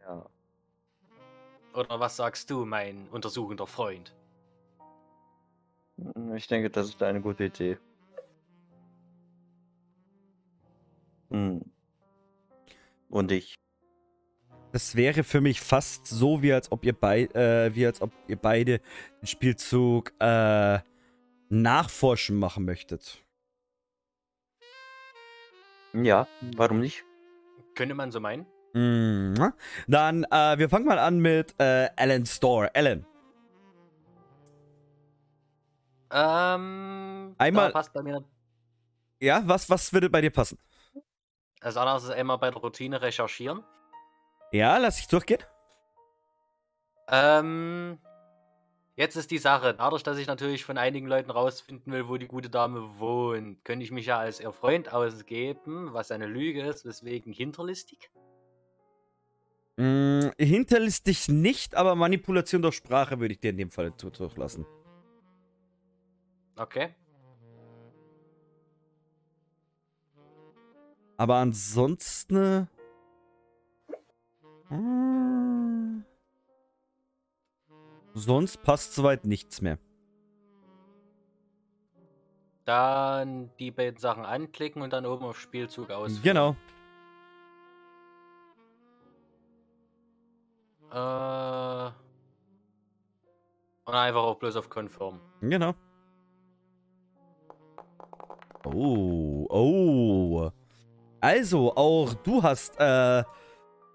Ja. 0.00 0.26
Oder 1.74 2.00
was 2.00 2.16
sagst 2.16 2.50
du, 2.50 2.64
mein 2.64 3.08
untersuchender 3.10 3.66
Freund? 3.66 4.14
Ich 6.36 6.46
denke, 6.46 6.70
das 6.70 6.88
ist 6.88 7.02
eine 7.02 7.20
gute 7.20 7.44
Idee. 7.44 7.78
Hm. 11.30 11.62
Und 13.08 13.32
ich. 13.32 13.54
Das 14.72 14.96
wäre 14.96 15.22
für 15.22 15.40
mich 15.40 15.60
fast 15.60 16.06
so, 16.06 16.42
wie 16.42 16.52
als 16.52 16.72
ob 16.72 16.84
ihr, 16.84 16.94
bei, 16.94 17.24
äh, 17.34 17.74
wie 17.74 17.84
als 17.84 18.00
ob 18.00 18.10
ihr 18.26 18.36
beide 18.36 18.80
den 19.20 19.26
Spielzug 19.26 20.12
äh, 20.18 20.78
nachforschen 21.50 22.38
machen 22.38 22.64
möchtet. 22.64 23.22
Ja, 25.92 26.26
warum 26.56 26.80
nicht? 26.80 27.04
Könnte 27.74 27.94
man 27.94 28.10
so 28.10 28.20
meinen? 28.20 28.46
Mhm. 28.72 29.52
Dann, 29.86 30.24
äh, 30.24 30.58
wir 30.58 30.70
fangen 30.70 30.86
mal 30.86 30.98
an 30.98 31.18
mit 31.18 31.54
äh, 31.58 31.90
Alan 31.96 32.24
Store. 32.24 32.74
Alan, 32.74 33.04
Ähm. 36.12 37.34
Einmal- 37.38 37.72
passt 37.72 37.92
bei 37.92 38.02
mir. 38.02 38.22
ja, 39.20 39.42
was, 39.46 39.68
was 39.70 39.92
würde 39.92 40.10
bei 40.10 40.20
dir 40.20 40.30
passen? 40.30 40.58
Als 41.60 41.76
allererstes 41.76 42.10
einmal 42.10 42.38
bei 42.38 42.50
der 42.50 42.60
Routine 42.60 43.00
recherchieren. 43.00 43.62
Ja, 44.52 44.76
lass 44.78 44.98
ich 44.98 45.08
durchgehen. 45.08 45.40
Ähm. 47.08 47.98
Jetzt 48.94 49.16
ist 49.16 49.30
die 49.30 49.38
Sache, 49.38 49.72
dadurch, 49.72 50.02
dass 50.02 50.18
ich 50.18 50.26
natürlich 50.26 50.66
von 50.66 50.76
einigen 50.76 51.06
Leuten 51.06 51.30
rausfinden 51.30 51.90
will, 51.94 52.08
wo 52.08 52.18
die 52.18 52.26
gute 52.28 52.50
Dame 52.50 52.98
wohnt, 52.98 53.64
könnte 53.64 53.84
ich 53.84 53.90
mich 53.90 54.04
ja 54.04 54.18
als 54.18 54.38
ihr 54.38 54.52
Freund 54.52 54.92
ausgeben, 54.92 55.94
was 55.94 56.10
eine 56.10 56.26
Lüge 56.26 56.60
ist, 56.62 56.84
weswegen 56.84 57.32
hinterlistig. 57.32 58.10
Mm, 59.78 60.28
hinterlistig 60.36 61.28
nicht, 61.30 61.74
aber 61.74 61.94
Manipulation 61.94 62.60
durch 62.60 62.74
Sprache 62.76 63.18
würde 63.18 63.32
ich 63.32 63.40
dir 63.40 63.50
in 63.50 63.56
dem 63.56 63.70
Fall 63.70 63.96
zu- 63.96 64.10
durchlassen. 64.10 64.66
Okay. 66.56 66.94
Aber 71.16 71.36
ansonsten. 71.36 72.68
mm, 74.70 76.02
Sonst 78.14 78.62
passt 78.62 78.94
soweit 78.94 79.24
nichts 79.24 79.60
mehr. 79.60 79.78
Dann 82.64 83.50
die 83.58 83.70
beiden 83.70 83.98
Sachen 83.98 84.24
anklicken 84.24 84.82
und 84.82 84.92
dann 84.92 85.06
oben 85.06 85.24
auf 85.24 85.38
Spielzug 85.38 85.90
ausführen. 85.90 86.22
Genau. 86.22 86.56
Äh. 90.90 91.90
Und 93.84 93.94
einfach 93.94 94.22
auch 94.22 94.38
bloß 94.38 94.56
auf 94.56 94.68
Confirm. 94.68 95.20
Genau. 95.40 95.74
Oh, 98.66 99.46
oh. 99.48 100.50
Also, 101.20 101.74
auch 101.76 102.14
du 102.14 102.42
hast 102.42 102.78
äh, 102.78 103.22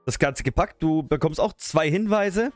das 0.06 0.20
Ganze 0.20 0.44
gepackt. 0.44 0.82
Du 0.82 1.04
bekommst 1.04 1.40
auch 1.40 1.54
zwei 1.54 1.90
Hinweise. 1.90 2.52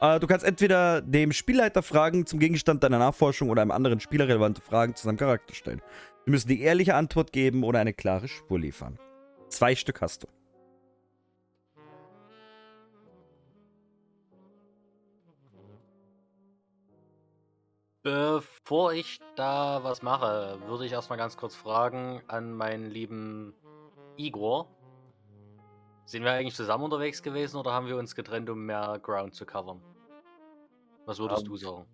Äh, 0.00 0.18
du 0.18 0.26
kannst 0.26 0.44
entweder 0.44 1.02
dem 1.02 1.32
Spielleiter 1.32 1.82
Fragen 1.82 2.26
zum 2.26 2.38
Gegenstand 2.38 2.82
deiner 2.82 2.98
Nachforschung 2.98 3.50
oder 3.50 3.62
einem 3.62 3.70
anderen 3.70 4.00
Spieler 4.00 4.26
relevante 4.28 4.62
Fragen 4.62 4.94
zu 4.94 5.04
seinem 5.04 5.18
Charakter 5.18 5.54
stellen. 5.54 5.82
Sie 6.24 6.30
müssen 6.30 6.48
die 6.48 6.62
ehrliche 6.62 6.94
Antwort 6.94 7.32
geben 7.32 7.64
oder 7.64 7.80
eine 7.80 7.92
klare 7.92 8.28
Spur 8.28 8.58
liefern. 8.58 8.98
Zwei 9.48 9.74
Stück 9.74 10.00
hast 10.00 10.22
du. 10.22 10.39
Bevor 18.02 18.94
ich 18.94 19.20
da 19.36 19.84
was 19.84 20.00
mache, 20.02 20.58
würde 20.66 20.86
ich 20.86 20.92
erstmal 20.92 21.18
ganz 21.18 21.36
kurz 21.36 21.54
fragen 21.54 22.22
an 22.28 22.54
meinen 22.54 22.90
lieben 22.90 23.54
Igor. 24.16 24.68
Sind 26.06 26.24
wir 26.24 26.32
eigentlich 26.32 26.56
zusammen 26.56 26.84
unterwegs 26.84 27.22
gewesen 27.22 27.58
oder 27.58 27.72
haben 27.72 27.86
wir 27.86 27.96
uns 27.96 28.14
getrennt, 28.14 28.48
um 28.48 28.64
mehr 28.64 28.98
Ground 29.02 29.34
zu 29.34 29.44
covern? 29.44 29.82
Was 31.04 31.18
würdest 31.18 31.42
Ähm, 31.42 31.48
du 31.48 31.56
sagen? 31.56 31.86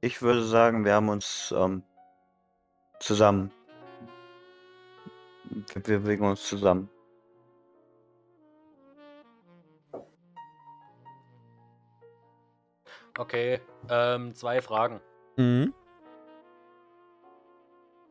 Ich 0.00 0.22
würde 0.22 0.42
sagen, 0.42 0.84
wir 0.84 0.94
haben 0.94 1.10
uns 1.10 1.52
ähm, 1.56 1.82
zusammen. 2.98 3.50
Wir 5.74 5.82
bewegen 5.82 6.26
uns 6.26 6.42
zusammen. 6.48 6.88
Okay, 13.18 13.60
ähm, 13.88 14.34
zwei 14.34 14.60
Fragen. 14.60 15.00
Mhm. 15.36 15.72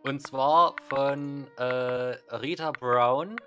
Und 0.03 0.21
zwar 0.21 0.75
von 0.89 1.47
äh, 1.57 1.63
Rita 2.35 2.71
Brown. 2.71 3.37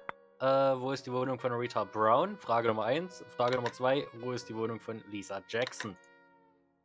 Äh, 0.41 0.47
wo 0.47 0.93
ist 0.93 1.07
die 1.07 1.13
Wohnung 1.13 1.39
von 1.39 1.53
Rita 1.53 1.85
Brown? 1.85 2.37
Frage 2.39 2.69
Nummer 2.69 2.85
eins. 2.85 3.25
Frage 3.37 3.57
Nummer 3.57 3.73
zwei. 3.73 4.07
Wo 4.21 4.33
ist 4.33 4.49
die 4.49 4.57
Wohnung 4.57 4.81
von 4.81 5.03
Lisa 5.11 5.43
Jackson? 5.49 5.97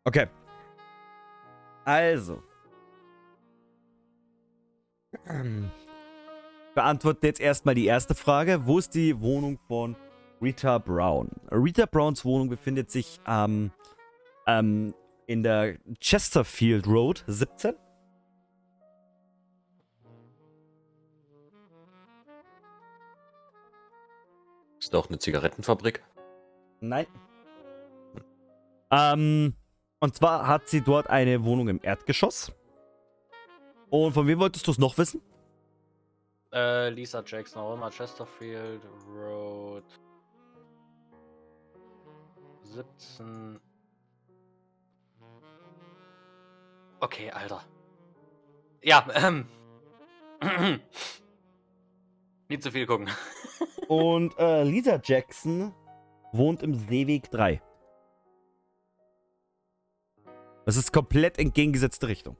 Okay. 0.05 0.27
Also. 1.85 2.41
Beantworte 6.75 7.27
jetzt 7.27 7.41
erstmal 7.41 7.75
die 7.75 7.85
erste 7.85 8.15
Frage. 8.15 8.65
Wo 8.65 8.77
ist 8.77 8.93
die 8.93 9.19
Wohnung 9.21 9.57
von 9.67 9.95
Rita 10.41 10.77
Brown? 10.77 11.29
Rita 11.51 11.85
Browns 11.85 12.23
Wohnung 12.23 12.49
befindet 12.49 12.89
sich 12.91 13.19
ähm, 13.27 13.71
ähm, 14.47 14.93
in 15.27 15.43
der 15.43 15.77
Chesterfield 15.99 16.87
Road 16.87 17.23
17. 17.27 17.75
Ist 24.79 24.93
da 24.93 24.97
auch 24.97 25.07
eine 25.09 25.19
Zigarettenfabrik? 25.19 26.03
Nein. 26.79 27.05
Ähm, 28.89 29.55
und 29.99 30.15
zwar 30.15 30.47
hat 30.47 30.67
sie 30.67 30.81
dort 30.81 31.09
eine 31.09 31.43
Wohnung 31.45 31.69
im 31.69 31.79
Erdgeschoss. 31.81 32.51
Und 33.89 34.13
von 34.13 34.25
wem 34.25 34.39
wolltest 34.39 34.65
du 34.67 34.71
es 34.71 34.79
noch 34.79 34.97
wissen? 34.97 35.21
Äh, 36.53 36.89
Lisa 36.89 37.23
Jackson, 37.25 37.61
auch 37.61 37.75
immer 37.75 37.89
Chesterfield 37.91 38.81
Road 39.07 39.85
17. 42.63 43.59
Okay, 47.01 47.31
Alter. 47.31 47.63
Ja, 48.83 49.07
ähm. 49.15 49.47
Nicht 52.47 52.63
zu 52.63 52.71
viel 52.71 52.85
gucken. 52.85 53.09
Und 53.87 54.37
äh, 54.37 54.63
Lisa 54.63 55.01
Jackson 55.03 55.73
wohnt 56.31 56.63
im 56.63 56.75
Seeweg 56.75 57.29
3. 57.31 57.61
Das 60.65 60.77
ist 60.77 60.93
komplett 60.93 61.39
entgegengesetzte 61.39 62.07
Richtung. 62.07 62.37